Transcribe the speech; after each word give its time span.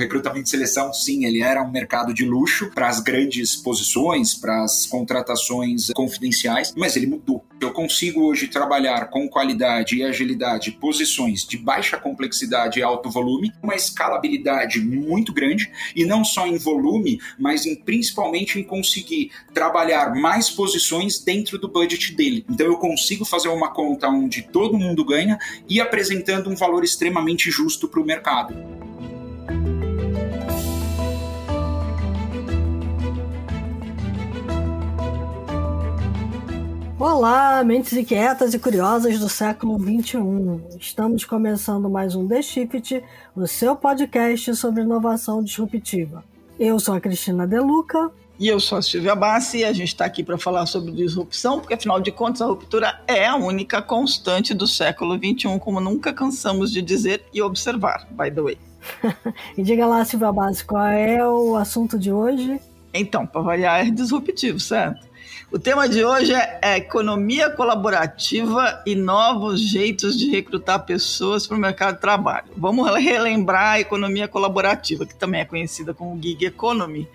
recrutamento 0.00 0.46
e 0.46 0.50
seleção, 0.50 0.92
sim, 0.92 1.24
ele 1.24 1.42
era 1.42 1.62
um 1.62 1.70
mercado 1.70 2.12
de 2.12 2.24
luxo 2.24 2.70
para 2.74 2.88
as 2.88 3.00
grandes 3.00 3.54
posições, 3.56 4.34
para 4.34 4.64
as 4.64 4.86
contratações 4.86 5.90
confidenciais, 5.94 6.74
mas 6.76 6.96
ele 6.96 7.06
mudou. 7.06 7.44
Eu 7.60 7.72
consigo 7.72 8.22
hoje 8.22 8.48
trabalhar 8.48 9.10
com 9.10 9.28
qualidade 9.28 9.96
e 9.96 10.02
agilidade 10.02 10.72
posições 10.72 11.44
de 11.44 11.58
baixa 11.58 11.98
complexidade 11.98 12.78
e 12.78 12.82
alto 12.82 13.10
volume, 13.10 13.52
uma 13.62 13.74
escalabilidade 13.74 14.80
muito 14.80 15.32
grande 15.32 15.70
e 15.94 16.04
não 16.04 16.24
só 16.24 16.46
em 16.46 16.56
volume, 16.56 17.20
mas 17.38 17.66
em, 17.66 17.76
principalmente 17.76 18.58
em 18.58 18.64
conseguir 18.64 19.30
trabalhar 19.52 20.14
mais 20.14 20.48
posições 20.48 21.18
dentro 21.18 21.58
do 21.58 21.68
budget 21.68 22.14
dele. 22.14 22.44
Então 22.48 22.66
eu 22.66 22.78
consigo 22.78 23.24
fazer 23.24 23.48
uma 23.48 23.72
conta 23.72 24.08
onde 24.08 24.42
todo 24.42 24.78
mundo 24.78 25.04
ganha 25.04 25.38
e 25.68 25.80
apresentando 25.80 26.48
um 26.48 26.56
valor 26.56 26.82
extremamente 26.82 27.50
justo 27.50 27.88
para 27.88 28.00
o 28.00 28.04
mercado. 28.04 28.54
Olá, 37.00 37.64
mentes 37.64 37.94
inquietas 37.94 38.52
e 38.52 38.58
curiosas 38.58 39.18
do 39.18 39.26
século 39.26 39.78
XXI. 39.78 40.20
Estamos 40.78 41.24
começando 41.24 41.88
mais 41.88 42.14
um 42.14 42.28
The 42.28 42.42
Shift, 42.42 43.02
o 43.34 43.46
seu 43.46 43.74
podcast 43.74 44.54
sobre 44.54 44.82
inovação 44.82 45.42
disruptiva. 45.42 46.22
Eu 46.58 46.78
sou 46.78 46.94
a 46.94 47.00
Cristina 47.00 47.46
Deluca. 47.46 48.10
E 48.38 48.48
eu 48.48 48.60
sou 48.60 48.76
a 48.76 48.82
Silvia 48.82 49.14
Bassi 49.14 49.60
e 49.60 49.64
a 49.64 49.72
gente 49.72 49.88
está 49.88 50.04
aqui 50.04 50.22
para 50.22 50.36
falar 50.36 50.66
sobre 50.66 50.92
disrupção, 50.92 51.58
porque 51.58 51.72
afinal 51.72 52.02
de 52.02 52.12
contas 52.12 52.42
a 52.42 52.46
ruptura 52.46 53.00
é 53.08 53.24
a 53.24 53.34
única 53.34 53.80
constante 53.80 54.52
do 54.52 54.66
século 54.66 55.16
XXI, 55.16 55.58
como 55.58 55.80
nunca 55.80 56.12
cansamos 56.12 56.70
de 56.70 56.82
dizer 56.82 57.24
e 57.32 57.40
observar, 57.40 58.06
by 58.10 58.30
the 58.30 58.42
way. 58.42 58.58
e 59.56 59.62
diga 59.62 59.86
lá, 59.86 60.04
Silvia 60.04 60.30
Bassi, 60.30 60.62
qual 60.66 60.84
é 60.84 61.26
o 61.26 61.56
assunto 61.56 61.98
de 61.98 62.12
hoje? 62.12 62.60
Então, 62.92 63.26
para 63.26 63.40
variar, 63.40 63.86
é 63.86 63.90
disruptivo, 63.90 64.60
certo? 64.60 65.08
O 65.52 65.58
tema 65.58 65.88
de 65.88 66.04
hoje 66.04 66.32
é 66.32 66.76
economia 66.76 67.50
colaborativa 67.50 68.80
e 68.86 68.94
novos 68.94 69.60
jeitos 69.60 70.16
de 70.16 70.30
recrutar 70.30 70.86
pessoas 70.86 71.44
para 71.44 71.56
o 71.56 71.60
mercado 71.60 71.96
de 71.96 72.00
trabalho. 72.00 72.46
Vamos 72.56 72.88
relembrar 72.94 73.72
a 73.72 73.80
economia 73.80 74.28
colaborativa, 74.28 75.04
que 75.04 75.14
também 75.16 75.40
é 75.40 75.44
conhecida 75.44 75.92
como 75.92 76.22
gig 76.22 76.46
economy. 76.46 77.08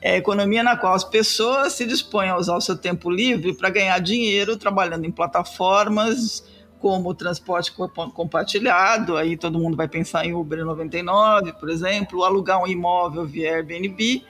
É 0.00 0.12
a 0.12 0.16
economia 0.16 0.62
na 0.62 0.76
qual 0.76 0.94
as 0.94 1.02
pessoas 1.02 1.72
se 1.72 1.84
dispõem 1.84 2.28
a 2.28 2.36
usar 2.36 2.56
o 2.56 2.60
seu 2.60 2.76
tempo 2.76 3.10
livre 3.10 3.52
para 3.54 3.70
ganhar 3.70 3.98
dinheiro 3.98 4.56
trabalhando 4.56 5.04
em 5.04 5.10
plataformas 5.10 6.44
como 6.78 7.10
o 7.10 7.14
transporte 7.14 7.72
compartilhado, 8.14 9.16
aí 9.16 9.36
todo 9.36 9.58
mundo 9.58 9.76
vai 9.76 9.86
pensar 9.86 10.24
em 10.24 10.32
Uber 10.32 10.64
99, 10.64 11.52
por 11.54 11.68
exemplo, 11.68 12.24
alugar 12.24 12.62
um 12.62 12.66
imóvel 12.66 13.26
via 13.26 13.56
Airbnb 13.56 14.24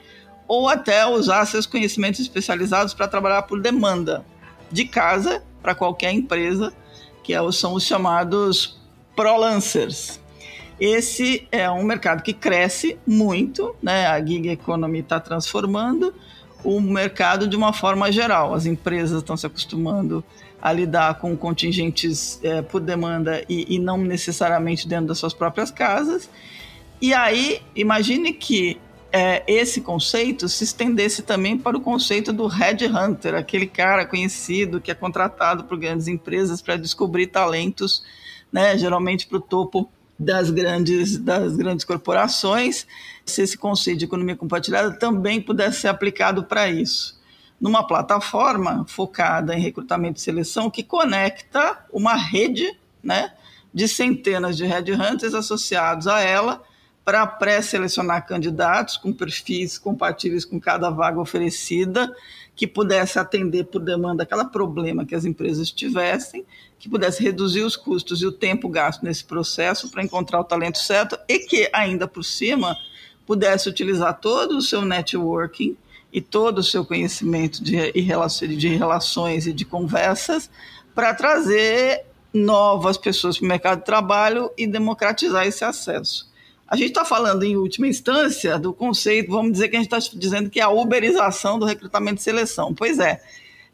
ou 0.47 0.67
até 0.67 1.05
usar 1.05 1.45
seus 1.45 1.65
conhecimentos 1.65 2.19
especializados 2.19 2.93
para 2.93 3.07
trabalhar 3.07 3.43
por 3.43 3.61
demanda 3.61 4.25
de 4.71 4.85
casa 4.85 5.43
para 5.61 5.75
qualquer 5.75 6.11
empresa, 6.11 6.73
que 7.23 7.33
é 7.33 7.51
são 7.51 7.73
os 7.73 7.83
chamados 7.83 8.79
prolancers. 9.15 10.19
Esse 10.79 11.47
é 11.51 11.69
um 11.69 11.83
mercado 11.83 12.23
que 12.23 12.33
cresce 12.33 12.97
muito, 13.05 13.75
né? 13.83 14.07
a 14.07 14.19
gig 14.25 14.49
economy 14.49 14.99
está 14.99 15.19
transformando 15.19 16.13
o 16.63 16.79
mercado 16.79 17.47
de 17.47 17.55
uma 17.55 17.71
forma 17.71 18.11
geral. 18.11 18.53
As 18.53 18.65
empresas 18.65 19.19
estão 19.19 19.37
se 19.37 19.45
acostumando 19.45 20.23
a 20.61 20.71
lidar 20.71 21.19
com 21.19 21.35
contingentes 21.35 22.39
é, 22.43 22.61
por 22.61 22.81
demanda 22.81 23.43
e, 23.49 23.75
e 23.75 23.79
não 23.79 23.97
necessariamente 23.97 24.87
dentro 24.87 25.07
das 25.07 25.17
suas 25.17 25.33
próprias 25.33 25.71
casas. 25.71 26.29
E 27.01 27.13
aí, 27.13 27.61
imagine 27.75 28.33
que 28.33 28.79
é, 29.11 29.43
esse 29.45 29.81
conceito 29.81 30.47
se 30.47 30.63
estendesse 30.63 31.21
também 31.21 31.57
para 31.57 31.77
o 31.77 31.81
conceito 31.81 32.31
do 32.31 32.47
headhunter, 32.47 33.35
aquele 33.35 33.67
cara 33.67 34.05
conhecido 34.05 34.79
que 34.79 34.89
é 34.89 34.95
contratado 34.95 35.65
por 35.65 35.77
grandes 35.77 36.07
empresas 36.07 36.61
para 36.61 36.77
descobrir 36.77 37.27
talentos, 37.27 38.03
né, 38.51 38.77
geralmente 38.77 39.27
para 39.27 39.37
o 39.37 39.41
topo 39.41 39.89
das 40.17 40.49
grandes, 40.49 41.17
das 41.17 41.57
grandes 41.57 41.83
corporações, 41.83 42.87
se 43.25 43.41
esse 43.41 43.57
conceito 43.57 43.99
de 43.99 44.05
economia 44.05 44.35
compartilhada 44.35 44.91
também 44.93 45.41
pudesse 45.41 45.81
ser 45.81 45.87
aplicado 45.87 46.43
para 46.43 46.69
isso. 46.69 47.19
Numa 47.59 47.85
plataforma 47.85 48.85
focada 48.87 49.55
em 49.55 49.61
recrutamento 49.61 50.19
e 50.19 50.23
seleção 50.23 50.69
que 50.69 50.83
conecta 50.83 51.85
uma 51.91 52.15
rede 52.15 52.77
né, 53.03 53.33
de 53.73 53.87
centenas 53.87 54.55
de 54.55 54.65
headhunters 54.65 55.33
associados 55.33 56.07
a 56.07 56.21
ela 56.21 56.63
para 57.03 57.25
pré-selecionar 57.25 58.25
candidatos 58.27 58.97
com 58.97 59.11
perfis 59.11 59.77
compatíveis 59.77 60.45
com 60.45 60.59
cada 60.59 60.89
vaga 60.89 61.19
oferecida, 61.19 62.15
que 62.55 62.67
pudesse 62.67 63.17
atender 63.17 63.65
por 63.65 63.79
demanda 63.79 64.23
aquele 64.23 64.45
problema 64.45 65.05
que 65.05 65.15
as 65.15 65.25
empresas 65.25 65.71
tivessem, 65.71 66.45
que 66.77 66.89
pudesse 66.89 67.23
reduzir 67.23 67.61
os 67.61 67.75
custos 67.75 68.21
e 68.21 68.25
o 68.25 68.31
tempo 68.31 68.69
gasto 68.69 69.03
nesse 69.03 69.23
processo 69.23 69.89
para 69.89 70.03
encontrar 70.03 70.39
o 70.39 70.43
talento 70.43 70.77
certo 70.77 71.17
e 71.27 71.39
que, 71.39 71.69
ainda 71.73 72.07
por 72.07 72.23
cima, 72.23 72.77
pudesse 73.25 73.69
utilizar 73.69 74.19
todo 74.19 74.57
o 74.57 74.61
seu 74.61 74.81
networking 74.81 75.75
e 76.13 76.21
todo 76.21 76.59
o 76.59 76.63
seu 76.63 76.85
conhecimento 76.85 77.63
de, 77.63 77.91
de 77.91 78.67
relações 78.75 79.47
e 79.47 79.53
de 79.53 79.65
conversas 79.65 80.49
para 80.93 81.13
trazer 81.13 82.05
novas 82.33 82.97
pessoas 82.97 83.37
para 83.37 83.45
o 83.45 83.47
mercado 83.47 83.79
de 83.79 83.85
trabalho 83.85 84.51
e 84.57 84.67
democratizar 84.67 85.47
esse 85.47 85.63
acesso. 85.63 86.30
A 86.71 86.77
gente 86.77 86.91
está 86.91 87.03
falando, 87.03 87.43
em 87.43 87.57
última 87.57 87.85
instância, 87.85 88.57
do 88.57 88.71
conceito, 88.71 89.29
vamos 89.29 89.51
dizer 89.51 89.67
que 89.67 89.75
a 89.75 89.79
gente 89.81 89.93
está 89.93 90.17
dizendo 90.17 90.49
que 90.49 90.57
é 90.57 90.63
a 90.63 90.69
uberização 90.69 91.59
do 91.59 91.65
recrutamento 91.65 92.21
e 92.21 92.23
seleção. 92.23 92.73
Pois 92.73 92.97
é, 92.97 93.21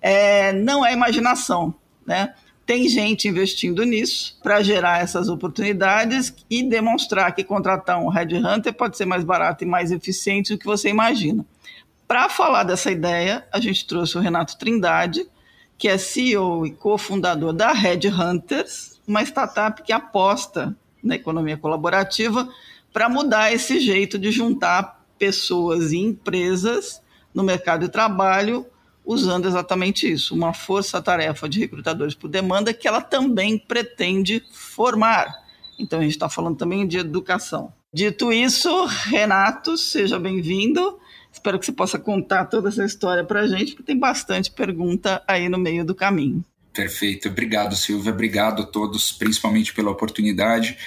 é 0.01 0.51
não 0.51 0.83
é 0.83 0.93
imaginação, 0.93 1.75
né? 2.03 2.33
Tem 2.65 2.89
gente 2.89 3.27
investindo 3.27 3.83
nisso 3.83 4.39
para 4.41 4.63
gerar 4.63 4.99
essas 4.99 5.29
oportunidades 5.29 6.33
e 6.49 6.63
demonstrar 6.63 7.35
que 7.35 7.43
contratar 7.43 8.01
um 8.01 8.09
headhunter 8.09 8.73
pode 8.73 8.97
ser 8.97 9.05
mais 9.05 9.23
barato 9.23 9.63
e 9.63 9.67
mais 9.67 9.91
eficiente 9.91 10.53
do 10.53 10.57
que 10.57 10.65
você 10.65 10.89
imagina. 10.89 11.45
Para 12.07 12.27
falar 12.29 12.63
dessa 12.63 12.89
ideia, 12.89 13.45
a 13.53 13.59
gente 13.59 13.85
trouxe 13.85 14.17
o 14.17 14.21
Renato 14.21 14.57
Trindade, 14.57 15.29
que 15.77 15.87
é 15.87 15.99
CEO 15.99 16.65
e 16.65 16.71
cofundador 16.71 17.53
da 17.53 17.71
Headhunters, 17.73 18.99
uma 19.07 19.21
startup 19.21 19.83
que 19.83 19.93
aposta 19.93 20.75
na 21.03 21.13
economia 21.13 21.57
colaborativa 21.57 22.49
para 22.97 23.09
mudar 23.09 23.53
esse 23.53 23.79
jeito 23.79 24.17
de 24.17 24.31
juntar 24.31 25.05
pessoas 25.19 25.91
e 25.91 25.97
empresas 25.97 26.99
no 27.31 27.43
mercado 27.43 27.85
de 27.85 27.91
trabalho 27.91 28.65
usando 29.05 29.47
exatamente 29.47 30.11
isso, 30.11 30.33
uma 30.33 30.51
força-tarefa 30.51 31.47
de 31.47 31.59
recrutadores 31.59 32.15
por 32.15 32.27
demanda 32.27 32.73
que 32.73 32.87
ela 32.87 32.99
também 32.99 33.55
pretende 33.55 34.43
formar. 34.51 35.31
Então 35.77 35.99
a 35.99 36.01
gente 36.01 36.13
está 36.13 36.27
falando 36.27 36.57
também 36.57 36.87
de 36.87 36.97
educação. 36.97 37.71
Dito 37.93 38.33
isso, 38.33 38.85
Renato, 38.85 39.77
seja 39.77 40.17
bem-vindo. 40.17 40.97
Espero 41.31 41.59
que 41.59 41.67
você 41.67 41.73
possa 41.73 41.99
contar 41.99 42.45
toda 42.45 42.69
essa 42.69 42.83
história 42.83 43.23
para 43.23 43.41
a 43.41 43.47
gente, 43.47 43.73
porque 43.73 43.83
tem 43.83 43.99
bastante 43.99 44.49
pergunta 44.49 45.21
aí 45.27 45.47
no 45.47 45.59
meio 45.59 45.85
do 45.85 45.93
caminho. 45.93 46.43
Perfeito. 46.77 47.27
Obrigado, 47.27 47.75
Silvia. 47.75 48.11
Obrigado 48.11 48.61
a 48.61 48.65
todos, 48.65 49.11
principalmente 49.11 49.73
pela 49.73 49.89
oportunidade. 49.89 50.77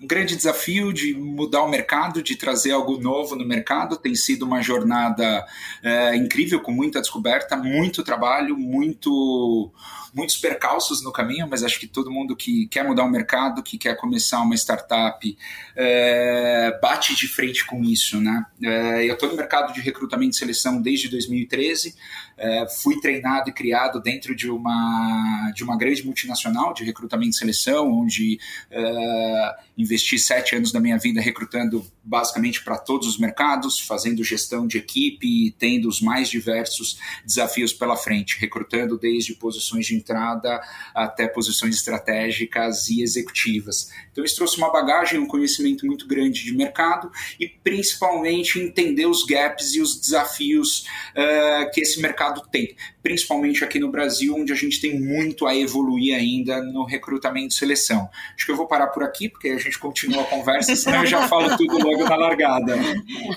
Um 0.00 0.06
grande 0.06 0.36
desafio 0.36 0.92
de 0.92 1.14
mudar 1.14 1.62
o 1.62 1.68
mercado, 1.68 2.22
de 2.22 2.36
trazer 2.36 2.72
algo 2.72 2.98
novo 2.98 3.34
no 3.34 3.46
mercado. 3.46 3.96
Tem 3.96 4.14
sido 4.14 4.44
uma 4.44 4.62
jornada 4.62 5.46
é, 5.82 6.16
incrível, 6.16 6.60
com 6.60 6.72
muita 6.72 7.00
descoberta, 7.00 7.56
muito 7.56 8.02
trabalho, 8.02 8.56
muito 8.56 9.72
muitos 10.16 10.38
percalços 10.38 11.04
no 11.04 11.12
caminho, 11.12 11.46
mas 11.46 11.62
acho 11.62 11.78
que 11.78 11.86
todo 11.86 12.10
mundo 12.10 12.34
que 12.34 12.66
quer 12.68 12.82
mudar 12.82 13.04
o 13.04 13.10
mercado, 13.10 13.62
que 13.62 13.76
quer 13.76 13.94
começar 13.98 14.40
uma 14.40 14.54
startup, 14.54 15.36
é, 15.76 16.78
bate 16.80 17.14
de 17.14 17.28
frente 17.28 17.66
com 17.66 17.84
isso. 17.84 18.18
Né? 18.18 18.46
É, 18.62 19.04
eu 19.06 19.12
estou 19.12 19.28
no 19.28 19.36
mercado 19.36 19.74
de 19.74 19.80
recrutamento 19.82 20.34
e 20.34 20.38
seleção 20.38 20.80
desde 20.80 21.10
2013, 21.10 21.94
é, 22.38 22.66
fui 22.66 22.98
treinado 22.98 23.50
e 23.50 23.52
criado 23.52 24.00
dentro 24.00 24.34
de 24.34 24.50
uma, 24.50 25.52
de 25.54 25.62
uma 25.62 25.76
grande 25.76 26.02
multinacional 26.02 26.72
de 26.72 26.82
recrutamento 26.82 27.36
e 27.36 27.38
seleção, 27.38 27.92
onde 27.92 28.38
é, 28.70 29.56
investi 29.86 30.18
sete 30.18 30.54
anos 30.54 30.72
da 30.72 30.80
minha 30.80 30.98
vida 30.98 31.20
recrutando 31.20 31.86
basicamente 32.02 32.62
para 32.62 32.76
todos 32.76 33.08
os 33.08 33.18
mercados, 33.18 33.80
fazendo 33.80 34.22
gestão 34.22 34.66
de 34.66 34.78
equipe 34.78 35.26
e 35.26 35.50
tendo 35.52 35.88
os 35.88 36.00
mais 36.00 36.28
diversos 36.28 36.98
desafios 37.24 37.72
pela 37.72 37.96
frente, 37.96 38.38
recrutando 38.38 38.98
desde 38.98 39.34
posições 39.34 39.86
de 39.86 39.96
entrada 39.96 40.60
até 40.94 41.26
posições 41.26 41.76
estratégicas 41.76 42.88
e 42.88 43.02
executivas. 43.02 43.90
Então, 44.12 44.24
isso 44.24 44.36
trouxe 44.36 44.58
uma 44.58 44.70
bagagem, 44.70 45.18
um 45.18 45.26
conhecimento 45.26 45.86
muito 45.86 46.06
grande 46.06 46.44
de 46.44 46.52
mercado 46.52 47.10
e 47.40 47.48
principalmente 47.48 48.58
entender 48.58 49.06
os 49.06 49.24
gaps 49.24 49.74
e 49.74 49.80
os 49.80 49.98
desafios 49.98 50.86
uh, 51.12 51.70
que 51.72 51.80
esse 51.80 52.00
mercado 52.00 52.42
tem 52.50 52.76
principalmente 53.06 53.62
aqui 53.62 53.78
no 53.78 53.88
Brasil, 53.88 54.34
onde 54.34 54.52
a 54.52 54.56
gente 54.56 54.80
tem 54.80 54.98
muito 54.98 55.46
a 55.46 55.54
evoluir 55.54 56.12
ainda 56.12 56.60
no 56.60 56.84
recrutamento 56.84 57.54
e 57.54 57.56
seleção. 57.56 58.10
Acho 58.34 58.44
que 58.44 58.50
eu 58.50 58.56
vou 58.56 58.66
parar 58.66 58.88
por 58.88 59.04
aqui, 59.04 59.28
porque 59.28 59.48
a 59.48 59.58
gente 59.58 59.78
continua 59.78 60.22
a 60.22 60.24
conversa, 60.24 60.74
senão 60.74 61.02
eu 61.02 61.06
já 61.06 61.28
falo 61.28 61.56
tudo 61.56 61.78
logo 61.78 62.02
na 62.02 62.16
largada. 62.16 62.76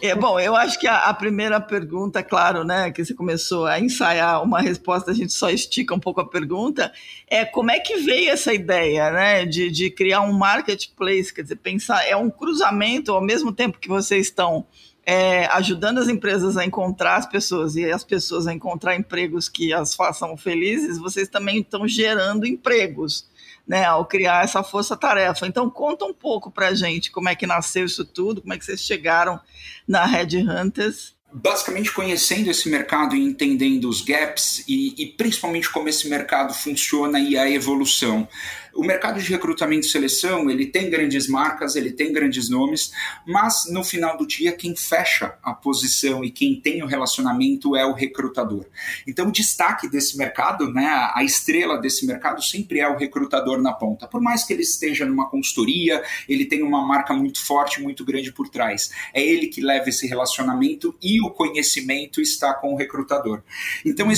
É, 0.01 0.15
bom, 0.15 0.39
eu 0.39 0.55
acho 0.55 0.79
que 0.79 0.87
a, 0.87 1.03
a, 1.03 1.13
primeira 1.13 1.61
pergunta, 1.61 2.23
claro, 2.23 2.63
né, 2.63 2.89
que 2.89 3.05
você 3.05 3.13
começou 3.13 3.67
a 3.67 3.79
ensaiar 3.79 4.41
uma 4.43 4.59
resposta, 4.59 5.11
a 5.11 5.13
gente 5.13 5.33
só 5.33 5.51
estica 5.51 5.93
um 5.93 5.99
pouco 5.99 6.19
a 6.19 6.27
pergunta, 6.27 6.91
é 7.27 7.45
como 7.45 7.69
é 7.69 7.79
que 7.79 7.97
veio 7.97 8.31
essa 8.31 8.51
ideia, 8.51 9.11
né, 9.11 9.45
de, 9.45 9.69
de 9.69 9.91
criar 9.91 10.21
um 10.21 10.33
marketplace, 10.33 11.31
quer 11.31 11.43
dizer, 11.43 11.57
pensar, 11.57 12.07
é 12.07 12.15
um 12.15 12.31
cruzamento, 12.31 13.11
ao 13.11 13.21
mesmo 13.21 13.51
tempo 13.51 13.77
que 13.77 13.87
vocês 13.87 14.25
estão 14.25 14.65
é, 15.11 15.47
ajudando 15.47 15.97
as 15.97 16.07
empresas 16.07 16.55
a 16.55 16.63
encontrar 16.63 17.15
as 17.15 17.25
pessoas 17.25 17.75
e 17.75 17.91
as 17.91 18.03
pessoas 18.03 18.45
a 18.45 18.53
encontrar 18.53 18.95
empregos 18.95 19.49
que 19.49 19.73
as 19.73 19.95
façam 19.95 20.37
felizes, 20.37 20.99
vocês 20.99 21.27
também 21.27 21.61
estão 21.61 21.87
gerando 21.87 22.45
empregos. 22.45 23.27
Né, 23.67 23.85
ao 23.85 24.03
criar 24.03 24.43
essa 24.43 24.63
força-tarefa. 24.63 25.45
Então, 25.45 25.69
conta 25.69 26.03
um 26.03 26.13
pouco 26.13 26.49
para 26.49 26.69
a 26.69 26.73
gente 26.73 27.11
como 27.11 27.29
é 27.29 27.35
que 27.35 27.45
nasceu 27.45 27.85
isso 27.85 28.03
tudo, 28.03 28.41
como 28.41 28.51
é 28.51 28.57
que 28.57 28.65
vocês 28.65 28.81
chegaram 28.81 29.39
na 29.87 30.07
Red 30.07 30.37
Hunters 30.37 31.13
basicamente 31.31 31.91
conhecendo 31.91 32.49
esse 32.49 32.67
mercado 32.69 33.15
e 33.15 33.23
entendendo 33.23 33.87
os 33.87 34.01
gaps 34.01 34.63
e, 34.67 34.95
e, 34.97 35.05
principalmente 35.05 35.69
como 35.69 35.87
esse 35.87 36.09
mercado 36.09 36.53
funciona 36.53 37.19
e 37.19 37.37
a 37.37 37.49
evolução. 37.49 38.27
O 38.73 38.83
mercado 38.83 39.21
de 39.21 39.29
recrutamento 39.29 39.87
e 39.87 39.89
seleção, 39.89 40.49
ele 40.49 40.65
tem 40.65 40.89
grandes 40.89 41.27
marcas, 41.27 41.75
ele 41.75 41.91
tem 41.91 42.13
grandes 42.13 42.49
nomes, 42.49 42.91
mas 43.25 43.65
no 43.71 43.83
final 43.83 44.17
do 44.17 44.25
dia 44.25 44.51
quem 44.51 44.75
fecha 44.75 45.37
a 45.43 45.53
posição 45.53 46.23
e 46.23 46.31
quem 46.31 46.59
tem 46.59 46.83
o 46.83 46.85
relacionamento 46.85 47.75
é 47.75 47.85
o 47.85 47.93
recrutador. 47.93 48.65
Então 49.07 49.27
o 49.27 49.31
destaque 49.31 49.89
desse 49.89 50.17
mercado, 50.17 50.71
né, 50.71 50.87
a 51.13 51.23
estrela 51.23 51.77
desse 51.77 52.05
mercado 52.05 52.43
sempre 52.43 52.79
é 52.79 52.87
o 52.87 52.97
recrutador 52.97 53.61
na 53.61 53.73
ponta. 53.73 54.07
Por 54.07 54.21
mais 54.21 54.43
que 54.43 54.53
ele 54.53 54.61
esteja 54.61 55.05
numa 55.05 55.29
consultoria, 55.29 56.03
ele 56.27 56.45
tem 56.45 56.63
uma 56.63 56.85
marca 56.85 57.13
muito 57.13 57.43
forte, 57.43 57.81
muito 57.81 58.05
grande 58.05 58.31
por 58.31 58.49
trás. 58.49 58.91
É 59.13 59.21
ele 59.21 59.47
que 59.47 59.61
leva 59.61 59.89
esse 59.89 60.07
relacionamento 60.07 60.95
e 61.01 61.21
o 61.21 61.31
conhecimento 61.31 62.21
está 62.21 62.53
com 62.53 62.73
o 62.73 62.77
recrutador. 62.77 63.41
Então 63.85 64.11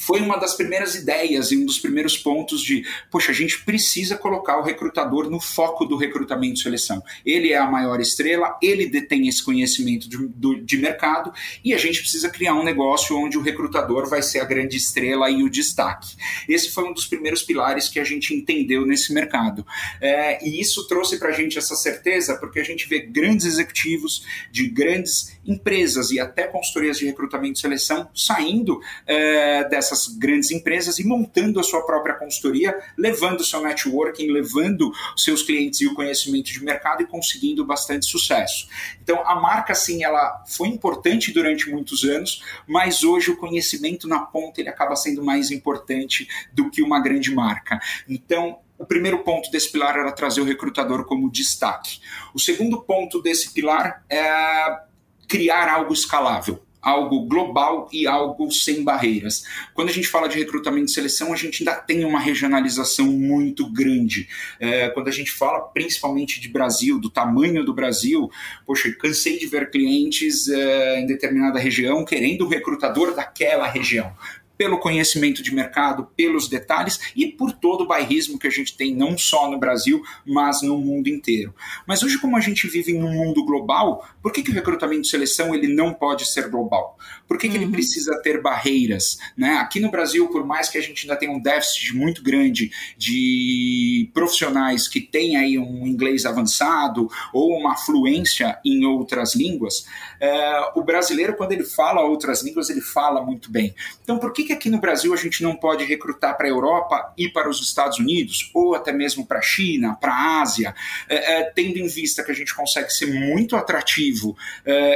foi 0.00 0.20
uma 0.20 0.38
das 0.38 0.54
primeiras 0.54 0.94
ideias 0.94 1.52
e 1.52 1.58
um 1.58 1.66
dos 1.66 1.78
primeiros 1.78 2.16
pontos 2.16 2.62
de, 2.62 2.86
poxa, 3.10 3.32
a 3.32 3.34
gente 3.34 3.62
precisa 3.64 4.16
colocar 4.16 4.58
o 4.58 4.62
recrutador 4.62 5.28
no 5.28 5.38
foco 5.38 5.84
do 5.84 5.94
recrutamento 5.94 6.58
e 6.58 6.62
seleção. 6.62 7.02
Ele 7.24 7.52
é 7.52 7.58
a 7.58 7.70
maior 7.70 8.00
estrela, 8.00 8.58
ele 8.62 8.86
detém 8.86 9.28
esse 9.28 9.44
conhecimento 9.44 10.08
de, 10.08 10.16
do, 10.28 10.62
de 10.62 10.78
mercado 10.78 11.32
e 11.62 11.74
a 11.74 11.78
gente 11.78 12.00
precisa 12.00 12.30
criar 12.30 12.54
um 12.54 12.64
negócio 12.64 13.14
onde 13.14 13.36
o 13.36 13.42
recrutador 13.42 14.08
vai 14.08 14.22
ser 14.22 14.40
a 14.40 14.44
grande 14.44 14.78
estrela 14.78 15.30
e 15.30 15.42
o 15.42 15.50
destaque. 15.50 16.16
Esse 16.48 16.70
foi 16.70 16.84
um 16.84 16.94
dos 16.94 17.06
primeiros 17.06 17.42
pilares 17.42 17.88
que 17.88 18.00
a 18.00 18.04
gente 18.04 18.34
entendeu 18.34 18.86
nesse 18.86 19.12
mercado. 19.12 19.66
É, 20.00 20.42
e 20.46 20.60
isso 20.60 20.86
trouxe 20.88 21.18
para 21.18 21.28
a 21.28 21.32
gente 21.32 21.58
essa 21.58 21.76
certeza 21.76 22.36
porque 22.36 22.58
a 22.58 22.64
gente 22.64 22.88
vê 22.88 23.00
grandes 23.00 23.44
executivos 23.44 24.24
de 24.50 24.66
grandes 24.66 25.38
empresas 25.46 26.10
e 26.10 26.18
até 26.18 26.46
consultorias 26.46 26.98
de 26.98 27.04
recrutamento 27.04 27.58
e 27.58 27.60
seleção 27.60 28.08
saindo 28.14 28.80
é, 29.06 29.68
dessa 29.68 29.89
essas 29.92 30.08
grandes 30.08 30.50
empresas 30.50 30.98
e 30.98 31.06
montando 31.06 31.58
a 31.60 31.62
sua 31.62 31.84
própria 31.84 32.14
consultoria, 32.14 32.78
levando 32.96 33.44
seu 33.44 33.60
networking, 33.60 34.30
levando 34.30 34.92
seus 35.16 35.42
clientes 35.42 35.80
e 35.80 35.86
o 35.86 35.94
conhecimento 35.94 36.52
de 36.52 36.62
mercado 36.62 37.02
e 37.02 37.06
conseguindo 37.06 37.64
bastante 37.64 38.06
sucesso. 38.06 38.68
Então, 39.02 39.22
a 39.26 39.34
marca, 39.34 39.74
sim, 39.74 40.04
ela 40.04 40.44
foi 40.46 40.68
importante 40.68 41.32
durante 41.32 41.70
muitos 41.70 42.04
anos, 42.04 42.42
mas 42.66 43.02
hoje 43.02 43.30
o 43.30 43.36
conhecimento 43.36 44.08
na 44.08 44.20
ponta 44.20 44.60
ele 44.60 44.68
acaba 44.68 44.96
sendo 44.96 45.22
mais 45.24 45.50
importante 45.50 46.28
do 46.52 46.70
que 46.70 46.82
uma 46.82 47.00
grande 47.00 47.34
marca. 47.34 47.80
Então, 48.08 48.58
o 48.78 48.86
primeiro 48.86 49.18
ponto 49.18 49.50
desse 49.50 49.70
pilar 49.70 49.96
era 49.96 50.10
trazer 50.12 50.40
o 50.40 50.44
recrutador 50.44 51.04
como 51.04 51.30
destaque. 51.30 52.00
O 52.32 52.40
segundo 52.40 52.80
ponto 52.80 53.20
desse 53.20 53.52
pilar 53.52 54.02
é 54.08 54.80
criar 55.28 55.68
algo 55.68 55.92
escalável 55.92 56.60
algo 56.80 57.26
global 57.26 57.88
e 57.92 58.06
algo 58.06 58.50
sem 58.50 58.82
barreiras. 58.82 59.44
Quando 59.74 59.90
a 59.90 59.92
gente 59.92 60.08
fala 60.08 60.28
de 60.28 60.38
recrutamento 60.38 60.86
e 60.86 60.94
seleção, 60.94 61.32
a 61.32 61.36
gente 61.36 61.62
ainda 61.62 61.80
tem 61.80 62.04
uma 62.04 62.20
regionalização 62.20 63.06
muito 63.06 63.70
grande. 63.70 64.28
É, 64.58 64.88
quando 64.90 65.08
a 65.08 65.12
gente 65.12 65.30
fala 65.30 65.60
principalmente 65.60 66.40
de 66.40 66.48
Brasil, 66.48 66.98
do 66.98 67.10
tamanho 67.10 67.64
do 67.64 67.74
Brasil, 67.74 68.30
poxa, 68.66 68.90
cansei 68.98 69.38
de 69.38 69.46
ver 69.46 69.70
clientes 69.70 70.48
é, 70.48 71.00
em 71.00 71.06
determinada 71.06 71.58
região 71.58 72.04
querendo 72.04 72.44
o 72.44 72.48
recrutador 72.48 73.14
daquela 73.14 73.66
região 73.66 74.12
pelo 74.60 74.78
conhecimento 74.78 75.42
de 75.42 75.54
mercado, 75.54 76.06
pelos 76.14 76.46
detalhes 76.46 77.00
e 77.16 77.26
por 77.26 77.50
todo 77.50 77.84
o 77.84 77.86
bairrismo 77.86 78.38
que 78.38 78.46
a 78.46 78.50
gente 78.50 78.76
tem, 78.76 78.94
não 78.94 79.16
só 79.16 79.50
no 79.50 79.58
Brasil, 79.58 80.02
mas 80.22 80.60
no 80.60 80.76
mundo 80.76 81.08
inteiro. 81.08 81.54
Mas 81.86 82.02
hoje, 82.02 82.18
como 82.18 82.36
a 82.36 82.40
gente 82.40 82.68
vive 82.68 82.92
em 82.92 83.02
um 83.02 83.10
mundo 83.10 83.42
global, 83.46 84.06
por 84.22 84.30
que, 84.30 84.42
que 84.42 84.50
o 84.50 84.54
recrutamento 84.54 85.00
de 85.00 85.08
seleção 85.08 85.54
ele 85.54 85.66
não 85.66 85.94
pode 85.94 86.26
ser 86.26 86.50
global? 86.50 86.98
Por 87.30 87.38
que, 87.38 87.48
que 87.48 87.56
uhum. 87.56 87.62
ele 87.62 87.70
precisa 87.70 88.20
ter 88.22 88.42
barreiras? 88.42 89.16
Né? 89.36 89.50
Aqui 89.58 89.78
no 89.78 89.88
Brasil, 89.88 90.26
por 90.30 90.44
mais 90.44 90.68
que 90.68 90.76
a 90.76 90.80
gente 90.80 91.02
ainda 91.02 91.14
tenha 91.14 91.30
um 91.30 91.40
déficit 91.40 91.94
muito 91.94 92.24
grande 92.24 92.72
de 92.98 94.10
profissionais 94.12 94.88
que 94.88 95.00
têm 95.00 95.36
aí 95.36 95.56
um 95.56 95.86
inglês 95.86 96.26
avançado 96.26 97.08
ou 97.32 97.56
uma 97.56 97.76
fluência 97.76 98.58
em 98.64 98.84
outras 98.84 99.36
línguas, 99.36 99.86
é, 100.20 100.72
o 100.74 100.82
brasileiro, 100.82 101.36
quando 101.36 101.52
ele 101.52 101.62
fala 101.62 102.02
outras 102.02 102.42
línguas, 102.42 102.68
ele 102.68 102.80
fala 102.80 103.24
muito 103.24 103.48
bem. 103.48 103.76
Então, 104.02 104.18
por 104.18 104.32
que, 104.32 104.42
que 104.42 104.52
aqui 104.52 104.68
no 104.68 104.80
Brasil 104.80 105.14
a 105.14 105.16
gente 105.16 105.40
não 105.40 105.54
pode 105.54 105.84
recrutar 105.84 106.36
para 106.36 106.48
a 106.48 106.50
Europa 106.50 107.14
e 107.16 107.28
para 107.28 107.48
os 107.48 107.60
Estados 107.60 108.00
Unidos, 108.00 108.50
ou 108.52 108.74
até 108.74 108.92
mesmo 108.92 109.24
para 109.24 109.38
a 109.38 109.42
China, 109.42 109.96
para 110.00 110.12
a 110.12 110.42
Ásia, 110.42 110.74
é, 111.08 111.38
é, 111.38 111.42
tendo 111.44 111.78
em 111.78 111.86
vista 111.86 112.24
que 112.24 112.32
a 112.32 112.34
gente 112.34 112.52
consegue 112.52 112.90
ser 112.90 113.06
muito 113.06 113.54
atrativo 113.54 114.36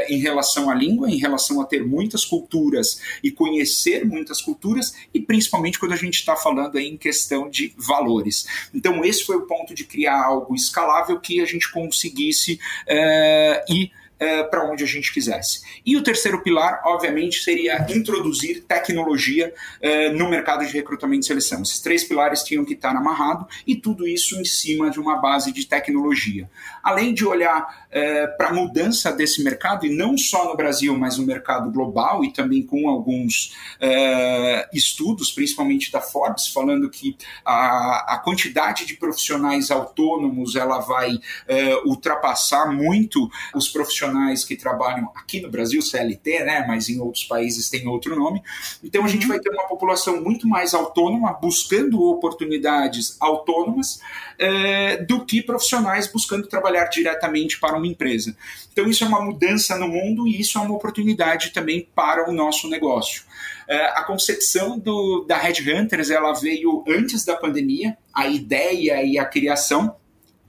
em 0.09 0.19
relação 0.19 0.69
à 0.69 0.75
língua, 0.75 1.09
em 1.09 1.17
relação 1.17 1.61
a 1.61 1.65
ter 1.65 1.85
muitas 1.85 2.24
culturas 2.25 3.01
e 3.23 3.31
conhecer 3.31 4.05
muitas 4.05 4.41
culturas, 4.41 4.95
e 5.13 5.21
principalmente 5.21 5.79
quando 5.79 5.93
a 5.93 5.97
gente 5.97 6.15
está 6.15 6.37
falando 6.37 6.79
em 6.79 6.97
questão 6.97 7.49
de 7.49 7.73
valores. 7.77 8.47
Então, 8.75 9.05
esse 9.05 9.25
foi 9.25 9.37
o 9.37 9.47
ponto 9.47 9.75
de 9.75 9.85
criar 9.85 10.25
algo 10.25 10.55
escalável 10.55 11.21
que 11.21 11.41
a 11.41 11.47
gente 11.47 11.71
conseguisse 11.71 12.59
é, 12.87 13.65
ir 13.69 13.93
é, 14.19 14.43
para 14.45 14.71
onde 14.71 14.85
a 14.85 14.87
gente 14.87 15.13
quisesse. 15.13 15.63
E 15.85 15.97
o 15.97 16.03
terceiro 16.03 16.43
pilar, 16.43 16.81
obviamente, 16.85 17.43
seria 17.43 17.85
introduzir 17.91 18.65
tecnologia 18.65 19.53
é, 19.81 20.11
no 20.11 20.29
mercado 20.29 20.65
de 20.65 20.73
recrutamento 20.73 21.25
e 21.25 21.27
seleção. 21.27 21.63
Esses 21.63 21.81
três 21.81 22.05
pilares 22.05 22.43
tinham 22.43 22.65
que 22.65 22.75
estar 22.75 22.91
amarrados 22.91 23.47
e 23.67 23.77
tudo 23.77 24.07
isso 24.07 24.41
em 24.41 24.45
cima 24.45 24.91
de 24.91 25.01
uma 25.01 25.17
base 25.17 25.53
de 25.53 25.67
tecnologia. 25.67 26.49
Além 26.85 27.15
de 27.15 27.25
olhar 27.25 27.87
é, 27.91 28.27
para 28.27 28.49
a 28.49 28.53
mudança 28.53 29.11
desse 29.13 29.43
mercado, 29.43 29.87
e 29.87 29.97
não 29.97 30.19
só 30.19 30.49
no 30.49 30.57
Brasil, 30.57 30.97
mas 30.99 31.17
no 31.17 31.25
mercado 31.25 31.71
global 31.71 32.25
e 32.25 32.33
também 32.33 32.63
com 32.63 32.89
alguns 32.89 33.57
é, 33.81 34.69
estudos, 34.73 35.31
principalmente 35.33 35.91
da 35.91 36.01
Forbes, 36.01 36.49
falando 36.49 36.91
que 36.91 37.17
a, 37.45 38.15
a 38.15 38.19
quantidade 38.19 38.85
de 38.85 38.95
profissionais 38.95 39.71
autônomos 39.71 40.57
ela 40.57 40.81
vai 40.81 41.19
é, 41.47 41.77
ultrapassar 41.85 42.71
muito 42.71 43.31
os 43.55 43.69
profissionais 43.69 44.45
que 44.45 44.57
trabalham 44.57 45.11
aqui 45.15 45.41
no 45.41 45.51
Brasil, 45.51 45.81
CLT, 45.81 46.45
né, 46.45 46.65
mas 46.67 46.89
em 46.89 47.01
outros 47.01 47.25
países 47.25 47.71
tem 47.71 47.87
outro 47.87 48.17
nome. 48.17 48.43
Então 48.83 49.05
a 49.05 49.09
gente 49.09 49.23
uhum. 49.23 49.29
vai 49.29 49.39
ter 49.39 49.51
uma 49.51 49.67
população 49.67 50.21
muito 50.21 50.49
mais 50.49 50.75
autônoma, 50.75 51.33
buscando 51.33 52.03
oportunidades 52.03 53.17
autônomas, 53.21 54.01
é, 54.39 54.97
do 55.05 55.25
que 55.25 55.43
profissionais 55.43 56.11
buscando 56.11 56.49
trabalhar 56.49 56.74
diretamente 56.83 57.61
para 57.61 57.77
uma 57.77 57.87
empresa. 57.87 58.37
Então 58.73 58.89
isso 58.89 59.05
é 59.05 59.07
uma 59.07 59.25
mudança 59.25 59.79
no 59.79 59.87
mundo 59.87 60.27
e 60.27 60.41
isso 60.41 60.59
é 60.59 60.61
uma 60.61 60.75
oportunidade 60.75 61.51
também 61.51 61.89
para 61.95 62.29
o 62.29 62.33
nosso 62.33 62.69
negócio. 62.69 63.23
É, 63.69 63.87
a 63.91 64.03
concepção 64.03 64.77
do, 64.77 65.25
da 65.29 65.37
Red 65.37 65.63
Hunters 65.73 66.11
ela 66.11 66.33
veio 66.33 66.83
antes 66.89 67.25
da 67.25 67.37
pandemia, 67.37 67.97
a 68.13 68.27
ideia 68.27 69.05
e 69.05 69.17
a 69.19 69.25
criação 69.25 69.95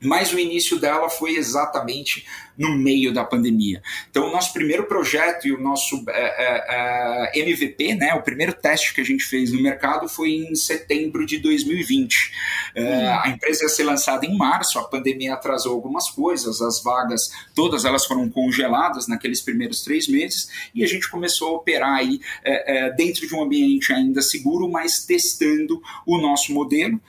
mas 0.02 0.32
o 0.32 0.40
início 0.40 0.80
dela 0.80 1.10
foi 1.10 1.36
exatamente 1.36 2.26
no 2.58 2.78
meio 2.78 3.14
da 3.14 3.24
pandemia. 3.24 3.82
Então, 4.10 4.28
o 4.28 4.32
nosso 4.32 4.54
primeiro 4.54 4.86
projeto 4.86 5.48
e 5.48 5.52
o 5.52 5.60
nosso 5.60 6.04
é, 6.10 7.32
é, 7.36 7.40
MVP, 7.40 7.96
né, 7.96 8.14
o 8.14 8.22
primeiro 8.22 8.54
teste 8.54 8.94
que 8.94 9.02
a 9.02 9.04
gente 9.04 9.24
fez 9.24 9.52
no 9.52 9.62
mercado 9.62 10.08
foi 10.08 10.32
em 10.32 10.56
setembro 10.56 11.26
de 11.26 11.38
2020. 11.40 12.32
É, 12.76 13.08
a 13.08 13.30
empresa 13.30 13.64
ia 13.64 13.70
ser 13.70 13.84
lançada 13.84 14.26
em 14.26 14.38
março, 14.38 14.80
a 14.80 14.84
pandemia 14.84 15.34
atrasou 15.34 15.74
algumas 15.74 16.10
coisas, 16.10 16.62
as 16.62 16.82
vagas, 16.82 17.30
todas 17.54 17.86
elas 17.86 18.06
foram 18.06 18.30
congeladas 18.30 19.08
naqueles 19.08 19.42
primeiros 19.42 19.82
três 19.82 20.08
meses, 20.08 20.50
e 20.74 20.84
a 20.84 20.88
gente 20.88 21.10
começou 21.10 21.50
a 21.50 21.58
operar 21.58 21.96
aí 21.96 22.20
é, 22.44 22.78
é, 22.78 22.94
dentro 22.94 23.28
de 23.28 23.36
um 23.36 23.44
ambiente 23.44 23.92
ainda 23.92 24.22
seguro, 24.22 24.70
mas 24.70 25.06
testando 25.06 25.82
o 26.06 26.18
nosso 26.18 26.54
modelo 26.54 27.00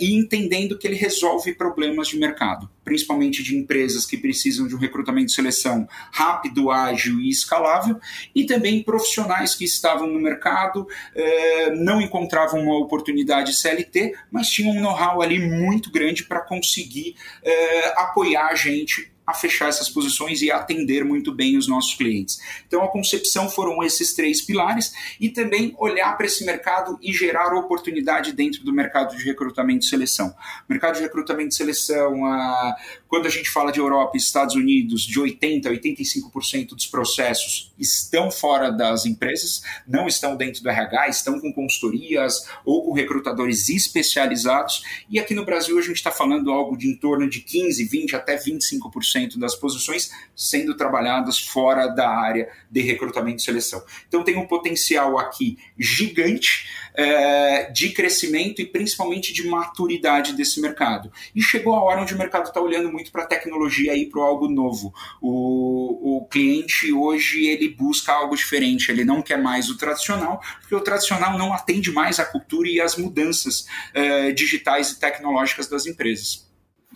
e 0.00 0.14
entendendo 0.14 0.78
que 0.78 0.86
ele 0.86 0.96
resolve 0.96 1.54
problemas 1.54 2.08
de 2.08 2.18
mercado, 2.18 2.68
principalmente 2.88 3.42
de 3.42 3.54
empresas 3.54 4.06
que 4.06 4.16
precisam 4.16 4.66
de 4.66 4.74
um 4.74 4.78
recrutamento 4.78 5.26
de 5.26 5.34
seleção 5.34 5.86
rápido, 6.10 6.70
ágil 6.70 7.20
e 7.20 7.28
escalável, 7.28 8.00
e 8.34 8.46
também 8.46 8.82
profissionais 8.82 9.54
que 9.54 9.62
estavam 9.62 10.06
no 10.06 10.18
mercado, 10.18 10.88
eh, 11.14 11.70
não 11.74 12.00
encontravam 12.00 12.62
uma 12.62 12.78
oportunidade 12.78 13.54
CLT, 13.54 14.14
mas 14.30 14.48
tinham 14.48 14.74
um 14.74 14.80
know-how 14.80 15.20
ali 15.20 15.38
muito 15.38 15.90
grande 15.90 16.24
para 16.24 16.40
conseguir 16.40 17.14
eh, 17.42 17.92
apoiar 17.94 18.46
a 18.46 18.54
gente 18.54 19.12
a 19.28 19.34
fechar 19.34 19.68
essas 19.68 19.90
posições 19.90 20.40
e 20.40 20.50
atender 20.50 21.04
muito 21.04 21.34
bem 21.34 21.58
os 21.58 21.68
nossos 21.68 21.94
clientes. 21.94 22.40
Então, 22.66 22.82
a 22.82 22.88
concepção 22.88 23.46
foram 23.50 23.82
esses 23.82 24.14
três 24.14 24.40
pilares 24.40 24.90
e 25.20 25.28
também 25.28 25.74
olhar 25.78 26.16
para 26.16 26.24
esse 26.24 26.46
mercado 26.46 26.98
e 27.02 27.12
gerar 27.12 27.54
oportunidade 27.54 28.32
dentro 28.32 28.64
do 28.64 28.72
mercado 28.72 29.14
de 29.14 29.22
recrutamento 29.22 29.84
e 29.84 29.88
seleção. 29.88 30.34
mercado 30.66 30.94
de 30.94 31.02
recrutamento 31.02 31.50
e 31.50 31.54
seleção, 31.54 32.24
a, 32.24 32.74
quando 33.06 33.26
a 33.26 33.30
gente 33.30 33.50
fala 33.50 33.70
de 33.70 33.78
Europa 33.78 34.12
e 34.14 34.18
Estados 34.18 34.54
Unidos, 34.54 35.02
de 35.02 35.20
80% 35.20 35.66
a 35.66 35.70
85% 35.72 36.68
dos 36.68 36.86
processos 36.86 37.70
estão 37.78 38.30
fora 38.30 38.72
das 38.72 39.04
empresas, 39.04 39.62
não 39.86 40.08
estão 40.08 40.36
dentro 40.36 40.62
do 40.62 40.70
RH, 40.70 41.08
estão 41.08 41.38
com 41.38 41.52
consultorias 41.52 42.48
ou 42.64 42.82
com 42.82 42.92
recrutadores 42.94 43.68
especializados. 43.68 44.82
E 45.10 45.18
aqui 45.18 45.34
no 45.34 45.44
Brasil 45.44 45.78
a 45.78 45.82
gente 45.82 45.96
está 45.96 46.10
falando 46.10 46.50
algo 46.50 46.78
de 46.78 46.88
em 46.88 46.96
torno 46.96 47.28
de 47.28 47.40
15, 47.40 47.84
20 47.84 48.16
até 48.16 48.38
25% 48.38 49.17
das 49.38 49.56
posições 49.56 50.10
sendo 50.36 50.76
trabalhadas 50.76 51.38
fora 51.40 51.88
da 51.88 52.08
área 52.08 52.48
de 52.70 52.80
recrutamento 52.80 53.40
e 53.40 53.44
seleção. 53.44 53.82
Então 54.06 54.22
tem 54.22 54.36
um 54.36 54.46
potencial 54.46 55.18
aqui 55.18 55.58
gigante 55.78 56.68
é, 56.94 57.70
de 57.70 57.90
crescimento 57.90 58.60
e 58.60 58.66
principalmente 58.66 59.32
de 59.32 59.46
maturidade 59.46 60.32
desse 60.34 60.60
mercado. 60.60 61.12
E 61.34 61.40
chegou 61.40 61.74
a 61.74 61.82
hora 61.82 62.02
onde 62.02 62.14
o 62.14 62.18
mercado 62.18 62.48
está 62.48 62.60
olhando 62.60 62.90
muito 62.90 63.12
para 63.12 63.22
a 63.22 63.26
tecnologia 63.26 63.96
e 63.96 64.06
para 64.06 64.22
algo 64.22 64.48
novo. 64.48 64.92
O, 65.20 66.18
o 66.18 66.26
cliente 66.26 66.92
hoje 66.92 67.46
ele 67.46 67.68
busca 67.68 68.12
algo 68.12 68.36
diferente, 68.36 68.90
ele 68.90 69.04
não 69.04 69.22
quer 69.22 69.38
mais 69.38 69.70
o 69.70 69.76
tradicional, 69.76 70.42
porque 70.60 70.74
o 70.74 70.80
tradicional 70.80 71.38
não 71.38 71.52
atende 71.52 71.92
mais 71.92 72.18
à 72.18 72.24
cultura 72.24 72.68
e 72.68 72.80
às 72.80 72.96
mudanças 72.96 73.66
é, 73.94 74.32
digitais 74.32 74.90
e 74.90 74.98
tecnológicas 74.98 75.68
das 75.68 75.86
empresas. 75.86 76.47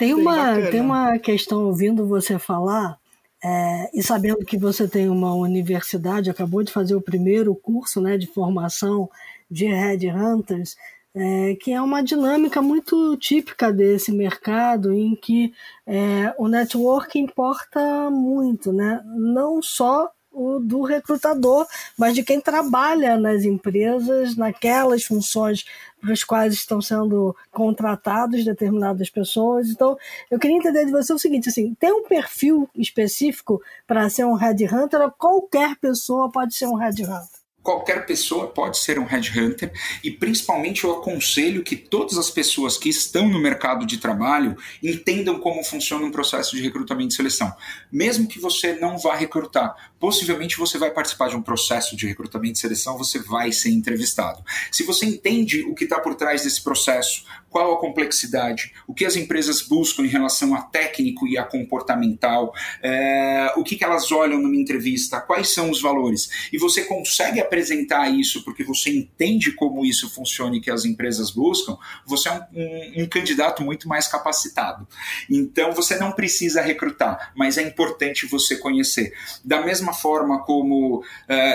Tem 0.03 0.15
uma, 0.15 0.61
tem 0.63 0.81
uma 0.81 1.19
questão 1.19 1.67
ouvindo 1.67 2.07
você 2.07 2.37
falar 2.37 2.99
é, 3.45 3.91
e 3.95 4.03
sabendo 4.03 4.45
que 4.45 4.57
você 4.57 4.89
tem 4.89 5.09
uma 5.09 5.33
universidade, 5.33 6.29
acabou 6.29 6.63
de 6.65 6.73
fazer 6.73 6.97
o 6.97 7.01
primeiro 7.01 7.55
curso 7.55 8.01
né, 8.01 8.19
de 8.19 8.27
formação 8.27 9.09
de 9.49 9.67
Headhunters, 9.67 10.77
é, 11.15 11.55
que 11.55 11.71
é 11.73 11.81
uma 11.81 12.03
dinâmica 12.03 12.61
muito 12.61 13.17
típica 13.17 13.73
desse 13.73 14.11
mercado 14.11 14.93
em 14.93 15.15
que 15.15 15.53
é, 15.87 16.35
o 16.37 16.49
network 16.49 17.17
importa 17.19 18.11
muito, 18.11 18.73
né? 18.73 19.01
não 19.05 19.63
só 19.63 20.11
o 20.33 20.59
do 20.59 20.83
recrutador, 20.83 21.67
mas 21.97 22.15
de 22.15 22.23
quem 22.23 22.41
trabalha 22.41 23.17
nas 23.19 23.45
empresas, 23.45 24.35
naquelas 24.35 25.05
funções 25.05 25.65
para 26.03 26.13
as 26.13 26.25
quais 26.25 26.53
estão 26.53 26.83
sendo 26.83 27.35
contratados 27.53 28.45
determinadas 28.45 29.09
pessoas. 29.09 29.69
Então, 29.69 29.97
eu 30.31 30.39
queria 30.39 30.57
entender 30.57 30.85
de 30.85 30.91
você 30.91 31.13
o 31.13 31.19
seguinte, 31.19 31.49
assim, 31.49 31.75
tem 31.77 31.93
um 31.93 32.03
perfil 32.03 32.69
específico 32.75 33.63
para 33.87 34.11
ser 34.11 34.27
um 34.27 34.35
headhunter 34.35 35.01
ou 35.01 35.11
qualquer 35.13 35.77
pessoa 35.77 36.31
pode 36.31 36.55
ser 36.55 36.67
um 36.67 36.75
headhunter? 36.75 37.42
Qualquer 37.63 38.05
pessoa 38.07 38.49
pode 38.49 38.79
ser 38.79 38.99
um 38.99 39.05
headhunter 39.05 39.73
e 40.03 40.11
principalmente 40.11 40.85
eu 40.85 40.93
aconselho 40.93 41.63
que 41.63 41.77
todas 41.77 42.19
as 42.19 42.29
pessoas 42.29 42.77
que 42.77 42.89
estão 42.89 43.29
no 43.29 43.39
mercado 43.39 43.87
de 43.87 43.99
trabalho 43.99 44.57
entendam 44.83 45.39
como 45.39 45.63
funciona 45.63 46.05
um 46.05 46.11
processo 46.11 46.57
de 46.57 46.63
recrutamento 46.63 47.13
e 47.13 47.17
seleção. 47.17 47.55
Mesmo 47.91 48.27
que 48.27 48.41
você 48.41 48.75
não 48.75 48.99
vá 48.99 49.15
recrutar, 49.15 49.93
possivelmente 50.01 50.59
você 50.59 50.77
vai 50.79 50.91
participar 50.91 51.29
de 51.29 51.37
um 51.37 51.43
processo 51.43 51.97
de 51.97 52.07
recrutamento 52.07 52.59
e 52.59 52.61
seleção, 52.61 52.99
você 52.99 53.19
vai 53.21 53.53
ser 53.53 53.71
entrevistado. 53.71 54.45
Se 54.71 54.83
você 54.83 55.07
entende 55.07 55.63
o 55.63 55.75
que 55.75 55.85
está 55.85 56.01
por 56.01 56.15
trás 56.15 56.43
desse 56.43 56.61
processo, 56.61 57.25
qual 57.53 57.75
a 57.75 57.79
complexidade, 57.79 58.73
o 58.87 58.95
que 58.95 59.05
as 59.05 59.15
empresas 59.15 59.61
buscam 59.61 60.03
em 60.03 60.09
relação 60.09 60.55
a 60.55 60.63
técnico 60.63 61.29
e 61.29 61.37
a 61.37 61.45
comportamental, 61.45 62.53
é, 62.83 63.53
o 63.57 63.63
que, 63.63 63.77
que 63.77 63.85
elas 63.85 64.11
olham 64.11 64.41
numa 64.41 64.57
entrevista, 64.57 65.21
quais 65.21 65.51
são 65.51 65.71
os 65.71 65.83
valores, 65.83 66.49
e 66.53 66.59
você 66.59 66.85
consegue 66.85 67.41
apresentar 67.41 68.09
isso 68.09 68.43
porque 68.43 68.65
você 68.65 68.91
entende 68.91 69.53
como 69.53 69.85
isso 69.85 70.09
funciona 70.09 70.57
e 70.57 70.61
que 70.61 70.71
as 70.71 70.85
empresas 70.85 71.31
buscam, 71.31 71.77
você 72.07 72.29
é 72.29 72.33
um, 72.33 72.41
um, 72.55 73.03
um 73.03 73.07
candidato 73.07 73.63
muito 73.63 73.87
mais 73.87 74.09
capacitado. 74.09 74.89
Então 75.29 75.73
você 75.73 75.99
não 75.99 76.13
precisa 76.13 76.63
recrutar, 76.63 77.33
mas 77.37 77.59
é 77.59 77.63
importante 77.63 78.27
você 78.27 78.57
conhecer. 78.57 79.13
Da 79.45 79.61
mesma 79.61 79.93
forma 79.93 80.43
como 80.45 81.01
uh, 81.01 81.05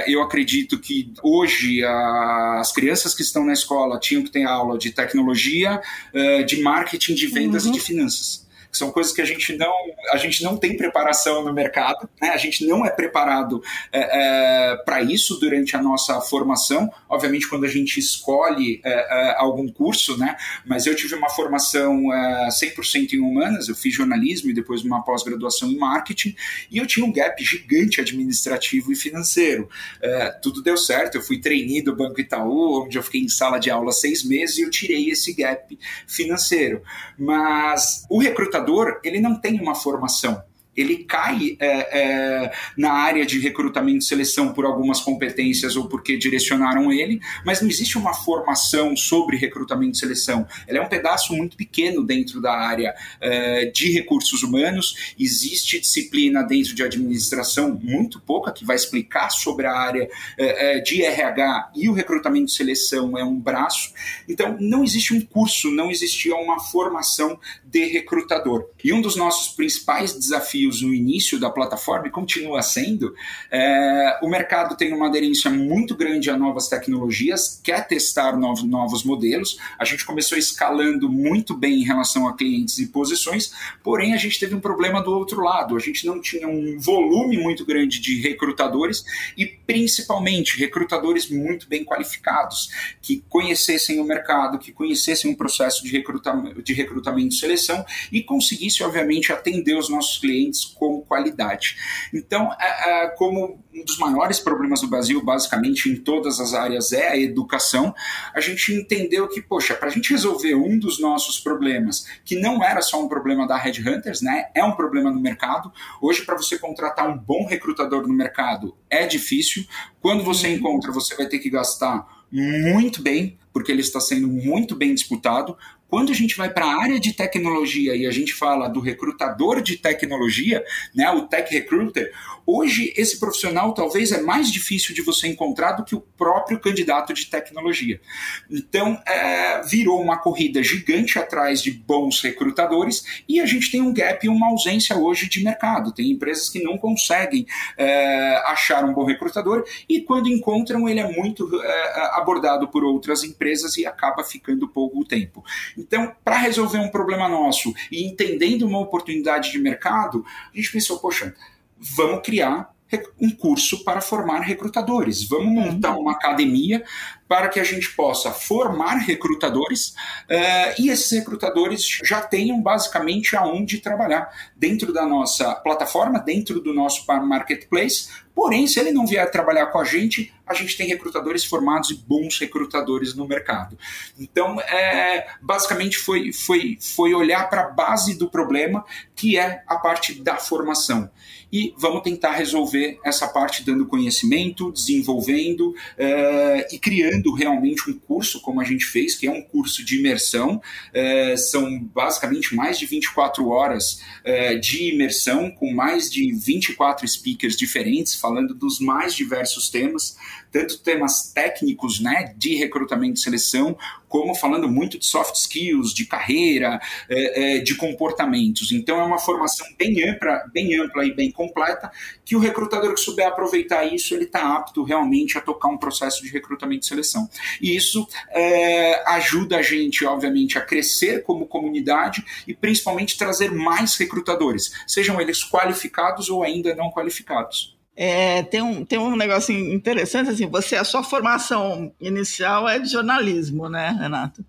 eu 0.05 0.21
acredito 0.21 0.79
que 0.79 1.11
hoje 1.23 1.83
uh, 1.83 2.59
as 2.59 2.71
crianças 2.71 3.15
que 3.15 3.23
estão 3.23 3.43
na 3.43 3.53
escola 3.53 3.99
tinham 3.99 4.23
que 4.23 4.29
ter 4.29 4.43
aula 4.43 4.77
de 4.77 4.91
tecnologia, 4.91 5.81
uh, 6.13 6.45
de 6.45 6.61
marketing, 6.61 7.15
de 7.15 7.27
vendas 7.27 7.65
uhum. 7.65 7.71
e 7.71 7.73
de 7.73 7.79
finanças 7.79 8.46
que 8.46 8.46
são 8.77 8.91
coisas 8.91 9.13
que 9.13 9.21
a 9.21 9.25
gente 9.25 9.55
não, 9.55 9.73
a 10.11 10.17
gente 10.17 10.43
não 10.43 10.57
tem 10.57 10.75
preparação 10.75 11.43
no 11.43 11.53
mercado, 11.53 12.09
né? 12.21 12.29
a 12.29 12.37
gente 12.37 12.65
não 12.65 12.85
é 12.85 12.89
preparado 12.89 13.61
é, 13.91 14.71
é, 14.71 14.75
para 14.77 15.01
isso 15.01 15.39
durante 15.39 15.75
a 15.75 15.81
nossa 15.81 16.19
formação. 16.21 16.91
Obviamente, 17.07 17.47
quando 17.47 17.65
a 17.65 17.69
gente 17.69 17.99
escolhe 17.99 18.81
é, 18.83 18.91
é 18.91 19.35
algum 19.37 19.67
curso, 19.67 20.17
né? 20.17 20.35
mas 20.65 20.85
eu 20.85 20.95
tive 20.95 21.15
uma 21.15 21.29
formação 21.29 22.03
100% 22.49 23.13
é, 23.13 23.15
em 23.15 23.19
humanas, 23.19 23.69
eu 23.69 23.75
fiz 23.75 23.93
jornalismo 23.93 24.49
e 24.49 24.53
depois 24.53 24.83
uma 24.83 25.03
pós-graduação 25.03 25.69
em 25.69 25.77
marketing, 25.77 26.35
e 26.69 26.77
eu 26.77 26.85
tinha 26.85 27.05
um 27.05 27.11
gap 27.11 27.43
gigante 27.43 28.01
administrativo 28.01 28.91
e 28.91 28.95
financeiro. 28.95 29.69
É, 30.01 30.29
tudo 30.41 30.61
deu 30.61 30.77
certo, 30.77 31.15
eu 31.15 31.21
fui 31.21 31.39
trainee 31.39 31.81
do 31.81 31.95
Banco 31.95 32.19
Itaú, 32.19 32.83
onde 32.83 32.97
eu 32.97 33.03
fiquei 33.03 33.21
em 33.21 33.29
sala 33.29 33.59
de 33.59 33.69
aula 33.69 33.91
seis 33.91 34.23
meses 34.23 34.57
e 34.57 34.61
eu 34.61 34.69
tirei 34.69 35.09
esse 35.09 35.33
gap 35.33 35.77
financeiro. 36.05 36.81
Mas 37.17 38.05
o 38.09 38.19
recrutamento 38.19 38.66
ele 39.03 39.19
não 39.19 39.39
tem 39.39 39.59
uma 39.59 39.75
formação 39.75 40.41
ele 40.77 40.97
cai 40.97 41.57
é, 41.59 41.99
é, 41.99 42.51
na 42.77 42.91
área 42.91 43.25
de 43.25 43.39
recrutamento 43.39 43.97
e 43.97 44.07
seleção 44.07 44.53
por 44.53 44.63
algumas 44.63 45.01
competências 45.01 45.75
ou 45.75 45.87
porque 45.87 46.15
direcionaram 46.17 46.91
ele, 46.91 47.19
mas 47.43 47.61
não 47.61 47.67
existe 47.67 47.97
uma 47.97 48.13
formação 48.13 48.95
sobre 48.95 49.37
recrutamento 49.37 49.97
e 49.97 49.99
seleção. 49.99 50.47
Ele 50.67 50.77
é 50.77 50.81
um 50.81 50.87
pedaço 50.87 51.33
muito 51.33 51.57
pequeno 51.57 52.05
dentro 52.05 52.39
da 52.39 52.53
área 52.53 52.93
é, 53.19 53.65
de 53.65 53.91
recursos 53.91 54.43
humanos. 54.43 55.15
Existe 55.19 55.79
disciplina 55.79 56.43
dentro 56.43 56.75
de 56.75 56.83
administração 56.83 57.79
muito 57.81 58.21
pouca 58.21 58.51
que 58.51 58.63
vai 58.63 58.75
explicar 58.75 59.31
sobre 59.31 59.65
a 59.65 59.73
área 59.73 60.07
é, 60.37 60.77
é, 60.77 60.79
de 60.79 61.01
RH 61.01 61.71
e 61.75 61.89
o 61.89 61.93
recrutamento 61.93 62.51
e 62.51 62.51
seleção 62.51 63.17
é 63.17 63.23
um 63.23 63.39
braço. 63.39 63.91
Então, 64.29 64.55
não 64.59 64.83
existe 64.83 65.13
um 65.13 65.21
curso, 65.21 65.71
não 65.71 65.89
existia 65.89 66.35
uma 66.35 66.59
formação 66.59 67.39
de 67.65 67.85
recrutador. 67.85 68.69
E 68.83 68.93
um 68.93 69.01
dos 69.01 69.15
nossos 69.15 69.55
principais 69.55 70.13
desafios 70.13 70.66
desafios 70.67 70.81
no 70.81 70.93
início 70.93 71.39
da 71.39 71.49
plataforma 71.49 72.07
e 72.07 72.11
continua 72.11 72.61
sendo, 72.61 73.15
é, 73.51 74.19
o 74.21 74.29
mercado 74.29 74.75
tem 74.75 74.93
uma 74.93 75.07
aderência 75.07 75.49
muito 75.49 75.95
grande 75.95 76.29
a 76.29 76.37
novas 76.37 76.67
tecnologias, 76.67 77.59
quer 77.63 77.87
testar 77.87 78.37
novos, 78.37 78.63
novos 78.63 79.03
modelos. 79.03 79.57
A 79.79 79.85
gente 79.85 80.05
começou 80.05 80.37
escalando 80.37 81.09
muito 81.09 81.55
bem 81.55 81.81
em 81.81 81.83
relação 81.83 82.27
a 82.27 82.35
clientes 82.35 82.77
e 82.79 82.87
posições, 82.87 83.51
porém 83.83 84.13
a 84.13 84.17
gente 84.17 84.39
teve 84.39 84.55
um 84.55 84.59
problema 84.59 85.01
do 85.01 85.11
outro 85.11 85.41
lado. 85.41 85.75
A 85.75 85.79
gente 85.79 86.05
não 86.05 86.21
tinha 86.21 86.47
um 86.47 86.77
volume 86.79 87.37
muito 87.37 87.65
grande 87.65 87.99
de 87.99 88.19
recrutadores 88.21 89.03
e 89.37 89.45
principalmente 89.45 90.57
recrutadores 90.57 91.29
muito 91.29 91.67
bem 91.67 91.83
qualificados, 91.83 92.69
que 93.01 93.23
conhecessem 93.29 93.99
o 93.99 94.03
mercado, 94.03 94.59
que 94.59 94.71
conhecessem 94.71 95.31
o 95.31 95.37
processo 95.37 95.83
de 95.83 95.91
recrutamento, 95.91 96.61
de 96.61 96.73
recrutamento 96.73 97.35
e 97.35 97.39
seleção 97.39 97.85
e 98.11 98.21
conseguissem, 98.21 98.85
obviamente, 98.85 99.31
atender 99.31 99.77
os 99.77 99.89
nossos 99.89 100.17
clientes 100.17 100.56
com 100.65 101.01
qualidade. 101.01 101.77
Então, 102.13 102.51
é, 102.59 103.05
é, 103.05 103.07
como 103.09 103.63
um 103.73 103.85
dos 103.85 103.97
maiores 103.97 104.39
problemas 104.39 104.81
no 104.81 104.89
Brasil, 104.89 105.23
basicamente 105.23 105.89
em 105.89 105.95
todas 105.95 106.39
as 106.39 106.53
áreas, 106.53 106.91
é 106.91 107.09
a 107.09 107.17
educação, 107.17 107.93
a 108.33 108.41
gente 108.41 108.73
entendeu 108.73 109.27
que, 109.27 109.41
poxa, 109.41 109.75
para 109.75 109.89
a 109.89 109.91
gente 109.91 110.11
resolver 110.11 110.55
um 110.55 110.77
dos 110.77 110.99
nossos 110.99 111.39
problemas, 111.39 112.05
que 112.25 112.39
não 112.39 112.63
era 112.63 112.81
só 112.81 113.01
um 113.01 113.07
problema 113.07 113.47
da 113.47 113.57
Red 113.57 113.81
Hunters, 113.81 114.21
né, 114.21 114.45
é 114.55 114.63
um 114.63 114.75
problema 114.75 115.11
no 115.11 115.19
mercado. 115.19 115.71
Hoje, 116.01 116.23
para 116.23 116.35
você 116.35 116.57
contratar 116.57 117.07
um 117.07 117.17
bom 117.17 117.45
recrutador 117.45 118.07
no 118.07 118.13
mercado, 118.13 118.75
é 118.89 119.05
difícil. 119.05 119.65
Quando 120.01 120.23
você 120.23 120.47
uhum. 120.47 120.53
encontra, 120.53 120.91
você 120.91 121.15
vai 121.15 121.27
ter 121.27 121.39
que 121.39 121.49
gastar 121.49 122.05
muito 122.31 123.01
bem, 123.01 123.37
porque 123.53 123.71
ele 123.71 123.81
está 123.81 123.99
sendo 123.99 124.27
muito 124.27 124.75
bem 124.75 124.93
disputado. 124.93 125.57
Quando 125.89 126.11
a 126.11 126.15
gente 126.15 126.35
vai 126.35 126.49
para 126.49 126.65
a 126.65 126.81
área 126.81 126.99
de 126.99 127.13
tecnologia 127.13 127.95
e 127.95 128.05
a 128.05 128.11
gente 128.11 128.33
fala 128.33 128.67
do 128.67 128.81
recrutador 128.81 129.61
de 129.61 129.77
tecnologia, 129.77 130.63
né, 130.93 131.09
o 131.11 131.27
tech 131.27 131.51
recruiter, 131.53 132.11
hoje 132.45 132.93
esse 132.97 133.19
profissional 133.19 133.73
talvez 133.73 134.11
é 134.11 134.21
mais 134.21 134.51
difícil 134.51 134.93
de 134.93 135.01
você 135.01 135.27
encontrar 135.27 135.73
do 135.73 135.85
que 135.85 135.95
o 135.95 136.01
próprio 136.01 136.59
candidato 136.59 137.13
de 137.13 137.27
tecnologia. 137.27 138.01
Então, 138.49 139.01
é, 139.07 139.61
virou 139.63 140.01
uma 140.01 140.17
corrida 140.17 140.61
gigante 140.61 141.17
atrás 141.17 141.61
de 141.61 141.71
bons 141.71 142.21
recrutadores 142.21 143.23
e 143.27 143.39
a 143.39 143.45
gente 143.45 143.71
tem 143.71 143.81
um 143.81 143.93
gap 143.93 144.25
e 144.25 144.29
uma 144.29 144.47
ausência 144.47 144.97
hoje 144.97 145.29
de 145.29 145.41
mercado. 145.43 145.93
Tem 145.93 146.11
empresas 146.11 146.49
que 146.49 146.61
não 146.61 146.77
conseguem 146.77 147.45
é, 147.77 148.35
achar 148.45 148.83
um 148.83 148.93
bom 148.93 149.05
recrutador 149.05 149.63
e 149.87 150.01
quando 150.01 150.27
encontram, 150.27 150.87
ele 150.89 150.99
é 150.99 151.09
muito 151.09 151.49
é, 151.61 152.17
abordado 152.17 152.67
por 152.67 152.83
outras 152.83 153.23
empresas 153.23 153.77
e 153.77 153.85
acaba 153.85 154.23
ficando 154.23 154.67
pouco 154.67 155.05
tempo. 155.05 155.43
Então, 155.77 156.15
para 156.23 156.37
resolver 156.37 156.79
um 156.79 156.89
problema 156.89 157.29
nosso 157.29 157.73
e 157.91 158.05
entendendo 158.05 158.63
uma 158.63 158.79
oportunidade 158.79 159.51
de 159.51 159.59
mercado, 159.59 160.25
a 160.53 160.57
gente 160.57 160.71
pensou, 160.71 160.99
poxa, 160.99 161.35
vamos 161.79 162.21
criar 162.23 162.73
um 163.19 163.29
curso 163.29 163.83
para 163.83 163.99
formar 163.99 164.39
recrutadores. 164.39 165.27
Vamos 165.27 165.51
montar 165.51 165.97
uma 165.97 166.13
academia 166.13 166.83
para 167.27 167.49
que 167.49 167.59
a 167.59 167.63
gente 167.63 167.91
possa 167.91 168.31
formar 168.31 168.95
recrutadores 168.99 169.89
uh, 169.89 170.79
e 170.79 170.89
esses 170.89 171.11
recrutadores 171.11 171.85
já 172.03 172.21
tenham 172.21 172.61
basicamente 172.61 173.35
aonde 173.35 173.79
trabalhar 173.79 174.29
dentro 174.55 174.93
da 174.93 175.05
nossa 175.05 175.53
plataforma, 175.55 176.19
dentro 176.19 176.61
do 176.61 176.73
nosso 176.73 177.05
marketplace. 177.07 178.09
Porém, 178.37 178.67
se 178.67 178.79
ele 178.79 178.91
não 178.91 179.07
vier 179.07 179.29
trabalhar 179.31 179.65
com 179.65 179.79
a 179.79 179.83
gente, 179.83 180.31
a 180.45 180.53
gente 180.53 180.77
tem 180.77 180.87
recrutadores 180.87 181.43
formados 181.43 181.89
e 181.89 181.95
bons 181.95 182.37
recrutadores 182.37 183.15
no 183.15 183.27
mercado. 183.27 183.75
Então, 184.19 184.61
é, 184.61 185.27
basicamente 185.41 185.97
foi, 185.97 186.31
foi, 186.31 186.77
foi 186.79 187.15
olhar 187.15 187.49
para 187.49 187.61
a 187.61 187.69
base 187.69 188.13
do 188.15 188.29
problema, 188.29 188.85
que 189.15 189.39
é 189.39 189.63
a 189.65 189.77
parte 189.77 190.21
da 190.21 190.37
formação. 190.37 191.09
E 191.51 191.73
vamos 191.77 192.03
tentar 192.03 192.33
resolver 192.33 192.99
essa 193.03 193.27
parte 193.27 193.63
dando 193.63 193.87
conhecimento, 193.87 194.71
desenvolvendo 194.71 195.69
uh, 195.69 196.67
e 196.71 196.77
criando 196.77 197.07
criando 197.07 197.33
realmente 197.33 197.89
um 197.89 197.97
curso, 197.97 198.41
como 198.41 198.61
a 198.61 198.63
gente 198.63 198.85
fez, 198.85 199.15
que 199.15 199.27
é 199.27 199.31
um 199.31 199.41
curso 199.41 199.83
de 199.83 199.97
imersão. 199.97 200.61
É, 200.93 201.35
são 201.37 201.79
basicamente 201.79 202.55
mais 202.55 202.77
de 202.77 202.85
24 202.85 203.47
horas 203.47 204.01
é, 204.23 204.55
de 204.55 204.93
imersão, 204.93 205.49
com 205.51 205.73
mais 205.73 206.09
de 206.09 206.33
24 206.33 207.07
speakers 207.07 207.55
diferentes, 207.55 208.15
falando 208.27 208.53
dos 208.53 208.79
mais 208.79 209.15
diversos 209.15 209.69
temas 209.69 210.17
tanto 210.51 210.79
temas 210.79 211.31
técnicos, 211.33 211.99
né, 211.99 212.33
de 212.37 212.55
recrutamento 212.55 213.19
e 213.19 213.23
seleção, 213.23 213.77
como 214.07 214.33
falando 214.33 214.69
muito 214.69 214.97
de 214.97 215.05
soft 215.05 215.35
skills, 215.35 215.93
de 215.93 216.05
carreira, 216.05 216.79
é, 217.09 217.57
é, 217.57 217.59
de 217.59 217.75
comportamentos. 217.75 218.71
Então 218.71 218.99
é 218.99 219.03
uma 219.03 219.19
formação 219.19 219.67
bem 219.77 220.09
ampla, 220.09 220.43
bem 220.53 220.79
ampla 220.79 221.05
e 221.05 221.13
bem 221.13 221.31
completa, 221.31 221.91
que 222.23 222.35
o 222.35 222.39
recrutador 222.39 222.93
que 222.93 223.01
souber 223.01 223.27
aproveitar 223.27 223.85
isso, 223.85 224.13
ele 224.13 224.23
está 224.23 224.55
apto 224.55 224.83
realmente 224.83 225.37
a 225.37 225.41
tocar 225.41 225.67
um 225.67 225.77
processo 225.77 226.23
de 226.23 226.29
recrutamento 226.29 226.85
e 226.85 226.87
seleção. 226.87 227.29
E 227.61 227.75
isso 227.75 228.07
é, 228.31 229.03
ajuda 229.11 229.57
a 229.57 229.61
gente, 229.61 230.05
obviamente, 230.05 230.57
a 230.57 230.61
crescer 230.61 231.23
como 231.23 231.45
comunidade 231.45 232.23
e 232.47 232.53
principalmente 232.53 233.17
trazer 233.17 233.51
mais 233.51 233.95
recrutadores, 233.97 234.71
sejam 234.87 235.19
eles 235.19 235.43
qualificados 235.43 236.29
ou 236.29 236.43
ainda 236.43 236.73
não 236.73 236.89
qualificados. 236.89 237.76
É, 237.99 238.43
tem, 238.43 238.61
um, 238.61 238.85
tem 238.85 238.99
um 238.99 239.15
negócio 239.15 239.51
interessante, 239.51 240.29
assim, 240.29 240.45
você, 240.45 240.75
a 240.75 240.83
sua 240.83 241.03
formação 241.03 241.91
inicial 241.99 242.69
é 242.69 242.77
de 242.77 242.91
jornalismo, 242.91 243.67
né, 243.67 243.97
Renato? 243.99 244.45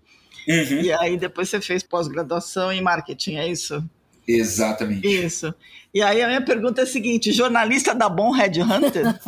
Uhum. 0.47 0.81
E 0.81 0.93
aí 0.93 1.17
depois 1.17 1.49
você 1.49 1.59
fez 1.59 1.81
pós-graduação 1.81 2.71
em 2.71 2.79
marketing, 2.79 3.37
é 3.37 3.47
isso? 3.47 3.83
Exatamente. 4.27 5.07
Isso. 5.07 5.51
E 5.91 6.03
aí 6.03 6.21
a 6.21 6.27
minha 6.27 6.41
pergunta 6.41 6.81
é 6.81 6.83
a 6.83 6.87
seguinte: 6.87 7.31
jornalista 7.31 7.95
dá 7.95 8.07
bom 8.07 8.31
headhunter? 8.31 9.19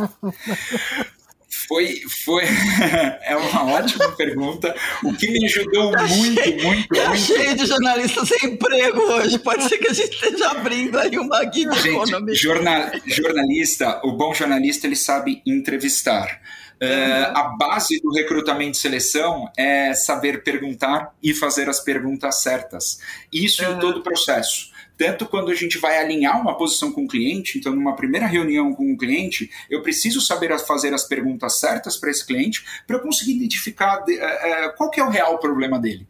Foi, 1.68 2.02
foi 2.26 2.44
é 3.24 3.36
uma 3.36 3.74
ótima 3.74 4.12
pergunta. 4.14 4.74
O 5.04 5.14
que 5.14 5.30
me 5.30 5.46
ajudou 5.46 5.92
tá 5.92 6.04
muito, 6.04 6.42
cheio, 6.42 6.64
muito, 6.64 6.88
tá 6.88 7.10
muito. 7.10 7.22
cheio 7.22 7.56
de 7.56 7.66
jornalistas 7.66 8.30
sem 8.30 8.52
emprego 8.52 9.02
hoje. 9.02 9.38
Pode 9.38 9.64
ser 9.68 9.78
que 9.78 9.90
a 9.90 9.94
gente 9.94 10.14
esteja 10.14 10.50
abrindo 10.52 10.98
aí 10.98 11.20
uma 11.20 11.44
gig 11.52 11.68
economy. 11.68 12.34
Jornal, 12.34 12.92
jornalista, 13.06 14.00
o 14.04 14.14
bom 14.14 14.34
jornalista, 14.34 14.88
ele 14.88 14.96
sabe 14.96 15.42
entrevistar. 15.46 16.42
Uh, 16.82 17.38
a 17.38 17.44
base 17.60 18.02
do 18.02 18.12
recrutamento 18.12 18.76
e 18.76 18.82
seleção 18.82 19.52
é 19.56 19.94
saber 19.94 20.44
perguntar 20.44 21.14
e 21.22 21.34
fazer 21.34 21.70
as 21.70 21.80
perguntas 21.80 22.42
certas. 22.42 22.98
Isso 23.32 23.64
uhum. 23.64 23.76
em 23.76 23.80
todo 23.80 24.00
o 24.00 24.04
processo 24.04 24.71
tanto 25.02 25.26
quando 25.26 25.50
a 25.50 25.56
gente 25.56 25.80
vai 25.80 25.98
alinhar 25.98 26.40
uma 26.40 26.56
posição 26.56 26.92
com 26.92 27.06
o 27.06 27.08
cliente, 27.08 27.58
então 27.58 27.74
numa 27.74 27.96
primeira 27.96 28.28
reunião 28.28 28.72
com 28.72 28.94
o 28.94 28.96
cliente, 28.96 29.50
eu 29.68 29.82
preciso 29.82 30.22
saber 30.22 30.56
fazer 30.60 30.94
as 30.94 31.06
perguntas 31.06 31.60
certas 31.60 31.98
para 31.98 32.12
esse 32.12 32.24
cliente 32.24 32.64
para 32.86 32.98
eu 32.98 33.00
conseguir 33.00 33.32
identificar 33.32 33.98
de, 34.02 34.20
é, 34.20 34.70
qual 34.78 34.92
é 34.96 35.04
o 35.04 35.10
real 35.10 35.40
problema 35.40 35.80
dele. 35.80 36.06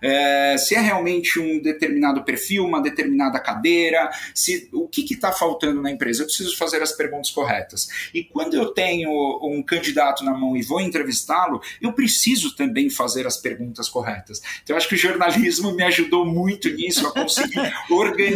É, 0.00 0.56
se 0.58 0.74
é 0.74 0.80
realmente 0.80 1.38
um 1.40 1.60
determinado 1.60 2.22
perfil, 2.22 2.64
uma 2.64 2.80
determinada 2.80 3.38
cadeira, 3.38 4.10
se 4.34 4.68
o 4.72 4.86
que 4.88 5.02
está 5.12 5.32
faltando 5.32 5.82
na 5.82 5.90
empresa. 5.90 6.22
Eu 6.22 6.26
preciso 6.26 6.56
fazer 6.56 6.82
as 6.82 6.92
perguntas 6.92 7.30
corretas. 7.30 7.88
E 8.12 8.24
quando 8.24 8.54
eu 8.54 8.66
tenho 8.66 9.10
um 9.42 9.62
candidato 9.62 10.24
na 10.24 10.32
mão 10.32 10.56
e 10.56 10.62
vou 10.62 10.80
entrevistá-lo, 10.80 11.60
eu 11.80 11.92
preciso 11.92 12.54
também 12.54 12.90
fazer 12.90 13.26
as 13.26 13.36
perguntas 13.36 13.88
corretas. 13.88 14.40
Então, 14.62 14.74
eu 14.74 14.76
acho 14.76 14.88
que 14.88 14.94
o 14.94 14.98
jornalismo 14.98 15.72
me 15.72 15.82
ajudou 15.82 16.24
muito 16.24 16.68
nisso, 16.70 17.06
a 17.06 17.12
conseguir 17.12 17.60
organizar 17.90 18.35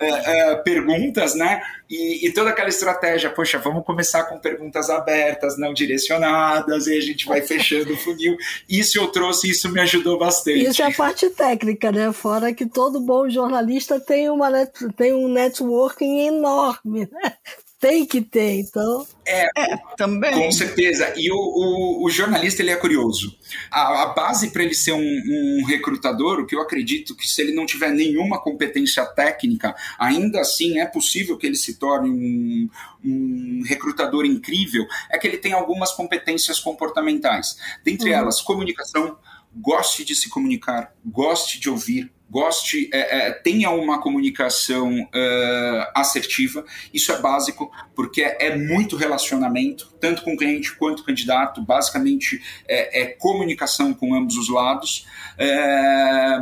uh, 0.00 0.04
uh, 0.04 0.62
perguntas, 0.62 1.34
né? 1.34 1.62
E, 1.88 2.26
e, 2.26 2.32
toda 2.32 2.50
aquela 2.50 2.68
estratégia, 2.68 3.30
poxa, 3.30 3.58
vamos 3.58 3.84
começar 3.84 4.24
com 4.24 4.38
perguntas 4.38 4.90
abertas, 4.90 5.58
não 5.58 5.72
direcionadas, 5.72 6.86
e 6.86 6.96
a 6.96 7.00
gente 7.00 7.26
vai 7.26 7.40
fechando 7.40 7.94
o 7.94 7.96
funil. 7.96 8.36
Isso 8.68 8.98
eu 8.98 9.08
trouxe, 9.08 9.50
isso 9.50 9.70
me 9.70 9.80
ajudou 9.80 10.18
bastante. 10.18 10.64
Isso 10.64 10.82
é 10.82 10.86
a 10.86 10.92
parte 10.92 11.30
técnica, 11.30 11.90
né? 11.90 12.12
Fora 12.12 12.52
que 12.52 12.66
todo 12.66 13.00
bom 13.00 13.28
jornalista 13.30 13.98
tem, 13.98 14.28
uma 14.28 14.50
tem 14.96 15.14
um 15.14 15.28
networking 15.28 16.26
enorme, 16.26 17.08
né? 17.10 17.32
Tem 17.80 18.04
que 18.04 18.20
ter, 18.20 18.60
então. 18.60 19.06
É, 19.24 19.44
é, 19.56 19.76
também. 19.96 20.32
Com 20.32 20.50
certeza. 20.50 21.14
E 21.16 21.30
o, 21.30 21.36
o, 21.36 22.06
o, 22.06 22.10
jornalista 22.10 22.60
ele 22.60 22.70
é 22.70 22.76
curioso. 22.76 23.36
A, 23.70 24.02
a 24.02 24.06
base 24.06 24.50
para 24.50 24.64
ele 24.64 24.74
ser 24.74 24.92
um, 24.92 24.98
um, 25.00 25.64
recrutador, 25.64 26.40
o 26.40 26.46
que 26.46 26.56
eu 26.56 26.60
acredito 26.60 27.14
que 27.14 27.26
se 27.26 27.40
ele 27.40 27.52
não 27.52 27.66
tiver 27.66 27.90
nenhuma 27.90 28.40
competência 28.40 29.04
técnica, 29.06 29.76
ainda 29.98 30.40
assim 30.40 30.80
é 30.80 30.86
possível 30.86 31.36
que 31.38 31.46
ele 31.46 31.56
se 31.56 31.74
torne 31.74 32.10
um, 32.10 32.68
um 33.04 33.62
recrutador 33.64 34.24
incrível, 34.24 34.84
é 35.08 35.16
que 35.16 35.26
ele 35.26 35.38
tem 35.38 35.52
algumas 35.52 35.92
competências 35.92 36.58
comportamentais. 36.58 37.58
Dentre 37.84 38.10
uhum. 38.10 38.16
elas, 38.16 38.40
comunicação, 38.40 39.16
goste 39.54 40.04
de 40.04 40.16
se 40.16 40.28
comunicar, 40.28 40.92
goste 41.04 41.60
de 41.60 41.70
ouvir, 41.70 42.12
goste, 42.30 42.90
é, 42.92 43.28
é, 43.28 43.30
tenha 43.32 43.70
uma 43.70 44.00
comunicação 44.00 45.02
uh, 45.02 45.90
assertiva. 45.94 46.64
Isso 46.92 47.10
é 47.10 47.20
básico, 47.20 47.70
porque 47.94 48.22
é, 48.22 48.56
muito 48.56 48.96
relacionamento, 48.96 49.92
tanto 50.00 50.22
com 50.22 50.34
o 50.34 50.36
cliente 50.36 50.74
quanto 50.76 50.98
com 50.98 51.02
o 51.02 51.06
candidato. 51.06 51.62
Basicamente, 51.62 52.42
é, 52.66 53.02
é 53.02 53.06
comunicação 53.06 53.94
com 53.94 54.14
ambos 54.14 54.36
os 54.36 54.48
lados. 54.48 55.06
É, 55.38 56.40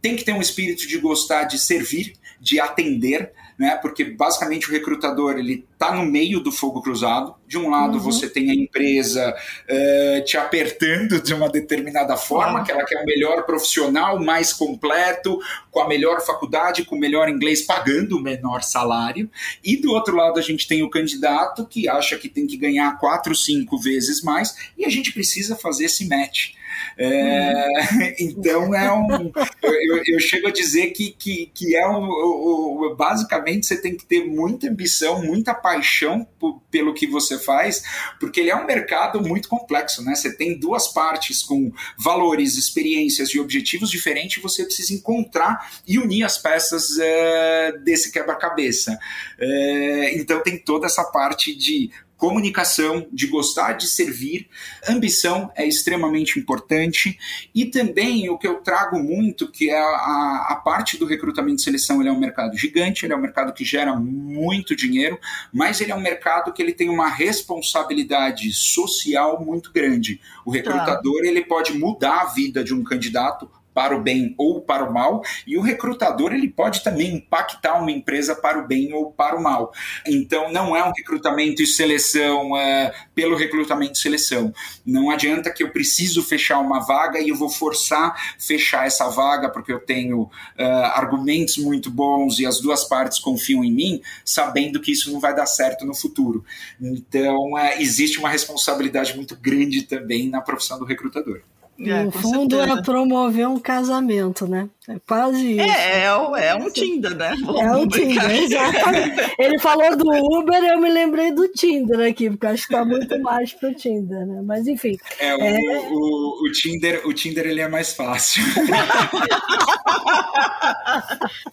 tem 0.00 0.16
que 0.16 0.24
ter 0.24 0.32
um 0.32 0.40
espírito 0.40 0.86
de 0.86 0.98
gostar 0.98 1.44
de 1.44 1.58
servir, 1.58 2.14
de 2.40 2.60
atender 2.60 3.32
né? 3.58 3.76
Porque 3.76 4.04
basicamente 4.04 4.68
o 4.68 4.72
recrutador 4.72 5.38
ele 5.38 5.66
está 5.72 5.94
no 5.94 6.04
meio 6.04 6.40
do 6.40 6.52
fogo 6.52 6.82
cruzado. 6.82 7.34
De 7.46 7.56
um 7.56 7.70
lado 7.70 7.94
uhum. 7.94 8.00
você 8.00 8.28
tem 8.28 8.50
a 8.50 8.54
empresa 8.54 9.34
uh, 9.34 10.24
te 10.24 10.36
apertando 10.36 11.20
de 11.20 11.32
uma 11.32 11.48
determinada 11.48 12.16
forma, 12.16 12.58
uhum. 12.58 12.64
que 12.64 12.72
ela 12.72 12.84
quer 12.84 13.02
o 13.02 13.04
melhor 13.04 13.44
profissional, 13.44 14.22
mais 14.22 14.52
completo, 14.52 15.38
com 15.70 15.80
a 15.80 15.88
melhor 15.88 16.20
faculdade, 16.20 16.84
com 16.84 16.96
o 16.96 16.98
melhor 16.98 17.28
inglês, 17.28 17.62
pagando 17.62 18.16
o 18.16 18.20
menor 18.20 18.62
salário. 18.62 19.30
E 19.64 19.76
do 19.76 19.92
outro 19.92 20.16
lado 20.16 20.38
a 20.38 20.42
gente 20.42 20.66
tem 20.68 20.82
o 20.82 20.90
candidato 20.90 21.66
que 21.66 21.88
acha 21.88 22.16
que 22.18 22.28
tem 22.28 22.46
que 22.46 22.56
ganhar 22.56 22.98
quatro, 22.98 23.34
cinco 23.34 23.78
vezes 23.78 24.22
mais, 24.22 24.54
e 24.76 24.84
a 24.84 24.88
gente 24.88 25.12
precisa 25.12 25.56
fazer 25.56 25.86
esse 25.86 26.06
match. 26.08 26.56
É, 26.98 27.66
então 28.18 28.74
é 28.74 28.90
um. 28.92 29.30
Eu, 29.62 30.02
eu, 30.06 30.20
chego 30.20 30.48
a 30.48 30.50
dizer 30.50 30.88
que, 30.92 31.10
que, 31.10 31.50
que 31.54 31.76
é 31.76 31.86
um. 31.86 32.94
basicamente 32.96 33.66
você 33.66 33.80
tem 33.80 33.94
que 33.94 34.06
ter 34.06 34.26
muita 34.26 34.68
ambição, 34.68 35.22
muita 35.22 35.54
paixão 35.54 36.26
pelo 36.70 36.94
que 36.94 37.06
você 37.06 37.38
faz, 37.38 37.82
porque 38.18 38.40
ele 38.40 38.50
é 38.50 38.56
um 38.56 38.66
mercado 38.66 39.20
muito 39.20 39.48
complexo, 39.48 40.02
né? 40.02 40.14
Você 40.14 40.34
tem 40.34 40.58
duas 40.58 40.88
partes 40.88 41.42
com 41.42 41.70
valores, 41.98 42.56
experiências 42.56 43.28
e 43.30 43.40
objetivos 43.40 43.90
diferentes, 43.90 44.42
você 44.42 44.64
precisa 44.64 44.94
encontrar 44.94 45.70
e 45.86 45.98
unir 45.98 46.24
as 46.24 46.38
peças 46.38 46.98
é, 46.98 47.72
desse 47.84 48.10
quebra-cabeça. 48.10 48.98
É, 49.38 50.18
então 50.18 50.42
tem 50.42 50.58
toda 50.58 50.86
essa 50.86 51.04
parte 51.04 51.54
de 51.54 51.90
comunicação, 52.16 53.06
de 53.12 53.26
gostar 53.26 53.74
de 53.74 53.86
servir, 53.86 54.48
ambição 54.88 55.50
é 55.54 55.66
extremamente 55.66 56.38
importante 56.38 57.18
e 57.54 57.66
também 57.66 58.28
o 58.30 58.38
que 58.38 58.46
eu 58.46 58.56
trago 58.56 58.98
muito, 58.98 59.50
que 59.50 59.70
é 59.70 59.78
a, 59.78 60.46
a 60.50 60.60
parte 60.64 60.96
do 60.96 61.06
recrutamento 61.06 61.60
e 61.60 61.64
seleção, 61.64 62.00
ele 62.00 62.08
é 62.08 62.12
um 62.12 62.18
mercado 62.18 62.56
gigante, 62.56 63.04
ele 63.04 63.12
é 63.12 63.16
um 63.16 63.20
mercado 63.20 63.52
que 63.52 63.64
gera 63.64 63.94
muito 63.94 64.74
dinheiro, 64.74 65.18
mas 65.52 65.80
ele 65.80 65.92
é 65.92 65.94
um 65.94 66.00
mercado 66.00 66.52
que 66.52 66.62
ele 66.62 66.72
tem 66.72 66.88
uma 66.88 67.08
responsabilidade 67.08 68.52
social 68.52 69.44
muito 69.44 69.70
grande. 69.72 70.20
O 70.44 70.50
tá. 70.50 70.58
recrutador 70.58 71.20
tá. 71.20 71.26
ele 71.26 71.44
pode 71.44 71.74
mudar 71.74 72.22
a 72.22 72.26
vida 72.26 72.64
de 72.64 72.74
um 72.74 72.82
candidato 72.82 73.50
para 73.76 73.94
o 73.94 74.00
bem 74.00 74.34
ou 74.38 74.62
para 74.62 74.88
o 74.88 74.94
mal, 74.94 75.20
e 75.46 75.58
o 75.58 75.60
recrutador 75.60 76.32
ele 76.32 76.48
pode 76.48 76.82
também 76.82 77.16
impactar 77.16 77.78
uma 77.78 77.92
empresa 77.92 78.34
para 78.34 78.58
o 78.58 78.66
bem 78.66 78.94
ou 78.94 79.12
para 79.12 79.36
o 79.36 79.42
mal. 79.42 79.70
Então 80.06 80.50
não 80.50 80.74
é 80.74 80.82
um 80.82 80.92
recrutamento 80.96 81.62
e 81.62 81.66
seleção 81.66 82.56
é, 82.56 82.94
pelo 83.14 83.36
recrutamento 83.36 83.92
e 83.92 83.98
seleção. 83.98 84.50
Não 84.84 85.10
adianta 85.10 85.52
que 85.52 85.62
eu 85.62 85.70
preciso 85.70 86.22
fechar 86.22 86.58
uma 86.58 86.80
vaga 86.80 87.20
e 87.20 87.28
eu 87.28 87.36
vou 87.36 87.50
forçar 87.50 88.16
fechar 88.38 88.86
essa 88.86 89.10
vaga 89.10 89.50
porque 89.50 89.70
eu 89.70 89.80
tenho 89.80 90.22
uh, 90.22 90.62
argumentos 90.94 91.58
muito 91.58 91.90
bons 91.90 92.38
e 92.38 92.46
as 92.46 92.58
duas 92.58 92.82
partes 92.84 93.18
confiam 93.18 93.62
em 93.62 93.72
mim, 93.72 94.00
sabendo 94.24 94.80
que 94.80 94.90
isso 94.90 95.12
não 95.12 95.20
vai 95.20 95.36
dar 95.36 95.44
certo 95.44 95.84
no 95.84 95.94
futuro. 95.94 96.42
Então 96.80 97.52
uh, 97.52 97.78
existe 97.78 98.18
uma 98.18 98.30
responsabilidade 98.30 99.14
muito 99.14 99.36
grande 99.36 99.82
também 99.82 100.30
na 100.30 100.40
profissão 100.40 100.78
do 100.78 100.86
recrutador. 100.86 101.42
É, 101.78 102.04
no 102.04 102.10
fundo 102.10 102.56
certeza. 102.56 102.80
é 102.80 102.82
promover 102.82 103.48
um 103.48 103.58
casamento, 103.58 104.48
né? 104.48 104.68
É 104.88 104.96
quase 105.06 105.52
isso. 105.52 105.60
É, 105.60 106.04
é, 106.04 106.46
é 106.46 106.54
um 106.54 106.70
Tinder, 106.70 107.14
né? 107.14 107.34
Vamos 107.44 107.60
é 107.60 107.70
um 107.72 107.86
Tinder, 107.86 108.30
exatamente. 108.30 109.34
Ele 109.38 109.58
falou 109.58 109.96
do 109.96 110.08
Uber, 110.38 110.62
eu 110.64 110.80
me 110.80 110.90
lembrei 110.90 111.32
do 111.32 111.48
Tinder 111.48 112.08
aqui, 112.08 112.30
porque 112.30 112.46
acho 112.46 112.66
que 112.66 112.72
tá 112.72 112.84
muito 112.84 113.20
mais 113.20 113.52
pro 113.52 113.74
Tinder, 113.74 114.24
né? 114.26 114.40
Mas 114.42 114.66
enfim. 114.66 114.96
É, 115.18 115.34
o, 115.34 115.40
é... 115.40 115.58
o, 115.90 116.46
o 116.46 116.52
Tinder, 116.52 117.06
o 117.06 117.12
Tinder 117.12 117.46
ele 117.46 117.60
é 117.60 117.68
mais 117.68 117.92
fácil. 117.94 118.42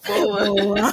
Boa. 0.06 0.44
Boa. 0.44 0.92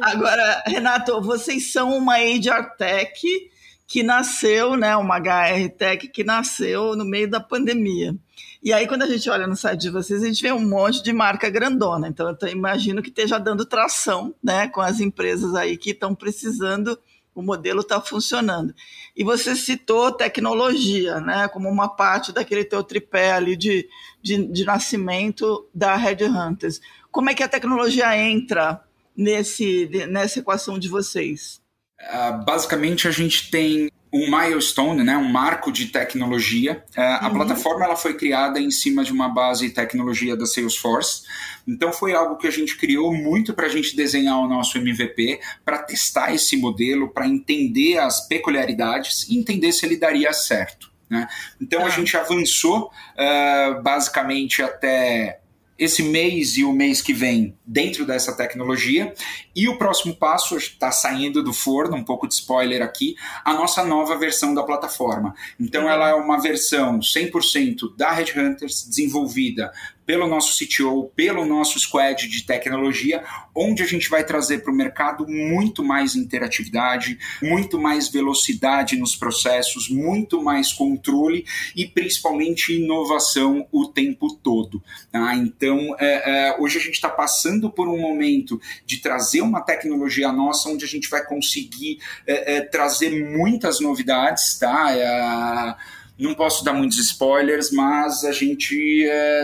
Agora, 0.00 0.62
Renato, 0.66 1.20
vocês 1.20 1.72
são 1.72 1.96
uma 1.96 2.18
HR 2.18 2.76
Tech 2.78 3.49
que 3.90 4.04
nasceu, 4.04 4.76
né, 4.76 4.96
uma 4.96 5.16
HR 5.16 5.68
Tech 5.76 6.06
que 6.06 6.22
nasceu 6.22 6.94
no 6.94 7.04
meio 7.04 7.28
da 7.28 7.40
pandemia. 7.40 8.14
E 8.62 8.72
aí, 8.72 8.86
quando 8.86 9.02
a 9.02 9.06
gente 9.08 9.28
olha 9.28 9.48
no 9.48 9.56
site 9.56 9.80
de 9.80 9.90
vocês, 9.90 10.22
a 10.22 10.26
gente 10.26 10.40
vê 10.40 10.52
um 10.52 10.64
monte 10.64 11.02
de 11.02 11.12
marca 11.12 11.50
grandona. 11.50 12.06
Então, 12.06 12.28
eu 12.40 12.48
imagino 12.50 13.02
que 13.02 13.08
esteja 13.08 13.36
dando 13.36 13.66
tração 13.66 14.32
né, 14.40 14.68
com 14.68 14.80
as 14.80 15.00
empresas 15.00 15.56
aí 15.56 15.76
que 15.76 15.90
estão 15.90 16.14
precisando, 16.14 16.96
o 17.34 17.42
modelo 17.42 17.80
está 17.80 18.00
funcionando. 18.00 18.72
E 19.16 19.24
você 19.24 19.56
citou 19.56 20.12
tecnologia, 20.12 21.20
né, 21.20 21.48
como 21.48 21.68
uma 21.68 21.88
parte 21.88 22.30
daquele 22.30 22.64
teu 22.64 22.84
tripé 22.84 23.32
ali 23.32 23.56
de, 23.56 23.88
de, 24.22 24.46
de 24.52 24.64
nascimento 24.64 25.68
da 25.74 25.96
Red 25.96 26.24
Hunters. 26.26 26.80
Como 27.10 27.28
é 27.28 27.34
que 27.34 27.42
a 27.42 27.48
tecnologia 27.48 28.16
entra 28.16 28.84
nesse, 29.16 29.90
nessa 30.08 30.38
equação 30.38 30.78
de 30.78 30.88
vocês? 30.88 31.59
Uh, 32.00 32.44
basicamente, 32.44 33.06
a 33.06 33.10
gente 33.10 33.50
tem 33.50 33.90
um 34.12 34.28
milestone, 34.28 35.04
né, 35.04 35.16
um 35.16 35.28
marco 35.28 35.70
de 35.70 35.86
tecnologia. 35.86 36.84
Uh, 36.96 37.00
uhum. 37.00 37.16
A 37.20 37.30
plataforma 37.30 37.84
ela 37.84 37.96
foi 37.96 38.14
criada 38.14 38.58
em 38.58 38.70
cima 38.70 39.04
de 39.04 39.12
uma 39.12 39.28
base 39.28 39.68
de 39.68 39.74
tecnologia 39.74 40.36
da 40.36 40.46
Salesforce. 40.46 41.22
Então, 41.66 41.92
foi 41.92 42.12
algo 42.12 42.36
que 42.36 42.46
a 42.46 42.50
gente 42.50 42.76
criou 42.76 43.14
muito 43.14 43.54
para 43.54 43.66
a 43.66 43.68
gente 43.68 43.94
desenhar 43.94 44.38
o 44.38 44.48
nosso 44.48 44.76
MVP, 44.78 45.40
para 45.64 45.78
testar 45.78 46.34
esse 46.34 46.56
modelo, 46.56 47.08
para 47.08 47.28
entender 47.28 47.98
as 47.98 48.26
peculiaridades 48.26 49.28
e 49.28 49.38
entender 49.38 49.72
se 49.72 49.86
ele 49.86 49.96
daria 49.96 50.32
certo. 50.32 50.90
Né? 51.08 51.28
Então, 51.60 51.80
a 51.80 51.84
tá. 51.84 51.90
gente 51.90 52.16
avançou 52.16 52.90
uh, 53.14 53.82
basicamente 53.82 54.62
até 54.62 55.40
esse 55.80 56.02
mês 56.02 56.58
e 56.58 56.64
o 56.64 56.72
mês 56.74 57.00
que 57.00 57.14
vem 57.14 57.56
dentro 57.64 58.04
dessa 58.04 58.36
tecnologia. 58.36 59.14
E 59.60 59.68
o 59.68 59.76
próximo 59.76 60.16
passo 60.16 60.56
está 60.56 60.90
saindo 60.90 61.42
do 61.42 61.52
forno, 61.52 61.94
um 61.94 62.02
pouco 62.02 62.26
de 62.26 62.32
spoiler 62.32 62.80
aqui, 62.80 63.14
a 63.44 63.52
nossa 63.52 63.84
nova 63.84 64.16
versão 64.16 64.54
da 64.54 64.62
plataforma. 64.62 65.34
Então, 65.60 65.86
ela 65.86 66.08
é 66.08 66.14
uma 66.14 66.40
versão 66.40 66.98
100% 66.98 67.94
da 67.94 68.10
Red 68.10 68.32
Hunters, 68.34 68.86
desenvolvida 68.88 69.70
pelo 70.10 70.26
nosso 70.26 70.58
CTO, 70.58 71.12
pelo 71.14 71.46
nosso 71.46 71.78
squad 71.78 72.26
de 72.26 72.42
tecnologia, 72.42 73.22
onde 73.54 73.80
a 73.80 73.86
gente 73.86 74.10
vai 74.10 74.24
trazer 74.24 74.58
para 74.58 74.72
o 74.72 74.76
mercado 74.76 75.24
muito 75.28 75.84
mais 75.84 76.16
interatividade, 76.16 77.16
muito 77.40 77.78
mais 77.78 78.08
velocidade 78.08 78.96
nos 78.96 79.14
processos, 79.14 79.88
muito 79.88 80.42
mais 80.42 80.72
controle 80.72 81.44
e 81.76 81.86
principalmente 81.86 82.74
inovação 82.74 83.68
o 83.70 83.86
tempo 83.86 84.34
todo. 84.34 84.82
Tá? 85.12 85.36
Então, 85.36 85.94
é, 86.00 86.48
é, 86.48 86.56
hoje 86.58 86.78
a 86.78 86.80
gente 86.80 86.94
está 86.94 87.08
passando 87.08 87.70
por 87.70 87.86
um 87.86 88.00
momento 88.00 88.60
de 88.84 88.98
trazer 88.98 89.42
uma 89.50 89.60
tecnologia 89.60 90.32
nossa 90.32 90.68
onde 90.68 90.84
a 90.84 90.88
gente 90.88 91.08
vai 91.10 91.24
conseguir 91.24 91.98
é, 92.26 92.56
é 92.56 92.60
trazer 92.62 93.10
muitas 93.10 93.80
novidades, 93.80 94.58
tá? 94.58 94.92
É, 94.96 95.76
não 96.20 96.34
posso 96.34 96.62
dar 96.64 96.74
muitos 96.74 96.98
spoilers, 96.98 97.70
mas 97.70 98.24
a 98.24 98.32
gente 98.32 98.74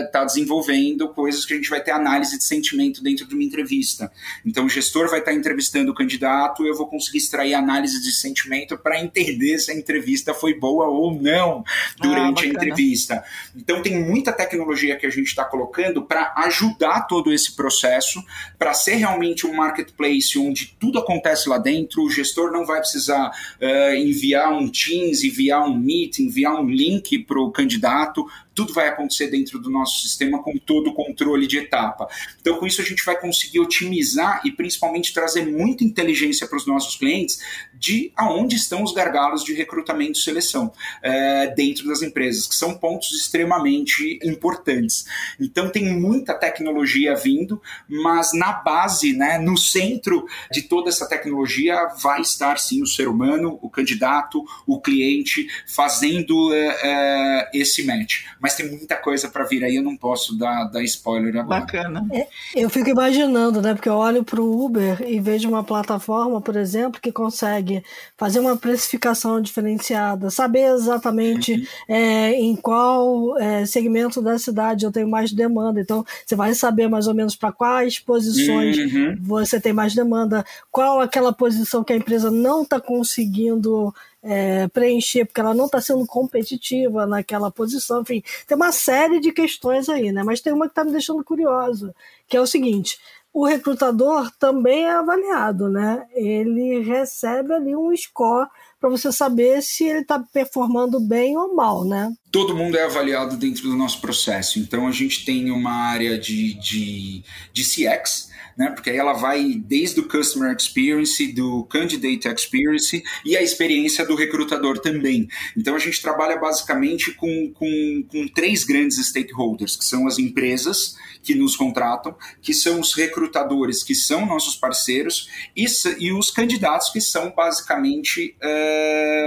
está 0.05 0.21
é, 0.21 0.25
desenvolvendo 0.25 1.09
coisas 1.09 1.45
que 1.45 1.53
a 1.53 1.55
gente 1.55 1.69
vai 1.69 1.81
ter 1.81 1.91
análise 1.91 2.37
de 2.37 2.43
sentimento 2.43 3.01
dentro 3.01 3.25
de 3.25 3.33
uma 3.33 3.43
entrevista. 3.43 4.11
Então, 4.45 4.65
o 4.65 4.69
gestor 4.69 5.09
vai 5.09 5.19
estar 5.19 5.31
tá 5.31 5.37
entrevistando 5.37 5.91
o 5.91 5.95
candidato, 5.95 6.65
eu 6.65 6.75
vou 6.75 6.87
conseguir 6.87 7.17
extrair 7.17 7.55
análise 7.55 8.01
de 8.01 8.11
sentimento 8.11 8.77
para 8.77 9.01
entender 9.01 9.57
se 9.59 9.71
a 9.71 9.75
entrevista 9.75 10.33
foi 10.33 10.53
boa 10.53 10.87
ou 10.87 11.19
não 11.19 11.63
durante 11.99 12.45
ah, 12.45 12.47
a 12.47 12.47
entrevista. 12.47 13.23
Então, 13.55 13.81
tem 13.81 13.99
muita 14.03 14.31
tecnologia 14.31 14.95
que 14.95 15.05
a 15.05 15.09
gente 15.09 15.27
está 15.27 15.43
colocando 15.43 16.03
para 16.03 16.33
ajudar 16.37 17.07
todo 17.07 17.33
esse 17.33 17.55
processo, 17.55 18.23
para 18.59 18.73
ser 18.73 18.95
realmente 18.95 19.47
um 19.47 19.55
marketplace 19.55 20.37
onde 20.37 20.75
tudo 20.79 20.99
acontece 20.99 21.49
lá 21.49 21.57
dentro, 21.57 22.03
o 22.03 22.11
gestor 22.11 22.51
não 22.51 22.65
vai 22.65 22.79
precisar 22.79 23.29
uh, 23.29 23.95
enviar 23.95 24.53
um 24.53 24.69
Teams, 24.69 25.23
enviar 25.23 25.67
um 25.67 25.75
Meet, 25.75 26.19
enviar 26.19 26.55
um 26.59 26.66
link 26.67 27.19
para 27.19 27.39
o 27.39 27.51
candidato, 27.51 28.25
tudo 28.57 28.73
vai 28.73 28.87
acontecer 28.87 29.27
dentro 29.27 29.59
do 29.59 29.69
nosso 29.69 30.01
sistema 30.01 30.41
com 30.41 30.57
todo 30.57 30.89
o 30.89 30.93
controle 30.93 31.45
de 31.45 31.59
etapa. 31.59 32.07
Então, 32.41 32.57
com 32.57 32.65
isso, 32.65 32.81
a 32.81 32.83
gente 32.83 33.05
vai 33.05 33.15
conseguir 33.15 33.59
otimizar 33.59 34.41
e 34.43 34.51
principalmente 34.51 35.13
trazer 35.13 35.45
muita 35.45 35.83
inteligência 35.83 36.47
para 36.47 36.57
os 36.57 36.65
nossos 36.65 36.95
clientes 36.95 37.39
de 37.75 38.11
aonde 38.15 38.55
estão 38.55 38.81
os 38.81 38.91
gargalos 38.91 39.43
de 39.43 39.53
recrutamento 39.53 40.17
e 40.17 40.23
seleção 40.23 40.73
é, 41.03 41.53
dentro 41.53 41.87
das 41.87 42.01
empresas, 42.01 42.47
que 42.47 42.55
são 42.55 42.73
pontos 42.73 43.11
extremamente 43.11 44.19
importantes. 44.23 45.05
Então, 45.39 45.69
tem 45.69 45.93
muita 45.93 46.33
tecnologia 46.33 47.13
vindo, 47.13 47.61
mas 47.87 48.33
na 48.33 48.53
base, 48.53 49.13
né, 49.13 49.37
no 49.37 49.55
centro 49.55 50.25
de 50.51 50.63
toda 50.63 50.89
essa 50.89 51.07
tecnologia, 51.07 51.75
vai 52.01 52.21
estar 52.21 52.57
sim 52.57 52.81
o 52.81 52.87
ser 52.87 53.07
humano, 53.07 53.59
o 53.61 53.69
candidato, 53.69 54.43
o 54.65 54.81
cliente, 54.81 55.47
fazendo 55.67 56.51
é, 56.55 56.79
é, 56.81 57.51
esse 57.53 57.83
match 57.83 58.25
mas 58.46 58.46
tem 58.55 58.69
muita 58.69 58.95
coisa 58.95 59.27
para 59.27 59.45
vir 59.45 59.63
aí, 59.63 59.75
eu 59.75 59.83
não 59.83 59.95
posso 59.95 60.37
dar, 60.37 60.65
dar 60.65 60.83
spoiler 60.83 61.35
agora. 61.37 61.61
Bacana. 61.61 62.05
É, 62.11 62.27
eu 62.55 62.69
fico 62.69 62.89
imaginando, 62.89 63.61
né? 63.61 63.73
Porque 63.73 63.89
eu 63.89 63.95
olho 63.95 64.23
para 64.23 64.41
o 64.41 64.65
Uber 64.65 65.03
e 65.07 65.19
vejo 65.19 65.47
uma 65.47 65.63
plataforma, 65.63 66.41
por 66.41 66.55
exemplo, 66.55 67.01
que 67.01 67.11
consegue 67.11 67.83
fazer 68.15 68.39
uma 68.39 68.57
precificação 68.57 69.41
diferenciada, 69.41 70.29
saber 70.29 70.73
exatamente 70.73 71.53
uhum. 71.53 71.95
é, 71.95 72.31
em 72.33 72.55
qual 72.55 73.37
é, 73.37 73.65
segmento 73.65 74.21
da 74.21 74.37
cidade 74.37 74.85
eu 74.85 74.91
tenho 74.91 75.07
mais 75.07 75.31
demanda. 75.31 75.79
Então, 75.79 76.05
você 76.25 76.35
vai 76.35 76.53
saber 76.53 76.87
mais 76.87 77.07
ou 77.07 77.13
menos 77.13 77.35
para 77.35 77.51
quais 77.51 77.99
posições 77.99 78.77
uhum. 78.77 79.17
você 79.21 79.59
tem 79.59 79.73
mais 79.73 79.93
demanda, 79.93 80.45
qual 80.71 80.99
aquela 81.01 81.33
posição 81.33 81.83
que 81.83 81.93
a 81.93 81.97
empresa 81.97 82.29
não 82.31 82.63
está 82.63 82.79
conseguindo 82.79 83.93
é, 84.23 84.67
preencher, 84.67 85.25
porque 85.25 85.39
ela 85.39 85.53
não 85.53 85.65
está 85.65 85.79
sendo 85.79 86.05
competitiva 86.05 87.05
naquela 87.05 87.51
posição. 87.51 88.01
Enfim, 88.01 88.23
tem 88.45 88.55
uma 88.55 88.71
série 88.71 89.19
de 89.19 89.31
questões 89.31 89.89
aí, 89.89 90.11
né? 90.11 90.23
Mas 90.23 90.41
tem 90.41 90.53
uma 90.53 90.65
que 90.65 90.71
está 90.71 90.83
me 90.83 90.91
deixando 90.91 91.23
curiosa, 91.23 91.93
que 92.27 92.35
é 92.35 92.41
o 92.41 92.47
seguinte: 92.47 92.99
o 93.33 93.45
recrutador 93.45 94.31
também 94.39 94.85
é 94.85 94.91
avaliado, 94.91 95.69
né? 95.69 96.05
Ele 96.13 96.79
recebe 96.79 97.53
ali 97.53 97.75
um 97.75 97.95
score 97.95 98.47
para 98.79 98.89
você 98.89 99.11
saber 99.11 99.61
se 99.61 99.85
ele 99.85 99.99
está 99.99 100.19
performando 100.19 100.99
bem 100.99 101.37
ou 101.37 101.55
mal, 101.55 101.83
né? 101.85 102.13
Todo 102.31 102.55
mundo 102.55 102.77
é 102.77 102.83
avaliado 102.83 103.37
dentro 103.37 103.63
do 103.63 103.75
nosso 103.75 104.01
processo. 104.01 104.59
Então 104.59 104.87
a 104.87 104.91
gente 104.91 105.25
tem 105.25 105.51
uma 105.51 105.71
área 105.71 106.17
de, 106.17 106.53
de, 106.55 107.23
de 107.51 107.63
CX, 107.63 108.31
né? 108.57 108.71
Porque 108.71 108.89
aí 108.89 108.97
ela 108.97 109.13
vai 109.13 109.53
desde 109.53 109.99
o 109.99 110.07
customer 110.07 110.55
experience, 110.55 111.31
do 111.33 111.63
candidate 111.65 112.27
experience 112.27 113.03
e 113.23 113.37
a 113.37 113.41
experiência 113.41 114.05
do 114.05 114.15
recrutador 114.15 114.79
também. 114.79 115.27
Então 115.55 115.75
a 115.75 115.79
gente 115.79 116.01
trabalha 116.01 116.37
basicamente 116.37 117.13
com, 117.13 117.51
com, 117.53 118.03
com 118.09 118.27
três 118.29 118.63
grandes 118.63 118.97
stakeholders, 119.05 119.75
que 119.75 119.85
são 119.85 120.07
as 120.07 120.17
empresas 120.17 120.95
que 121.27 121.35
nos 121.35 121.55
contratam, 121.55 122.15
que 122.41 122.53
são 122.53 122.79
os 122.79 122.93
recrutadores, 122.93 123.83
que 123.83 123.93
são 123.93 124.25
nossos 124.25 124.55
parceiros, 124.55 125.27
e, 125.55 125.65
e 125.99 126.13
os 126.13 126.31
candidatos, 126.31 126.89
que 126.89 127.01
são 127.01 127.31
basicamente. 127.35 128.35
Uh, 128.41 128.77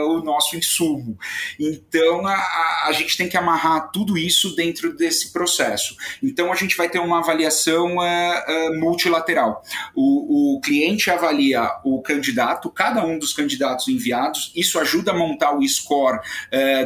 uh, 0.00 0.10
o 0.10 0.22
nosso 0.22 0.56
insumo. 0.56 1.18
Então 1.58 2.26
a, 2.26 2.86
a, 2.86 2.92
gente 2.92 3.16
tem 3.16 3.28
que 3.28 3.36
amarrar 3.36 3.90
tudo 3.90 4.16
isso 4.16 4.54
dentro 4.54 4.94
desse 4.94 5.32
processo. 5.32 5.96
Então 6.22 6.52
a 6.52 6.56
gente 6.56 6.76
vai 6.76 6.88
ter 6.88 6.98
uma 6.98 7.18
avaliação 7.18 7.96
uh, 7.96 8.80
multilateral. 8.80 9.62
O, 9.94 10.56
o 10.56 10.60
cliente 10.60 11.10
avalia 11.10 11.70
o 11.84 12.02
candidato, 12.02 12.70
cada 12.70 13.04
um 13.04 13.18
dos 13.18 13.32
candidatos 13.32 13.88
enviados, 13.88 14.52
isso 14.54 14.78
ajuda 14.78 15.12
a 15.12 15.14
montar 15.14 15.56
o 15.56 15.66
score 15.66 16.20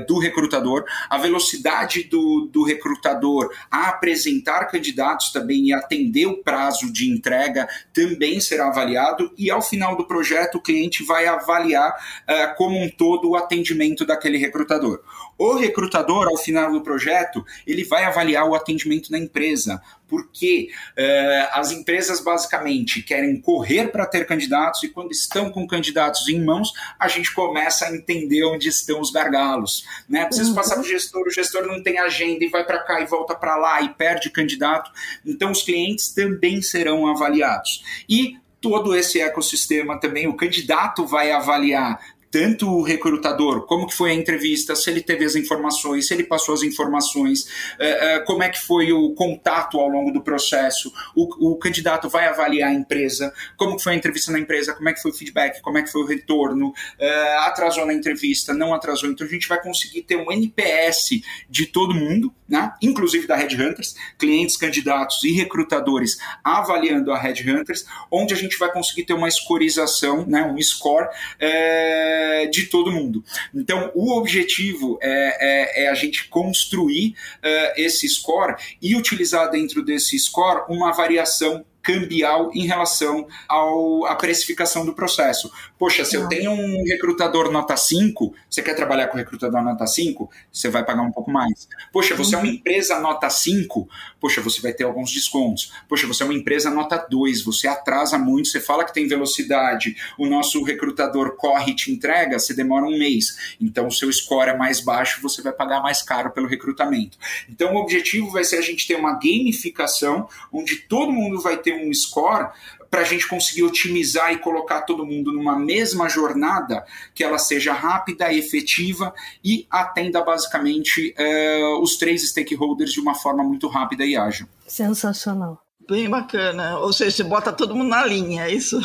do 0.06 0.18
recrutador, 0.18 0.84
a 1.08 1.18
velocidade 1.18 2.04
do, 2.04 2.48
do 2.52 2.64
recrutador 2.64 3.52
a 3.70 3.88
apresentar 3.88 4.66
candidatos 4.66 5.03
também 5.32 5.66
e 5.66 5.72
atender 5.72 6.26
o 6.26 6.42
prazo 6.42 6.92
de 6.92 7.10
entrega 7.10 7.68
também 7.92 8.40
será 8.40 8.68
avaliado 8.68 9.32
e 9.36 9.50
ao 9.50 9.62
final 9.62 9.96
do 9.96 10.06
projeto 10.06 10.56
o 10.56 10.60
cliente 10.60 11.04
vai 11.04 11.26
avaliar 11.26 11.90
uh, 11.90 12.56
como 12.56 12.78
um 12.80 12.88
todo 12.88 13.30
o 13.30 13.36
atendimento 13.36 14.04
daquele 14.04 14.38
recrutador. 14.38 15.00
O 15.38 15.54
recrutador, 15.54 16.28
ao 16.28 16.36
final 16.36 16.72
do 16.72 16.82
projeto, 16.82 17.44
ele 17.66 17.84
vai 17.84 18.04
avaliar 18.04 18.48
o 18.48 18.54
atendimento 18.54 19.10
da 19.10 19.18
empresa, 19.18 19.82
porque 20.06 20.68
uh, 20.96 21.48
as 21.52 21.72
empresas 21.72 22.20
basicamente 22.20 23.02
querem 23.02 23.40
correr 23.40 23.88
para 23.88 24.06
ter 24.06 24.26
candidatos 24.26 24.82
e 24.82 24.88
quando 24.88 25.12
estão 25.12 25.50
com 25.50 25.66
candidatos 25.66 26.28
em 26.28 26.44
mãos, 26.44 26.72
a 26.98 27.08
gente 27.08 27.32
começa 27.34 27.86
a 27.86 27.94
entender 27.94 28.44
onde 28.44 28.68
estão 28.68 29.00
os 29.00 29.10
gargalos. 29.10 29.84
Né? 30.08 30.24
Precisa 30.24 30.50
uhum. 30.50 30.54
passar 30.54 30.74
para 30.74 30.84
o 30.84 30.86
gestor, 30.86 31.26
o 31.26 31.30
gestor 31.30 31.66
não 31.66 31.82
tem 31.82 31.98
agenda 31.98 32.44
e 32.44 32.48
vai 32.48 32.64
para 32.64 32.78
cá 32.78 33.00
e 33.00 33.06
volta 33.06 33.34
para 33.34 33.56
lá 33.56 33.82
e 33.82 33.88
perde 33.90 34.30
candidato. 34.30 34.90
Então, 35.24 35.50
os 35.50 35.62
clientes 35.62 36.08
também 36.12 36.62
serão 36.62 37.06
avaliados. 37.06 37.82
E 38.08 38.36
todo 38.64 38.96
esse 38.96 39.20
ecossistema 39.20 40.00
também, 40.00 40.26
o 40.26 40.32
candidato 40.32 41.06
vai 41.06 41.30
avaliar 41.30 42.00
tanto 42.34 42.68
o 42.68 42.82
recrutador, 42.82 43.64
como 43.64 43.86
que 43.86 43.94
foi 43.94 44.10
a 44.10 44.14
entrevista, 44.14 44.74
se 44.74 44.90
ele 44.90 45.00
teve 45.00 45.24
as 45.24 45.36
informações, 45.36 46.08
se 46.08 46.14
ele 46.14 46.24
passou 46.24 46.52
as 46.52 46.64
informações, 46.64 47.46
eh, 47.78 48.16
eh, 48.16 48.20
como 48.26 48.42
é 48.42 48.48
que 48.48 48.60
foi 48.60 48.92
o 48.92 49.14
contato 49.14 49.78
ao 49.78 49.86
longo 49.86 50.10
do 50.10 50.20
processo, 50.20 50.92
o, 51.14 51.52
o 51.52 51.56
candidato 51.56 52.08
vai 52.08 52.26
avaliar 52.26 52.70
a 52.70 52.74
empresa, 52.74 53.32
como 53.56 53.78
foi 53.78 53.92
a 53.92 53.96
entrevista 53.96 54.32
na 54.32 54.40
empresa, 54.40 54.74
como 54.74 54.88
é 54.88 54.92
que 54.92 55.00
foi 55.00 55.12
o 55.12 55.14
feedback, 55.14 55.62
como 55.62 55.78
é 55.78 55.82
que 55.84 55.92
foi 55.92 56.02
o 56.02 56.06
retorno, 56.06 56.72
eh, 56.98 57.36
atrasou 57.46 57.86
na 57.86 57.94
entrevista, 57.94 58.52
não 58.52 58.74
atrasou, 58.74 59.08
então 59.08 59.24
a 59.24 59.30
gente 59.30 59.46
vai 59.46 59.62
conseguir 59.62 60.02
ter 60.02 60.16
um 60.16 60.32
NPS 60.32 61.20
de 61.48 61.66
todo 61.66 61.94
mundo, 61.94 62.34
né? 62.48 62.72
inclusive 62.82 63.28
da 63.28 63.36
Red 63.36 63.54
Hunters, 63.54 63.94
clientes, 64.18 64.56
candidatos 64.56 65.22
e 65.22 65.30
recrutadores 65.30 66.18
avaliando 66.42 67.12
a 67.12 67.18
Red 67.18 67.48
Hunters, 67.48 67.86
onde 68.10 68.34
a 68.34 68.36
gente 68.36 68.58
vai 68.58 68.72
conseguir 68.72 69.04
ter 69.04 69.12
uma 69.12 69.30
scorização, 69.30 70.26
né? 70.26 70.42
um 70.42 70.60
score 70.60 71.08
é, 71.38 72.23
de 72.50 72.66
todo 72.66 72.92
mundo. 72.92 73.24
Então, 73.54 73.90
o 73.94 74.16
objetivo 74.16 74.98
é, 75.00 75.82
é, 75.82 75.84
é 75.84 75.88
a 75.88 75.94
gente 75.94 76.28
construir 76.28 77.14
é, 77.42 77.82
esse 77.82 78.08
score 78.08 78.56
e 78.80 78.96
utilizar 78.96 79.50
dentro 79.50 79.84
desse 79.84 80.18
score 80.18 80.64
uma 80.68 80.92
variação 80.92 81.64
cambial 81.84 82.50
em 82.54 82.66
relação 82.66 83.28
ao, 83.46 84.06
à 84.06 84.16
precificação 84.16 84.86
do 84.86 84.94
processo. 84.94 85.52
Poxa, 85.84 86.02
se 86.02 86.16
eu 86.16 86.26
tenho 86.30 86.50
um 86.50 86.82
recrutador 86.82 87.52
nota 87.52 87.76
5, 87.76 88.34
você 88.48 88.62
quer 88.62 88.72
trabalhar 88.72 89.08
com 89.08 89.18
recrutador 89.18 89.62
nota 89.62 89.86
5? 89.86 90.30
Você 90.50 90.70
vai 90.70 90.82
pagar 90.82 91.02
um 91.02 91.12
pouco 91.12 91.30
mais. 91.30 91.68
Poxa, 91.92 92.14
você 92.14 92.34
é 92.34 92.38
uma 92.38 92.46
uhum. 92.46 92.54
empresa 92.54 92.98
nota 93.00 93.28
5, 93.28 93.86
poxa, 94.18 94.40
você 94.40 94.62
vai 94.62 94.72
ter 94.72 94.84
alguns 94.84 95.12
descontos. 95.12 95.74
Poxa, 95.86 96.06
você 96.06 96.22
é 96.22 96.26
uma 96.26 96.32
empresa 96.32 96.70
nota 96.70 96.96
2, 96.96 97.44
você 97.44 97.68
atrasa 97.68 98.16
muito, 98.16 98.48
você 98.48 98.62
fala 98.62 98.82
que 98.82 98.94
tem 98.94 99.06
velocidade, 99.06 99.94
o 100.18 100.24
nosso 100.24 100.64
recrutador 100.64 101.36
corre 101.36 101.72
e 101.72 101.76
te 101.76 101.92
entrega, 101.92 102.38
você 102.38 102.54
demora 102.54 102.86
um 102.86 102.98
mês. 102.98 103.54
Então, 103.60 103.86
o 103.86 103.92
seu 103.92 104.10
score 104.10 104.52
é 104.52 104.56
mais 104.56 104.80
baixo, 104.80 105.20
você 105.20 105.42
vai 105.42 105.52
pagar 105.52 105.82
mais 105.82 106.00
caro 106.00 106.30
pelo 106.30 106.48
recrutamento. 106.48 107.18
Então, 107.46 107.74
o 107.74 107.76
objetivo 107.76 108.30
vai 108.30 108.44
ser 108.44 108.56
a 108.56 108.62
gente 108.62 108.88
ter 108.88 108.94
uma 108.94 109.18
gamificação 109.18 110.26
onde 110.50 110.76
todo 110.76 111.12
mundo 111.12 111.42
vai 111.42 111.58
ter 111.58 111.74
um 111.74 111.92
score 111.92 112.48
para 112.94 113.02
a 113.02 113.04
gente 113.04 113.26
conseguir 113.26 113.64
otimizar 113.64 114.32
e 114.32 114.38
colocar 114.38 114.82
todo 114.82 115.04
mundo 115.04 115.32
numa 115.32 115.58
mesma 115.58 116.08
jornada 116.08 116.86
que 117.12 117.24
ela 117.24 117.38
seja 117.38 117.72
rápida, 117.72 118.32
efetiva 118.32 119.12
e 119.42 119.66
atenda 119.68 120.22
basicamente 120.22 121.12
uh, 121.18 121.82
os 121.82 121.96
três 121.96 122.22
stakeholders 122.28 122.92
de 122.92 123.00
uma 123.00 123.16
forma 123.16 123.42
muito 123.42 123.66
rápida 123.66 124.04
e 124.04 124.16
ágil. 124.16 124.46
Sensacional. 124.68 125.63
Bem 125.88 126.08
bacana. 126.08 126.78
Ou 126.78 126.92
seja, 126.92 127.10
você 127.10 127.22
bota 127.22 127.52
todo 127.52 127.74
mundo 127.74 127.90
na 127.90 128.04
linha, 128.06 128.44
é 128.44 128.52
isso? 128.52 128.80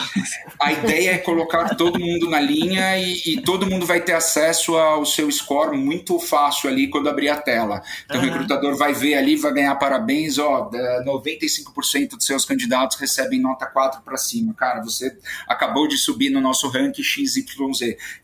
A 0.62 0.74
ideia 0.74 1.12
é 1.12 1.18
colocar 1.18 1.76
todo 1.76 2.00
mundo 2.00 2.30
na 2.30 2.42
linha 2.42 2.98
e, 2.98 3.22
e, 3.26 3.42
todo 3.42 3.66
mundo 3.66 3.86
vai 3.86 4.02
ter 4.02 4.14
acesso 4.14 4.76
ao 4.76 5.06
seu 5.06 5.32
score 5.32 5.78
muito 5.78 6.20
fácil 6.20 6.70
ali 6.70 6.90
quando 6.90 7.08
abrir 7.08 7.30
a 7.30 7.38
tela. 7.38 7.82
Então 8.06 8.20
uhum. 8.20 8.28
o 8.28 8.32
recrutador 8.32 8.76
vai 8.78 8.94
ver 8.94 9.16
ali, 9.16 9.38
vai 9.38 9.54
ganhar 9.54 9.76
parabéns, 9.76 10.38
ó, 10.38 10.70
95% 11.06 12.18
dos 12.18 12.26
seus 12.26 12.44
candidatos 12.44 12.98
recebem 13.00 13.40
nota 13.40 13.66
4 13.66 14.02
para 14.02 14.18
cima. 14.18 14.54
Cara, 14.54 14.82
você 14.82 15.18
acabou 15.48 15.88
de 15.88 15.98
subir 15.98 16.30
no 16.30 16.42
nosso 16.42 16.68
ranking 16.68 17.04
XYZ. 17.04 17.46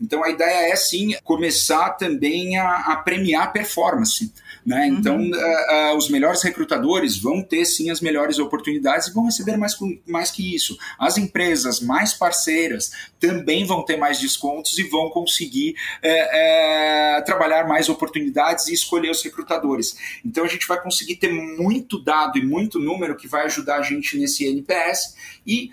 Então 0.00 0.22
a 0.22 0.28
ideia 0.28 0.70
é 0.70 0.76
sim 0.76 1.14
começar 1.24 1.90
também 1.90 2.58
a, 2.58 2.76
a 2.92 2.96
premiar 2.96 3.52
performance. 3.52 4.30
Né? 4.66 4.88
Então, 4.88 5.16
uhum. 5.16 5.30
uh, 5.30 5.92
uh, 5.92 5.96
os 5.96 6.08
melhores 6.08 6.42
recrutadores 6.42 7.16
vão 7.16 7.40
ter 7.40 7.64
sim 7.64 7.88
as 7.88 8.00
melhores 8.00 8.40
oportunidades 8.40 9.06
e 9.06 9.12
vão 9.12 9.26
receber 9.26 9.56
mais, 9.56 9.76
mais 10.04 10.32
que 10.32 10.56
isso. 10.56 10.76
As 10.98 11.16
empresas 11.16 11.78
mais 11.78 12.12
parceiras 12.12 12.90
também 13.20 13.64
vão 13.64 13.84
ter 13.84 13.96
mais 13.96 14.18
descontos 14.18 14.76
e 14.76 14.82
vão 14.88 15.08
conseguir 15.08 15.76
uh, 16.02 17.24
trabalhar 17.24 17.68
mais 17.68 17.88
oportunidades 17.88 18.66
e 18.66 18.74
escolher 18.74 19.10
os 19.10 19.22
recrutadores. 19.22 19.96
Então, 20.24 20.42
a 20.42 20.48
gente 20.48 20.66
vai 20.66 20.82
conseguir 20.82 21.14
ter 21.14 21.32
muito 21.32 22.02
dado 22.02 22.36
e 22.36 22.44
muito 22.44 22.80
número 22.80 23.16
que 23.16 23.28
vai 23.28 23.44
ajudar 23.44 23.76
a 23.76 23.82
gente 23.82 24.18
nesse 24.18 24.46
NPS 24.46 25.14
e 25.46 25.70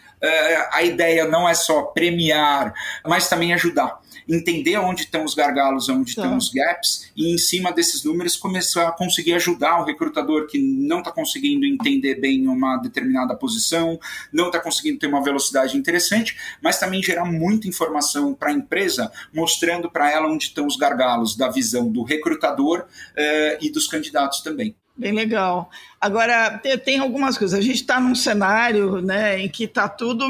a 0.72 0.84
ideia 0.84 1.26
não 1.26 1.50
é 1.50 1.54
só 1.54 1.82
premiar, 1.82 2.74
mas 3.04 3.28
também 3.28 3.54
ajudar 3.54 4.03
entender 4.28 4.78
onde 4.78 5.04
estão 5.04 5.24
os 5.24 5.34
gargalos, 5.34 5.90
onde 5.90 6.16
tá. 6.16 6.22
estão 6.22 6.38
os 6.38 6.50
gaps, 6.50 7.12
e 7.16 7.34
em 7.34 7.38
cima 7.38 7.72
desses 7.72 8.04
números 8.04 8.36
começar 8.36 8.88
a 8.88 8.92
conseguir 8.92 9.34
ajudar 9.34 9.82
o 9.82 9.86
recrutador 9.86 10.48
que 10.48 10.58
não 10.60 11.00
está 11.00 11.12
conseguindo 11.12 11.66
entender 11.66 12.16
bem 12.16 12.48
uma 12.48 12.78
determinada 12.78 13.36
posição, 13.36 14.00
não 14.32 14.48
está 14.48 14.60
conseguindo 14.60 15.00
ter 15.00 15.08
uma 15.08 15.24
velocidade 15.24 15.78
interessante, 15.78 16.38
mas 16.62 16.80
também 16.80 17.02
gerar 17.02 17.26
muita 17.26 17.68
informação 17.68 18.34
para 18.34 18.50
a 18.50 18.54
empresa, 18.54 19.12
mostrando 19.34 19.90
para 19.90 20.12
ela 20.12 20.28
onde 20.28 20.46
estão 20.46 20.66
os 20.66 20.78
gargalos 20.78 21.36
da 21.36 21.50
visão 21.50 21.92
do 21.92 22.04
recrutador 22.04 22.82
uh, 22.82 23.58
e 23.62 23.70
dos 23.70 23.88
candidatos 23.88 24.42
também. 24.42 24.76
Bem 24.96 25.12
legal. 25.12 25.72
Agora, 26.00 26.60
tem 26.86 27.00
algumas 27.00 27.36
coisas. 27.36 27.58
A 27.58 27.62
gente 27.62 27.78
está 27.78 28.00
num 28.00 28.14
cenário 28.14 29.02
né, 29.02 29.40
em 29.40 29.50
que 29.50 29.64
está 29.64 29.90
tudo 29.90 30.26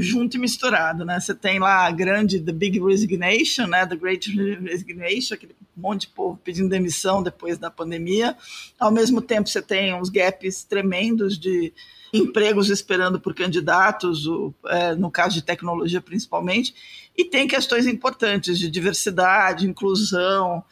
junto 0.00 0.36
e 0.36 0.40
misturado. 0.40 1.04
Né? 1.04 1.20
Você 1.20 1.32
tem 1.34 1.60
lá 1.60 1.86
a 1.86 1.90
grande 1.92 2.40
The 2.40 2.52
Big 2.52 2.80
Resignation, 2.80 3.68
né, 3.68 3.86
The 3.86 3.94
Great 3.94 4.28
Resignation, 4.28 5.34
aquele 5.34 5.54
monte 5.76 6.02
de 6.02 6.08
povo 6.08 6.36
pedindo 6.42 6.68
demissão 6.68 7.22
depois 7.22 7.58
da 7.58 7.70
pandemia. 7.70 8.36
Ao 8.78 8.90
mesmo 8.90 9.22
tempo, 9.22 9.48
você 9.48 9.62
tem 9.62 9.94
uns 9.94 10.10
gaps 10.10 10.64
tremendos 10.64 11.38
de 11.38 11.72
empregos 12.12 12.70
esperando 12.70 13.20
por 13.20 13.34
candidatos, 13.34 14.24
é, 14.66 14.94
no 14.96 15.10
caso 15.10 15.34
de 15.34 15.42
tecnologia 15.42 16.00
principalmente. 16.00 16.74
E 17.16 17.24
tem 17.24 17.46
questões 17.46 17.86
importantes 17.86 18.58
de 18.58 18.68
diversidade, 18.70 19.68
inclusão, 19.68 20.64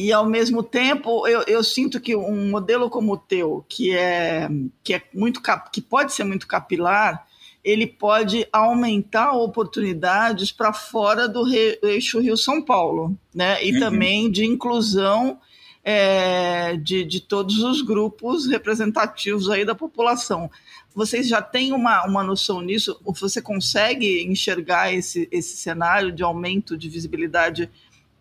e 0.00 0.12
ao 0.12 0.24
mesmo 0.24 0.62
tempo 0.62 1.26
eu, 1.26 1.42
eu, 1.48 1.64
sinto 1.64 2.00
que 2.00 2.14
um 2.14 2.50
modelo 2.50 2.88
como 2.88 3.14
o 3.14 3.16
teu, 3.18 3.66
que 3.68 3.92
é 3.92 4.48
que 4.84 4.94
é 4.94 5.02
muito 5.12 5.42
que 5.72 5.80
pode 5.80 6.12
ser 6.12 6.22
muito 6.22 6.46
capilar, 6.46 7.26
ele 7.64 7.84
pode 7.84 8.46
aumentar 8.52 9.32
oportunidades 9.32 10.52
para 10.52 10.72
fora 10.72 11.28
do 11.28 11.44
eixo 11.82 12.20
Rio 12.20 12.36
São 12.36 12.62
Paulo, 12.62 13.18
né? 13.34 13.58
E 13.60 13.72
uhum. 13.72 13.80
também 13.80 14.30
de 14.30 14.46
inclusão 14.46 15.40
é, 15.82 16.76
de, 16.76 17.02
de 17.02 17.20
todos 17.20 17.58
os 17.58 17.82
grupos 17.82 18.46
representativos 18.46 19.50
aí 19.50 19.64
da 19.64 19.74
população. 19.74 20.48
Vocês 20.94 21.26
já 21.26 21.42
têm 21.42 21.72
uma, 21.72 22.06
uma 22.06 22.22
noção 22.22 22.60
nisso? 22.60 23.00
Você 23.04 23.42
consegue 23.42 24.22
enxergar 24.22 24.94
esse, 24.94 25.28
esse 25.32 25.56
cenário 25.56 26.12
de 26.12 26.22
aumento 26.22 26.78
de 26.78 26.88
visibilidade 26.88 27.68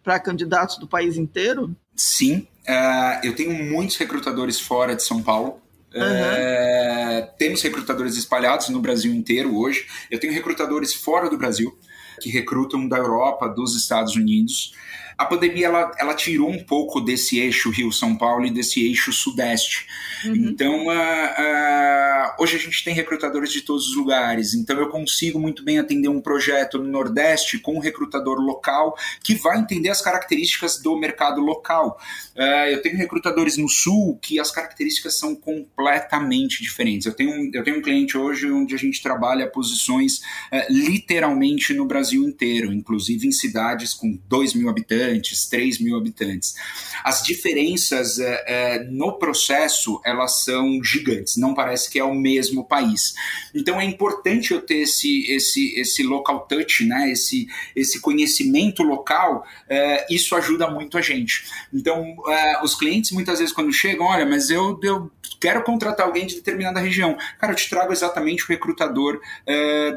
para 0.08 0.22
candidatos 0.22 0.78
do 0.78 0.88
país 0.88 1.18
inteiro? 1.18 1.76
Sim, 1.94 2.48
uh, 2.66 3.26
eu 3.26 3.36
tenho 3.36 3.52
muitos 3.52 3.98
recrutadores 3.98 4.58
fora 4.58 4.96
de 4.96 5.04
São 5.04 5.22
Paulo. 5.22 5.62
Uhum. 5.94 6.02
Uh, 6.02 7.28
temos 7.38 7.62
recrutadores 7.62 8.16
espalhados 8.16 8.70
no 8.70 8.80
Brasil 8.80 9.14
inteiro 9.14 9.58
hoje. 9.58 9.86
Eu 10.10 10.18
tenho 10.18 10.32
recrutadores 10.32 10.94
fora 10.94 11.30
do 11.30 11.38
Brasil 11.38 11.78
que 12.22 12.30
recrutam 12.30 12.88
da 12.88 12.96
Europa, 12.96 13.50
dos 13.50 13.76
Estados 13.76 14.16
Unidos. 14.16 14.74
A 15.18 15.26
pandemia 15.26 15.66
ela, 15.66 15.92
ela 15.98 16.14
tirou 16.14 16.50
um 16.50 16.64
pouco 16.64 17.02
desse 17.02 17.40
eixo 17.40 17.72
Rio-São 17.72 18.16
Paulo 18.16 18.46
e 18.46 18.52
desse 18.52 18.86
eixo 18.86 19.12
Sudeste. 19.12 19.88
Uhum. 20.24 20.36
Então, 20.36 20.88
uh, 20.88 20.92
uh, 20.92 22.44
hoje 22.44 22.56
a 22.56 22.60
gente 22.60 22.84
tem 22.84 22.94
recrutadores 22.94 23.52
de 23.52 23.62
todos 23.62 23.90
os 23.90 23.96
lugares, 23.96 24.54
então 24.54 24.78
eu 24.78 24.90
consigo 24.90 25.40
muito 25.40 25.64
bem 25.64 25.80
atender 25.80 26.08
um 26.08 26.22
projeto 26.22 26.78
no 26.78 26.86
Nordeste 26.86 27.58
com 27.58 27.76
um 27.76 27.80
recrutador 27.80 28.40
local 28.40 28.96
que 29.24 29.34
vai 29.34 29.58
entender 29.58 29.90
as 29.90 30.02
características 30.02 30.80
do 30.80 30.96
mercado 30.96 31.42
local. 31.42 32.00
Uh, 32.36 32.70
eu 32.70 32.82
tenho 32.84 32.96
recrutadores 32.96 33.58
no 33.58 33.68
Sul 33.68 34.20
que 34.22 34.40
as 34.40 34.52
características 34.52 35.18
são 35.18 35.36
completamente 35.36 36.62
diferentes. 36.62 37.08
Eu 37.08 37.14
tenho, 37.14 37.50
eu 37.56 37.64
tenho 37.64 37.80
um 37.80 37.82
cliente 37.82 38.16
hoje 38.16 38.52
onde 38.52 38.76
a 38.76 38.78
gente 38.78 39.02
trabalha 39.02 39.48
posições 39.48 40.22
literalmente 40.70 41.74
no 41.74 41.86
Brasil 41.86 42.24
inteiro, 42.24 42.72
inclusive 42.72 43.28
em 43.28 43.32
cidades 43.32 43.94
com 43.94 44.18
2 44.28 44.54
mil 44.54 44.70
habitantes, 44.70 45.07
3 45.50 45.80
mil 45.80 45.98
habitantes. 45.98 46.56
As 47.04 47.24
diferenças 47.24 48.20
é, 48.20 48.84
no 48.90 49.18
processo, 49.18 50.02
elas 50.04 50.44
são 50.44 50.84
gigantes, 50.84 51.38
não 51.38 51.54
parece 51.54 51.90
que 51.90 52.00
é 52.00 52.04
o 52.04 52.14
mesmo 52.14 52.64
país. 52.64 53.14
Então 53.54 53.80
é 53.80 53.86
importante 53.86 54.54
eu 54.54 54.62
ter 54.62 54.80
esse, 54.80 55.32
esse, 55.32 55.80
esse 55.80 56.04
local 56.04 56.42
touch, 56.48 56.86
né? 56.86 57.12
esse, 57.12 57.48
esse 57.76 58.00
conhecimento 58.00 58.84
local, 58.84 59.46
é, 59.70 60.06
isso 60.14 60.36
ajuda 60.36 60.70
muito 60.70 60.98
a 60.98 61.02
gente. 61.02 61.46
Então, 61.74 62.16
os 62.64 62.76
clientes 62.76 63.12
muitas 63.12 63.40
vezes 63.40 63.54
quando 63.54 63.72
chegam, 63.72 64.06
olha, 64.06 64.26
mas 64.26 64.50
eu, 64.50 64.80
eu 64.84 65.12
quero 65.40 65.64
contratar 65.64 66.06
alguém 66.06 66.26
de 66.26 66.36
determinada 66.36 66.80
região. 66.80 67.18
Cara, 67.40 67.54
eu 67.54 67.58
te 67.58 67.70
trago 67.70 67.92
exatamente 67.92 68.44
o 68.44 68.48
recrutador 68.48 69.20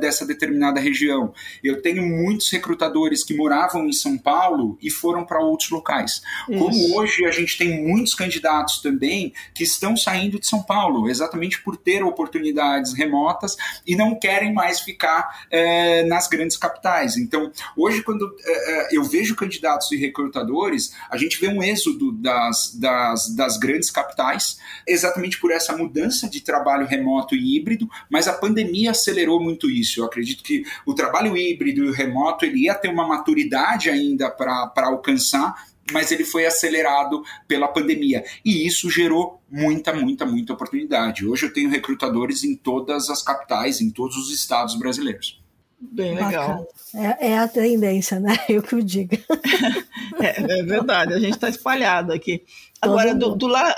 dessa 0.00 0.26
determinada 0.26 0.80
região. 0.80 1.32
Eu 1.62 1.80
tenho 1.82 2.02
muitos 2.02 2.50
recrutadores 2.50 3.24
que 3.24 3.34
moravam 3.34 3.86
em 3.86 3.92
São 3.92 4.18
Paulo 4.18 4.78
e 4.80 4.90
foram 5.00 5.24
para 5.24 5.40
outros 5.40 5.70
locais. 5.70 6.22
Isso. 6.48 6.58
Como 6.58 6.98
hoje 6.98 7.24
a 7.24 7.30
gente 7.30 7.56
tem 7.56 7.82
muitos 7.82 8.14
candidatos 8.14 8.80
também 8.80 9.32
que 9.54 9.64
estão 9.64 9.96
saindo 9.96 10.38
de 10.38 10.46
São 10.46 10.62
Paulo, 10.62 11.08
exatamente 11.08 11.62
por 11.62 11.76
ter 11.76 12.02
oportunidades 12.02 12.92
remotas 12.92 13.56
e 13.86 13.96
não 13.96 14.14
querem 14.14 14.52
mais 14.52 14.80
ficar 14.80 15.46
é, 15.50 16.04
nas 16.04 16.28
grandes 16.28 16.56
capitais. 16.56 17.16
Então, 17.16 17.50
hoje, 17.76 18.02
quando 18.02 18.30
é, 18.44 18.96
eu 18.96 19.02
vejo 19.04 19.34
candidatos 19.34 19.90
e 19.92 19.96
recrutadores, 19.96 20.94
a 21.10 21.16
gente 21.16 21.40
vê 21.40 21.48
um 21.48 21.62
êxodo 21.62 22.12
das, 22.12 22.74
das, 22.74 23.34
das 23.34 23.56
grandes 23.56 23.90
capitais, 23.90 24.58
exatamente 24.86 25.40
por 25.40 25.50
essa 25.50 25.76
mudança 25.76 26.28
de 26.28 26.40
trabalho 26.40 26.86
remoto 26.86 27.34
e 27.34 27.56
híbrido, 27.56 27.88
mas 28.08 28.28
a 28.28 28.32
pandemia 28.32 28.90
acelerou 28.90 29.40
muito 29.40 29.70
isso. 29.70 30.00
Eu 30.00 30.04
acredito 30.04 30.42
que 30.42 30.64
o 30.84 30.94
trabalho 30.94 31.36
híbrido 31.36 31.84
e 31.84 31.88
o 31.88 31.92
remoto 31.92 32.44
ele 32.44 32.64
ia 32.64 32.74
ter 32.74 32.88
uma 32.88 33.06
maturidade 33.06 33.88
ainda 33.88 34.30
para 34.30 34.89
alcançar, 34.90 35.54
mas 35.92 36.12
ele 36.12 36.24
foi 36.24 36.46
acelerado 36.46 37.22
pela 37.46 37.68
pandemia. 37.68 38.24
E 38.44 38.66
isso 38.66 38.90
gerou 38.90 39.40
muita, 39.50 39.92
muita, 39.92 40.24
muita 40.24 40.52
oportunidade. 40.52 41.26
Hoje 41.26 41.46
eu 41.46 41.52
tenho 41.52 41.70
recrutadores 41.70 42.44
em 42.44 42.54
todas 42.54 43.10
as 43.10 43.22
capitais, 43.22 43.80
em 43.80 43.90
todos 43.90 44.16
os 44.16 44.32
estados 44.32 44.78
brasileiros. 44.78 45.40
Bem 45.80 46.14
legal. 46.14 46.66
É, 46.94 47.30
é, 47.30 47.38
a 47.38 47.48
tendência, 47.48 48.20
né? 48.20 48.36
Eu 48.48 48.62
que 48.62 48.74
o 48.74 48.82
diga. 48.82 49.16
é, 50.20 50.60
é, 50.60 50.62
verdade, 50.62 51.14
a 51.14 51.18
gente 51.18 51.34
está 51.34 51.48
espalhado 51.48 52.12
aqui. 52.12 52.44
Agora, 52.82 53.14
do, 53.14 53.34
do 53.34 53.46
lado. 53.46 53.74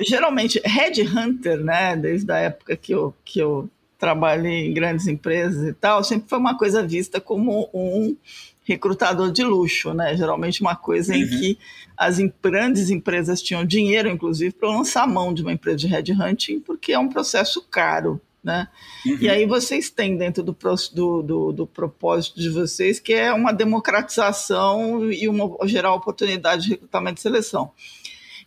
Geralmente, 0.00 0.60
headhunter, 0.64 1.58
né? 1.58 1.96
Desde 1.96 2.30
a 2.30 2.36
época 2.36 2.76
que 2.76 2.92
eu, 2.92 3.14
que 3.24 3.40
eu 3.40 3.68
trabalhei 3.98 4.68
em 4.68 4.74
grandes 4.74 5.06
empresas 5.06 5.66
e 5.66 5.72
tal, 5.72 6.04
sempre 6.04 6.28
foi 6.28 6.38
uma 6.38 6.56
coisa 6.56 6.82
vista 6.82 7.20
como 7.20 7.68
um 7.72 8.16
recrutador 8.70 9.32
de 9.32 9.42
luxo, 9.42 9.92
né? 9.92 10.16
Geralmente 10.16 10.60
uma 10.60 10.76
coisa 10.76 11.12
uhum. 11.12 11.20
em 11.20 11.28
que 11.28 11.58
as 11.96 12.18
grandes 12.42 12.88
empresas 12.88 13.42
tinham 13.42 13.64
dinheiro, 13.64 14.08
inclusive, 14.08 14.54
para 14.54 14.68
lançar 14.68 15.06
mão 15.08 15.34
de 15.34 15.42
uma 15.42 15.52
empresa 15.52 15.78
de 15.78 15.86
headhunting, 15.86 16.60
porque 16.60 16.92
é 16.92 16.98
um 16.98 17.08
processo 17.08 17.62
caro. 17.68 18.20
Né? 18.42 18.68
Uhum. 19.04 19.18
E 19.20 19.28
aí 19.28 19.44
vocês 19.44 19.90
têm 19.90 20.16
dentro 20.16 20.42
do, 20.42 20.56
do, 20.94 21.22
do, 21.22 21.52
do, 21.52 21.66
propósito 21.66 22.40
de 22.40 22.48
vocês 22.48 22.98
que 22.98 23.12
é 23.12 23.30
uma 23.34 23.52
democratização 23.52 25.12
e 25.12 25.28
uma 25.28 25.58
gerar 25.68 25.92
oportunidade 25.92 26.62
de 26.62 26.70
recrutamento 26.70 27.18
e 27.18 27.22
seleção. 27.22 27.70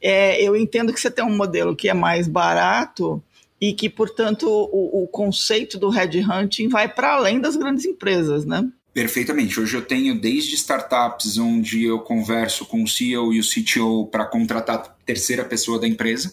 É, 0.01 0.41
eu 0.41 0.55
entendo 0.55 0.91
que 0.91 0.99
você 0.99 1.11
tem 1.11 1.23
um 1.23 1.37
modelo 1.37 1.75
que 1.75 1.89
é 1.89 1.93
mais 1.93 2.27
barato 2.27 3.21
e 3.61 3.71
que, 3.71 3.87
portanto, 3.87 4.49
o, 4.49 5.03
o 5.03 5.07
conceito 5.07 5.77
do 5.77 5.89
headhunting 5.89 6.69
vai 6.69 6.87
para 6.87 7.13
além 7.13 7.39
das 7.39 7.55
grandes 7.55 7.85
empresas, 7.85 8.45
né? 8.45 8.67
Perfeitamente. 8.93 9.59
Hoje 9.59 9.75
eu 9.75 9.81
tenho 9.81 10.19
desde 10.19 10.53
startups 10.53 11.37
onde 11.39 11.83
eu 11.83 11.99
converso 11.99 12.63
com 12.65 12.83
o 12.83 12.87
CEO 12.87 13.33
e 13.33 13.39
o 13.39 13.43
CTO 13.43 14.07
para 14.07 14.25
contratar 14.25 14.75
a 14.75 14.79
terceira 15.03 15.43
pessoa 15.43 15.79
da 15.79 15.87
empresa. 15.87 16.31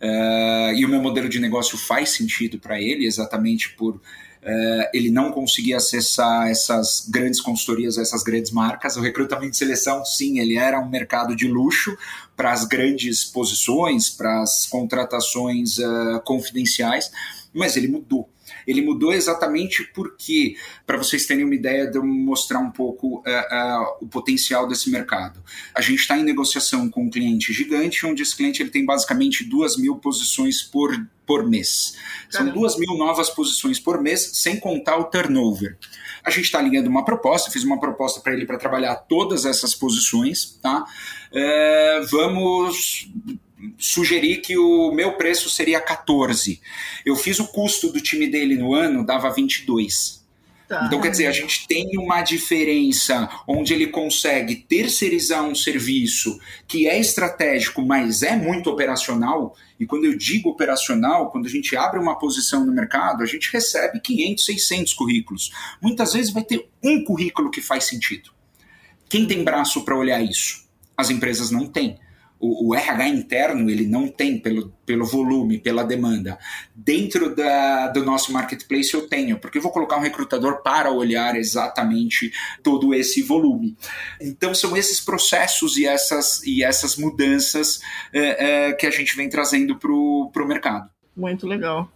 Uh, 0.00 0.72
e 0.76 0.84
o 0.84 0.88
meu 0.88 1.02
modelo 1.02 1.28
de 1.28 1.40
negócio 1.40 1.76
faz 1.76 2.10
sentido 2.10 2.58
para 2.58 2.80
ele, 2.80 3.06
exatamente 3.06 3.70
por 3.70 4.00
Uh, 4.46 4.86
ele 4.94 5.10
não 5.10 5.32
conseguia 5.32 5.78
acessar 5.78 6.46
essas 6.48 7.08
grandes 7.08 7.40
consultorias, 7.40 7.98
essas 7.98 8.22
grandes 8.22 8.52
marcas. 8.52 8.96
O 8.96 9.00
recrutamento 9.00 9.50
de 9.50 9.56
seleção, 9.56 10.04
sim, 10.04 10.38
ele 10.38 10.56
era 10.56 10.78
um 10.78 10.88
mercado 10.88 11.34
de 11.34 11.48
luxo 11.48 11.98
para 12.36 12.52
as 12.52 12.64
grandes 12.64 13.24
posições, 13.24 14.08
para 14.08 14.42
as 14.42 14.64
contratações 14.66 15.78
uh, 15.78 16.20
confidenciais, 16.24 17.10
mas 17.52 17.76
ele 17.76 17.88
mudou. 17.88 18.30
Ele 18.66 18.82
mudou 18.82 19.12
exatamente 19.12 19.84
porque, 19.94 20.56
para 20.86 20.96
vocês 20.96 21.26
terem 21.26 21.44
uma 21.44 21.54
ideia 21.54 21.86
de 21.86 21.96
eu 21.96 22.04
mostrar 22.04 22.58
um 22.58 22.70
pouco 22.70 23.18
uh, 23.18 23.20
uh, 23.20 23.96
o 24.00 24.08
potencial 24.08 24.66
desse 24.66 24.90
mercado. 24.90 25.42
A 25.74 25.80
gente 25.80 26.00
está 26.00 26.18
em 26.18 26.24
negociação 26.24 26.88
com 26.90 27.04
um 27.04 27.10
cliente 27.10 27.52
gigante, 27.52 28.04
onde 28.04 28.22
esse 28.22 28.36
cliente 28.36 28.62
ele 28.62 28.70
tem 28.70 28.84
basicamente 28.84 29.44
duas 29.44 29.76
mil 29.76 29.96
posições 29.96 30.62
por, 30.62 30.94
por 31.26 31.48
mês. 31.48 31.96
São 32.28 32.48
duas 32.50 32.76
mil 32.78 32.96
novas 32.96 33.30
posições 33.30 33.78
por 33.78 34.02
mês, 34.02 34.30
sem 34.34 34.58
contar 34.58 34.96
o 34.96 35.04
turnover. 35.04 35.76
A 36.24 36.30
gente 36.30 36.46
está 36.46 36.58
alinhando 36.58 36.90
uma 36.90 37.04
proposta, 37.04 37.52
fiz 37.52 37.62
uma 37.62 37.78
proposta 37.78 38.20
para 38.20 38.32
ele 38.32 38.46
para 38.46 38.58
trabalhar 38.58 38.96
todas 38.96 39.44
essas 39.44 39.74
posições, 39.74 40.58
tá? 40.60 40.84
Uh, 41.30 42.06
vamos 42.10 43.08
sugeri 43.78 44.36
que 44.38 44.56
o 44.56 44.92
meu 44.92 45.12
preço 45.12 45.48
seria 45.48 45.80
14. 45.80 46.60
Eu 47.04 47.16
fiz 47.16 47.38
o 47.38 47.48
custo 47.48 47.90
do 47.92 48.00
time 48.00 48.26
dele 48.26 48.56
no 48.56 48.74
ano, 48.74 49.04
dava 49.04 49.30
22. 49.30 50.24
Tá. 50.68 50.84
Então, 50.84 51.00
quer 51.00 51.10
dizer, 51.10 51.26
a 51.26 51.32
gente 51.32 51.66
tem 51.68 51.96
uma 51.96 52.22
diferença 52.22 53.28
onde 53.46 53.72
ele 53.72 53.86
consegue 53.86 54.56
terceirizar 54.56 55.44
um 55.44 55.54
serviço 55.54 56.40
que 56.66 56.88
é 56.88 56.98
estratégico, 56.98 57.82
mas 57.82 58.22
é 58.22 58.34
muito 58.34 58.68
operacional. 58.68 59.54
E 59.78 59.86
quando 59.86 60.06
eu 60.06 60.18
digo 60.18 60.50
operacional, 60.50 61.30
quando 61.30 61.46
a 61.46 61.50
gente 61.50 61.76
abre 61.76 62.00
uma 62.00 62.18
posição 62.18 62.66
no 62.66 62.72
mercado, 62.72 63.22
a 63.22 63.26
gente 63.26 63.50
recebe 63.52 64.00
500, 64.00 64.44
600 64.44 64.94
currículos. 64.94 65.52
Muitas 65.80 66.14
vezes 66.14 66.32
vai 66.32 66.42
ter 66.42 66.68
um 66.82 67.04
currículo 67.04 67.50
que 67.50 67.62
faz 67.62 67.84
sentido. 67.84 68.30
Quem 69.08 69.24
tem 69.24 69.44
braço 69.44 69.84
para 69.84 69.96
olhar 69.96 70.20
isso? 70.20 70.66
As 70.96 71.10
empresas 71.10 71.52
não 71.52 71.66
têm 71.66 71.96
o, 72.38 72.68
o, 72.68 72.74
RH 72.74 73.08
interno 73.08 73.70
ele 73.70 73.86
não 73.86 74.08
tem 74.08 74.38
pelo, 74.38 74.72
pelo 74.84 75.06
volume, 75.06 75.58
pela 75.58 75.84
demanda. 75.84 76.38
Dentro 76.74 77.34
da, 77.34 77.88
do 77.88 78.04
nosso 78.04 78.32
marketplace 78.32 78.92
eu 78.92 79.08
tenho, 79.08 79.38
porque 79.38 79.58
eu 79.58 79.62
vou 79.62 79.72
colocar 79.72 79.96
um 79.96 80.02
recrutador 80.02 80.62
para 80.62 80.90
olhar 80.90 81.36
exatamente 81.36 82.32
todo 82.62 82.94
esse 82.94 83.22
volume. 83.22 83.76
Então 84.20 84.54
são 84.54 84.76
esses 84.76 85.00
processos 85.00 85.76
e 85.76 85.86
essas, 85.86 86.42
e 86.44 86.62
essas 86.62 86.96
mudanças 86.96 87.80
é, 88.12 88.68
é, 88.68 88.72
que 88.72 88.86
a 88.86 88.90
gente 88.90 89.16
vem 89.16 89.28
trazendo 89.28 89.76
para 89.78 89.92
o 89.92 90.46
mercado. 90.46 90.90
Muito 91.16 91.46
legal. 91.46 91.90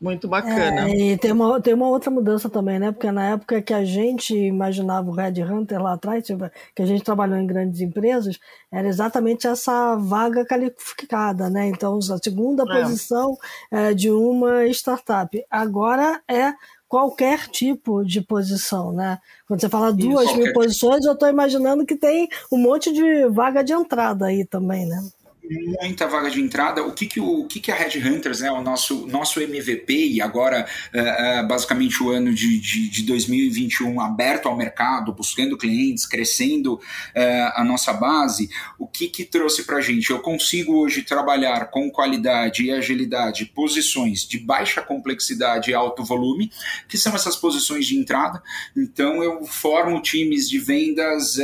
Muito 0.00 0.26
bacana. 0.26 0.88
É, 0.88 0.96
e 0.96 1.18
tem 1.18 1.30
uma, 1.30 1.60
tem 1.60 1.74
uma 1.74 1.88
outra 1.88 2.10
mudança 2.10 2.48
também, 2.48 2.78
né? 2.78 2.90
Porque 2.90 3.12
na 3.12 3.32
época 3.32 3.60
que 3.60 3.74
a 3.74 3.84
gente 3.84 4.34
imaginava 4.34 5.10
o 5.10 5.12
Red 5.12 5.42
Hunter 5.42 5.82
lá 5.82 5.92
atrás, 5.92 6.24
tipo, 6.24 6.50
que 6.74 6.80
a 6.80 6.86
gente 6.86 7.04
trabalhou 7.04 7.36
em 7.36 7.46
grandes 7.46 7.82
empresas, 7.82 8.38
era 8.72 8.88
exatamente 8.88 9.46
essa 9.46 9.96
vaga 9.96 10.46
qualificada, 10.46 11.50
né? 11.50 11.68
Então, 11.68 11.98
a 11.98 12.18
segunda 12.18 12.62
é. 12.62 12.82
posição 12.82 13.36
é, 13.70 13.92
de 13.92 14.10
uma 14.10 14.66
startup. 14.68 15.44
Agora 15.50 16.22
é 16.26 16.54
qualquer 16.88 17.46
tipo 17.48 18.02
de 18.02 18.22
posição, 18.22 18.92
né? 18.92 19.18
Quando 19.46 19.60
você 19.60 19.68
fala 19.68 19.92
duas 19.92 20.30
Isso, 20.30 20.38
mil 20.38 20.52
posições, 20.54 21.04
eu 21.04 21.12
estou 21.12 21.28
imaginando 21.28 21.84
que 21.84 21.94
tem 21.94 22.26
um 22.50 22.56
monte 22.56 22.90
de 22.90 23.28
vaga 23.28 23.62
de 23.62 23.74
entrada 23.74 24.26
aí 24.26 24.46
também, 24.46 24.86
né? 24.86 24.98
Muita 25.80 26.06
vaga 26.06 26.30
de 26.30 26.40
entrada. 26.40 26.82
O 26.84 26.92
que, 26.92 27.06
que, 27.06 27.20
o, 27.20 27.40
o 27.40 27.46
que, 27.46 27.60
que 27.60 27.72
a 27.72 27.74
Red 27.74 27.98
Hunters, 27.98 28.40
né, 28.40 28.50
o 28.50 28.62
nosso, 28.62 29.06
nosso 29.06 29.40
MVP, 29.40 29.92
e 29.92 30.20
agora 30.20 30.66
uh, 30.94 31.44
uh, 31.44 31.48
basicamente 31.48 32.02
o 32.02 32.10
ano 32.10 32.32
de, 32.32 32.58
de, 32.60 32.88
de, 32.88 33.02
2021 33.04 34.00
aberto 34.00 34.46
ao 34.46 34.56
mercado, 34.56 35.12
buscando 35.12 35.56
clientes, 35.56 36.06
crescendo 36.06 36.74
uh, 36.74 36.80
a 37.54 37.64
nossa 37.64 37.92
base, 37.92 38.50
o 38.78 38.86
que, 38.86 39.08
que 39.08 39.24
trouxe 39.24 39.64
para 39.64 39.76
a 39.76 39.80
gente? 39.80 40.10
Eu 40.10 40.20
consigo 40.20 40.74
hoje 40.74 41.02
trabalhar 41.02 41.70
com 41.70 41.90
qualidade 41.90 42.64
e 42.64 42.70
agilidade 42.70 43.46
posições 43.46 44.26
de 44.26 44.38
baixa 44.38 44.82
complexidade 44.82 45.70
e 45.70 45.74
alto 45.74 46.04
volume, 46.04 46.50
que 46.88 46.98
são 46.98 47.14
essas 47.14 47.36
posições 47.36 47.86
de 47.86 47.96
entrada. 47.96 48.42
Então 48.76 49.22
eu 49.22 49.44
formo 49.46 50.00
times 50.00 50.48
de 50.48 50.58
vendas 50.58 51.34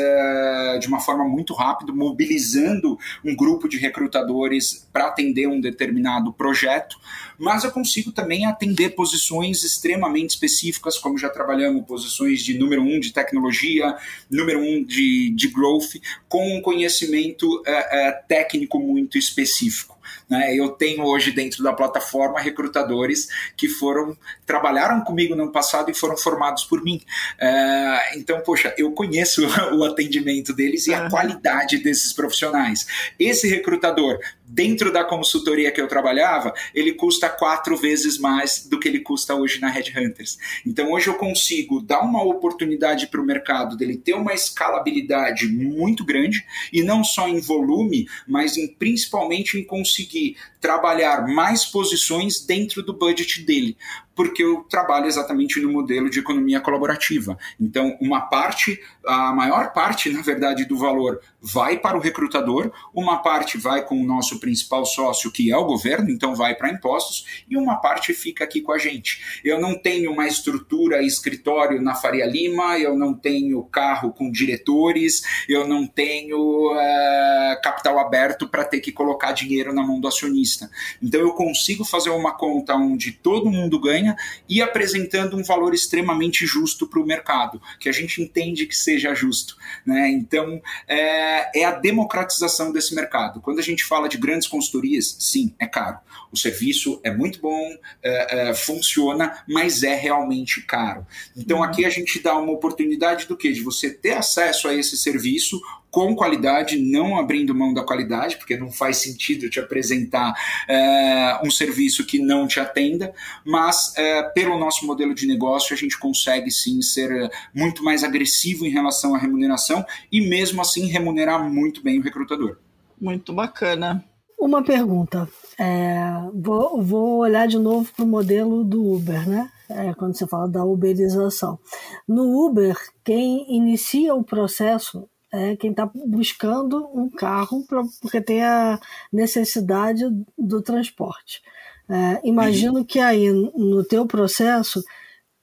de 0.80 0.86
uma 0.86 1.00
forma 1.00 1.24
muito 1.24 1.54
rápida, 1.54 1.92
mobilizando 1.92 2.98
um 3.24 3.34
grupo 3.34 3.68
de 3.68 3.78
recrutadores 3.86 4.86
para 4.92 5.06
atender 5.06 5.46
um 5.46 5.60
determinado 5.60 6.32
projeto, 6.32 6.96
mas 7.38 7.64
eu 7.64 7.70
consigo 7.70 8.12
também 8.12 8.46
atender 8.46 8.90
posições 8.90 9.62
extremamente 9.62 10.30
específicas, 10.30 10.98
como 10.98 11.18
já 11.18 11.28
trabalhamos, 11.28 11.86
posições 11.86 12.42
de 12.42 12.58
número 12.58 12.82
um 12.82 12.98
de 12.98 13.12
tecnologia, 13.12 13.96
número 14.30 14.60
um 14.60 14.82
de, 14.84 15.30
de 15.30 15.48
growth, 15.48 15.96
com 16.28 16.56
um 16.56 16.60
conhecimento 16.60 17.62
é, 17.66 18.08
é, 18.08 18.12
técnico 18.12 18.78
muito 18.78 19.18
específico. 19.18 19.96
Né? 20.28 20.54
Eu 20.54 20.70
tenho 20.70 21.04
hoje 21.04 21.30
dentro 21.30 21.62
da 21.62 21.72
plataforma 21.72 22.40
recrutadores 22.40 23.28
que 23.56 23.68
foram 23.68 24.16
trabalharam 24.44 25.02
comigo 25.02 25.34
no 25.34 25.52
passado 25.52 25.90
e 25.90 25.94
foram 25.94 26.16
formados 26.16 26.64
por 26.64 26.82
mim. 26.82 27.00
É, 27.38 28.18
então, 28.18 28.40
poxa, 28.40 28.74
eu 28.76 28.92
conheço 28.92 29.46
o 29.74 29.84
atendimento 29.84 30.52
deles 30.52 30.86
e 30.86 30.94
a 30.94 31.08
qualidade 31.08 31.78
desses 31.78 32.12
profissionais. 32.12 32.86
Esse 33.18 33.48
recrutador 33.48 34.18
dentro 34.46 34.92
da 34.92 35.04
consultoria 35.04 35.72
que 35.72 35.80
eu 35.80 35.88
trabalhava, 35.88 36.54
ele 36.74 36.92
custa 36.92 37.28
quatro 37.28 37.76
vezes 37.76 38.18
mais 38.18 38.66
do 38.66 38.78
que 38.78 38.88
ele 38.88 39.00
custa 39.00 39.34
hoje 39.34 39.60
na 39.60 39.68
Red 39.68 39.92
Hunters. 39.96 40.38
Então 40.64 40.92
hoje 40.92 41.08
eu 41.08 41.14
consigo 41.14 41.80
dar 41.80 42.00
uma 42.00 42.22
oportunidade 42.22 43.08
para 43.08 43.20
o 43.20 43.24
mercado 43.24 43.76
dele 43.76 43.96
ter 43.96 44.14
uma 44.14 44.32
escalabilidade 44.32 45.48
muito 45.48 46.04
grande 46.04 46.44
e 46.72 46.82
não 46.82 47.02
só 47.02 47.28
em 47.28 47.40
volume, 47.40 48.06
mas 48.26 48.56
em, 48.56 48.68
principalmente 48.68 49.58
em 49.58 49.64
conseguir 49.64 50.15
trabalhar 50.60 51.26
mais 51.26 51.64
posições 51.64 52.40
dentro 52.44 52.82
do 52.82 52.92
budget 52.92 53.42
dele 53.42 53.76
porque 54.16 54.42
eu 54.42 54.64
trabalho 54.68 55.06
exatamente 55.06 55.60
no 55.60 55.70
modelo 55.70 56.08
de 56.08 56.20
economia 56.20 56.58
colaborativa. 56.58 57.38
Então, 57.60 57.96
uma 58.00 58.22
parte, 58.22 58.80
a 59.06 59.32
maior 59.32 59.74
parte, 59.74 60.08
na 60.08 60.22
verdade, 60.22 60.64
do 60.64 60.76
valor 60.76 61.20
vai 61.40 61.78
para 61.78 61.96
o 61.96 62.00
recrutador, 62.00 62.72
uma 62.94 63.18
parte 63.18 63.58
vai 63.58 63.84
com 63.84 64.00
o 64.00 64.06
nosso 64.06 64.40
principal 64.40 64.86
sócio, 64.86 65.30
que 65.30 65.52
é 65.52 65.56
o 65.56 65.66
governo, 65.66 66.10
então 66.10 66.34
vai 66.34 66.54
para 66.54 66.70
impostos, 66.70 67.44
e 67.48 67.56
uma 67.56 67.76
parte 67.76 68.14
fica 68.14 68.42
aqui 68.42 68.62
com 68.62 68.72
a 68.72 68.78
gente. 68.78 69.40
Eu 69.44 69.60
não 69.60 69.78
tenho 69.78 70.10
uma 70.10 70.26
estrutura 70.26 71.02
escritório 71.02 71.80
na 71.82 71.94
Faria 71.94 72.26
Lima, 72.26 72.78
eu 72.78 72.96
não 72.96 73.12
tenho 73.12 73.62
carro 73.64 74.12
com 74.12 74.30
diretores, 74.30 75.44
eu 75.46 75.68
não 75.68 75.86
tenho 75.86 76.74
é, 76.74 77.60
capital 77.62 77.98
aberto 77.98 78.48
para 78.48 78.64
ter 78.64 78.80
que 78.80 78.90
colocar 78.90 79.32
dinheiro 79.32 79.74
na 79.74 79.82
mão 79.82 80.00
do 80.00 80.08
acionista. 80.08 80.70
Então, 81.02 81.20
eu 81.20 81.32
consigo 81.34 81.84
fazer 81.84 82.10
uma 82.10 82.32
conta 82.32 82.74
onde 82.74 83.12
todo 83.12 83.50
mundo 83.50 83.78
ganha 83.78 84.05
e 84.48 84.60
apresentando 84.60 85.36
um 85.36 85.42
valor 85.42 85.74
extremamente 85.74 86.44
justo 86.46 86.86
para 86.86 87.00
o 87.00 87.06
mercado, 87.06 87.60
que 87.80 87.88
a 87.88 87.92
gente 87.92 88.20
entende 88.22 88.66
que 88.66 88.76
seja 88.76 89.14
justo. 89.14 89.56
Né? 89.84 90.10
Então, 90.10 90.60
é, 90.86 91.60
é 91.60 91.64
a 91.64 91.72
democratização 91.72 92.72
desse 92.72 92.94
mercado. 92.94 93.40
Quando 93.40 93.58
a 93.58 93.62
gente 93.62 93.84
fala 93.84 94.08
de 94.08 94.18
grandes 94.18 94.46
consultorias, 94.46 95.16
sim, 95.18 95.54
é 95.58 95.66
caro. 95.66 95.98
O 96.30 96.36
serviço 96.36 97.00
é 97.02 97.10
muito 97.10 97.40
bom, 97.40 97.76
é, 98.02 98.50
é, 98.50 98.54
funciona, 98.54 99.42
mas 99.48 99.82
é 99.82 99.94
realmente 99.94 100.60
caro. 100.62 101.06
Então, 101.36 101.58
uhum. 101.58 101.64
aqui 101.64 101.84
a 101.84 101.90
gente 101.90 102.20
dá 102.20 102.36
uma 102.36 102.52
oportunidade 102.52 103.26
do 103.26 103.36
quê? 103.36 103.52
De 103.52 103.62
você 103.62 103.90
ter 103.90 104.12
acesso 104.12 104.68
a 104.68 104.74
esse 104.74 104.96
serviço 104.96 105.60
com 105.96 106.14
qualidade, 106.14 106.76
não 106.76 107.18
abrindo 107.18 107.54
mão 107.54 107.72
da 107.72 107.82
qualidade, 107.82 108.36
porque 108.36 108.54
não 108.54 108.70
faz 108.70 108.98
sentido 108.98 109.48
te 109.48 109.58
apresentar 109.58 110.34
é, 110.68 111.40
um 111.42 111.50
serviço 111.50 112.04
que 112.04 112.18
não 112.18 112.46
te 112.46 112.60
atenda, 112.60 113.14
mas 113.46 113.96
é, 113.96 114.22
pelo 114.24 114.58
nosso 114.58 114.86
modelo 114.86 115.14
de 115.14 115.26
negócio 115.26 115.72
a 115.72 115.76
gente 115.76 115.98
consegue 115.98 116.50
sim 116.50 116.82
ser 116.82 117.10
é, 117.10 117.30
muito 117.54 117.82
mais 117.82 118.04
agressivo 118.04 118.66
em 118.66 118.68
relação 118.68 119.14
à 119.14 119.18
remuneração 119.18 119.82
e 120.12 120.20
mesmo 120.20 120.60
assim 120.60 120.84
remunerar 120.84 121.42
muito 121.50 121.82
bem 121.82 121.98
o 121.98 122.02
recrutador. 122.02 122.58
Muito 123.00 123.32
bacana. 123.32 124.04
Uma 124.38 124.62
pergunta. 124.62 125.26
É, 125.58 126.10
vou, 126.34 126.82
vou, 126.82 127.20
olhar 127.20 127.48
de 127.48 127.58
novo 127.58 127.90
para 127.96 128.04
o 128.04 128.08
modelo 128.08 128.62
do 128.62 128.84
Uber, 128.84 129.26
né? 129.26 129.50
É, 129.70 129.94
quando 129.94 130.14
você 130.14 130.26
fala 130.26 130.46
da 130.46 130.62
uberização. 130.62 131.58
No 132.06 132.46
Uber, 132.46 132.76
quem 133.02 133.46
inicia 133.56 134.14
o 134.14 134.22
processo 134.22 135.08
é 135.32 135.56
quem 135.56 135.70
está 135.70 135.90
buscando 135.94 136.88
um 136.94 137.10
carro 137.10 137.64
pra, 137.66 137.82
porque 138.00 138.20
tem 138.20 138.42
a 138.42 138.78
necessidade 139.12 140.04
do 140.38 140.62
transporte. 140.62 141.42
É, 141.88 142.20
imagino 142.24 142.84
que 142.84 142.98
aí 142.98 143.30
no 143.30 143.84
teu 143.84 144.06
processo, 144.06 144.82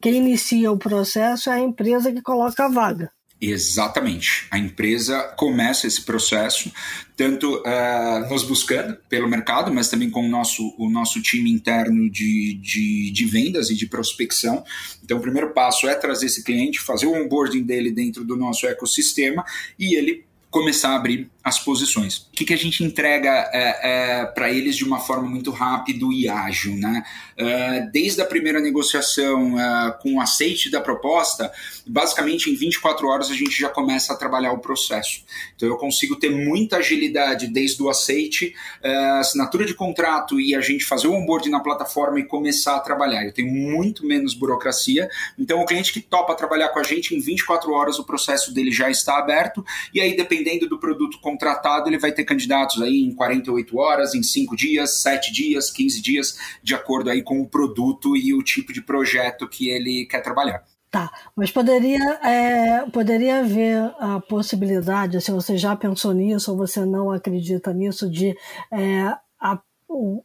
quem 0.02 0.16
inicia 0.16 0.72
o 0.72 0.78
processo 0.78 1.50
é 1.50 1.54
a 1.54 1.60
empresa 1.60 2.12
que 2.12 2.22
coloca 2.22 2.66
a 2.66 2.70
vaga. 2.70 3.12
Exatamente. 3.46 4.48
A 4.50 4.58
empresa 4.58 5.22
começa 5.36 5.86
esse 5.86 6.02
processo, 6.02 6.72
tanto 7.18 7.58
uh, 7.58 8.30
nos 8.30 8.42
buscando 8.44 8.98
pelo 9.10 9.28
mercado, 9.28 9.74
mas 9.74 9.90
também 9.90 10.10
com 10.10 10.26
o 10.26 10.30
nosso, 10.30 10.74
o 10.78 10.90
nosso 10.90 11.22
time 11.22 11.52
interno 11.52 12.10
de, 12.10 12.54
de, 12.54 13.12
de, 13.12 13.26
vendas 13.26 13.70
e 13.70 13.76
de 13.76 13.86
prospecção. 13.86 14.64
Então, 15.04 15.18
o 15.18 15.22
primeiro 15.22 15.50
passo 15.50 15.90
é 15.90 15.96
trazer 15.96 16.28
esse 16.28 16.42
cliente, 16.42 16.80
fazer 16.80 17.06
o 17.06 17.14
onboarding 17.14 17.64
dele 17.64 17.92
dentro 17.92 18.24
do 18.24 18.38
nosso 18.38 18.66
ecossistema 18.66 19.44
e 19.78 19.94
ele 19.94 20.24
começar 20.50 20.92
a 20.92 20.96
abrir 20.96 21.30
as 21.44 21.60
posições. 21.60 22.20
O 22.20 22.32
que, 22.32 22.46
que 22.46 22.54
a 22.54 22.58
gente 22.58 22.84
entrega 22.84 23.30
é, 23.52 24.22
é, 24.22 24.26
para 24.26 24.50
eles 24.50 24.78
de 24.78 24.86
uma 24.86 25.00
forma 25.00 25.28
muito 25.28 25.52
rápida 25.52 26.06
e 26.12 26.30
ágil, 26.30 26.78
né? 26.78 27.04
É, 27.36 27.82
desde 27.92 28.22
a 28.22 28.26
primeira 28.26 28.62
negociação 28.62 29.60
é, 29.60 29.92
com 30.02 30.16
o 30.16 30.22
aceite 30.22 30.72
da 30.72 30.80
proposta, 30.80 31.52
basicamente 31.86 32.50
em 32.50 32.56
24 32.56 33.08
horas 33.08 33.30
a 33.30 33.34
gente 33.34 33.60
já 33.60 33.68
começa 33.68 34.14
a 34.14 34.16
trabalhar 34.16 34.54
o 34.54 34.60
processo. 34.60 35.24
Então 35.56 35.68
eu 35.68 35.76
consigo 35.76 36.16
ter 36.16 36.30
muita 36.30 36.78
agilidade 36.78 37.48
desde 37.48 37.84
o 37.84 37.90
aceite, 37.90 38.56
é, 38.82 38.96
assinatura 39.20 39.66
de 39.66 39.74
contrato 39.74 40.40
e 40.40 40.56
a 40.56 40.62
gente 40.62 40.86
fazer 40.86 41.08
o 41.08 41.14
onboard 41.14 41.50
na 41.50 41.60
plataforma 41.60 42.22
e 42.22 42.24
começar 42.24 42.78
a 42.78 42.80
trabalhar. 42.80 43.26
Eu 43.26 43.34
tenho 43.34 43.52
muito 43.52 44.06
menos 44.06 44.34
burocracia. 44.34 45.10
Então 45.38 45.60
o 45.60 45.66
cliente 45.66 45.92
que 45.92 46.00
topa 46.00 46.34
trabalhar 46.36 46.70
com 46.70 46.80
a 46.80 46.84
gente 46.84 47.14
em 47.14 47.20
24 47.20 47.74
horas 47.74 48.00
o 48.00 48.06
processo 48.06 48.54
dele 48.54 48.72
já 48.72 48.90
está 48.90 49.18
aberto 49.18 49.66
e 49.94 50.00
aí 50.00 50.16
dependendo 50.16 50.70
do 50.70 50.80
produto 50.80 51.20
contratado, 51.34 51.90
ele 51.90 51.98
vai 51.98 52.12
ter 52.12 52.24
candidatos 52.24 52.82
aí 52.82 53.02
em 53.02 53.14
48 53.14 53.78
horas, 53.78 54.14
em 54.14 54.22
5 54.22 54.56
dias, 54.56 55.02
7 55.02 55.34
dias, 55.34 55.72
15 55.72 56.02
dias, 56.02 56.38
de 56.62 56.76
acordo 56.76 57.10
aí 57.10 57.24
com 57.24 57.42
o 57.42 57.48
produto 57.48 58.16
e 58.16 58.34
o 58.34 58.44
tipo 58.44 58.72
de 58.72 58.82
projeto 58.82 59.48
que 59.48 59.70
ele 59.70 60.06
quer 60.06 60.22
trabalhar. 60.22 60.64
Tá, 60.92 61.12
mas 61.36 61.50
poderia, 61.50 62.20
é, 62.24 62.86
poderia 62.92 63.40
haver 63.40 63.78
a 64.00 64.20
possibilidade, 64.20 65.20
se 65.22 65.32
você 65.32 65.58
já 65.58 65.76
pensou 65.76 66.14
nisso 66.14 66.52
ou 66.52 66.58
você 66.58 66.86
não 66.86 67.12
acredita 67.12 67.74
nisso, 67.74 68.08
de 68.08 68.38
é, 68.72 69.12
a, 69.40 69.60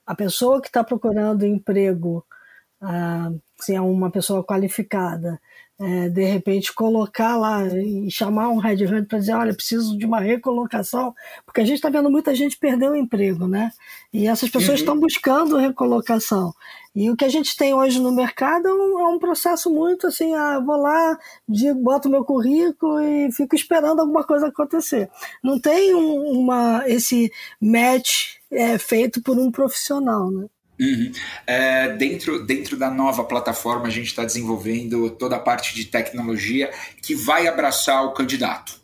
a 0.06 0.14
pessoa 0.14 0.60
que 0.60 0.68
está 0.68 0.84
procurando 0.84 1.46
emprego, 1.46 2.22
ah, 2.82 3.32
se 3.56 3.74
é 3.74 3.80
uma 3.80 4.10
pessoa 4.10 4.44
qualificada, 4.44 5.40
é, 5.80 6.08
de 6.08 6.24
repente 6.24 6.74
colocar 6.74 7.36
lá 7.36 7.64
e 7.66 8.10
chamar 8.10 8.48
um 8.48 8.58
Red 8.58 8.78
para 9.06 9.18
dizer, 9.18 9.34
olha, 9.34 9.54
preciso 9.54 9.96
de 9.96 10.04
uma 10.04 10.18
recolocação, 10.18 11.14
porque 11.46 11.60
a 11.60 11.64
gente 11.64 11.76
está 11.76 11.88
vendo 11.88 12.10
muita 12.10 12.34
gente 12.34 12.58
perder 12.58 12.90
o 12.90 12.96
emprego, 12.96 13.46
né? 13.46 13.70
E 14.12 14.26
essas 14.26 14.50
pessoas 14.50 14.80
estão 14.80 14.94
uhum. 14.94 15.00
buscando 15.00 15.56
recolocação. 15.56 16.52
E 16.94 17.08
o 17.10 17.16
que 17.16 17.24
a 17.24 17.28
gente 17.28 17.56
tem 17.56 17.72
hoje 17.74 18.00
no 18.00 18.10
mercado 18.10 18.66
é 18.66 18.74
um, 18.74 18.98
é 18.98 19.08
um 19.08 19.20
processo 19.20 19.70
muito 19.70 20.08
assim, 20.08 20.34
ah, 20.34 20.58
vou 20.58 20.76
lá, 20.76 21.16
digo, 21.48 21.78
boto 21.80 22.08
meu 22.08 22.24
currículo 22.24 23.00
e 23.00 23.30
fico 23.30 23.54
esperando 23.54 24.00
alguma 24.00 24.24
coisa 24.24 24.48
acontecer. 24.48 25.08
Não 25.42 25.60
tem 25.60 25.94
um, 25.94 26.40
uma, 26.40 26.82
esse 26.88 27.30
match 27.60 28.38
é, 28.50 28.76
feito 28.78 29.22
por 29.22 29.38
um 29.38 29.50
profissional, 29.50 30.28
né? 30.30 30.48
Uhum. 30.80 31.12
É, 31.46 31.88
dentro, 31.96 32.44
dentro 32.44 32.76
da 32.76 32.90
nova 32.90 33.24
plataforma, 33.24 33.86
a 33.86 33.90
gente 33.90 34.06
está 34.06 34.24
desenvolvendo 34.24 35.10
toda 35.10 35.36
a 35.36 35.40
parte 35.40 35.74
de 35.74 35.84
tecnologia 35.86 36.70
que 37.02 37.14
vai 37.14 37.48
abraçar 37.48 38.04
o 38.04 38.12
candidato. 38.12 38.78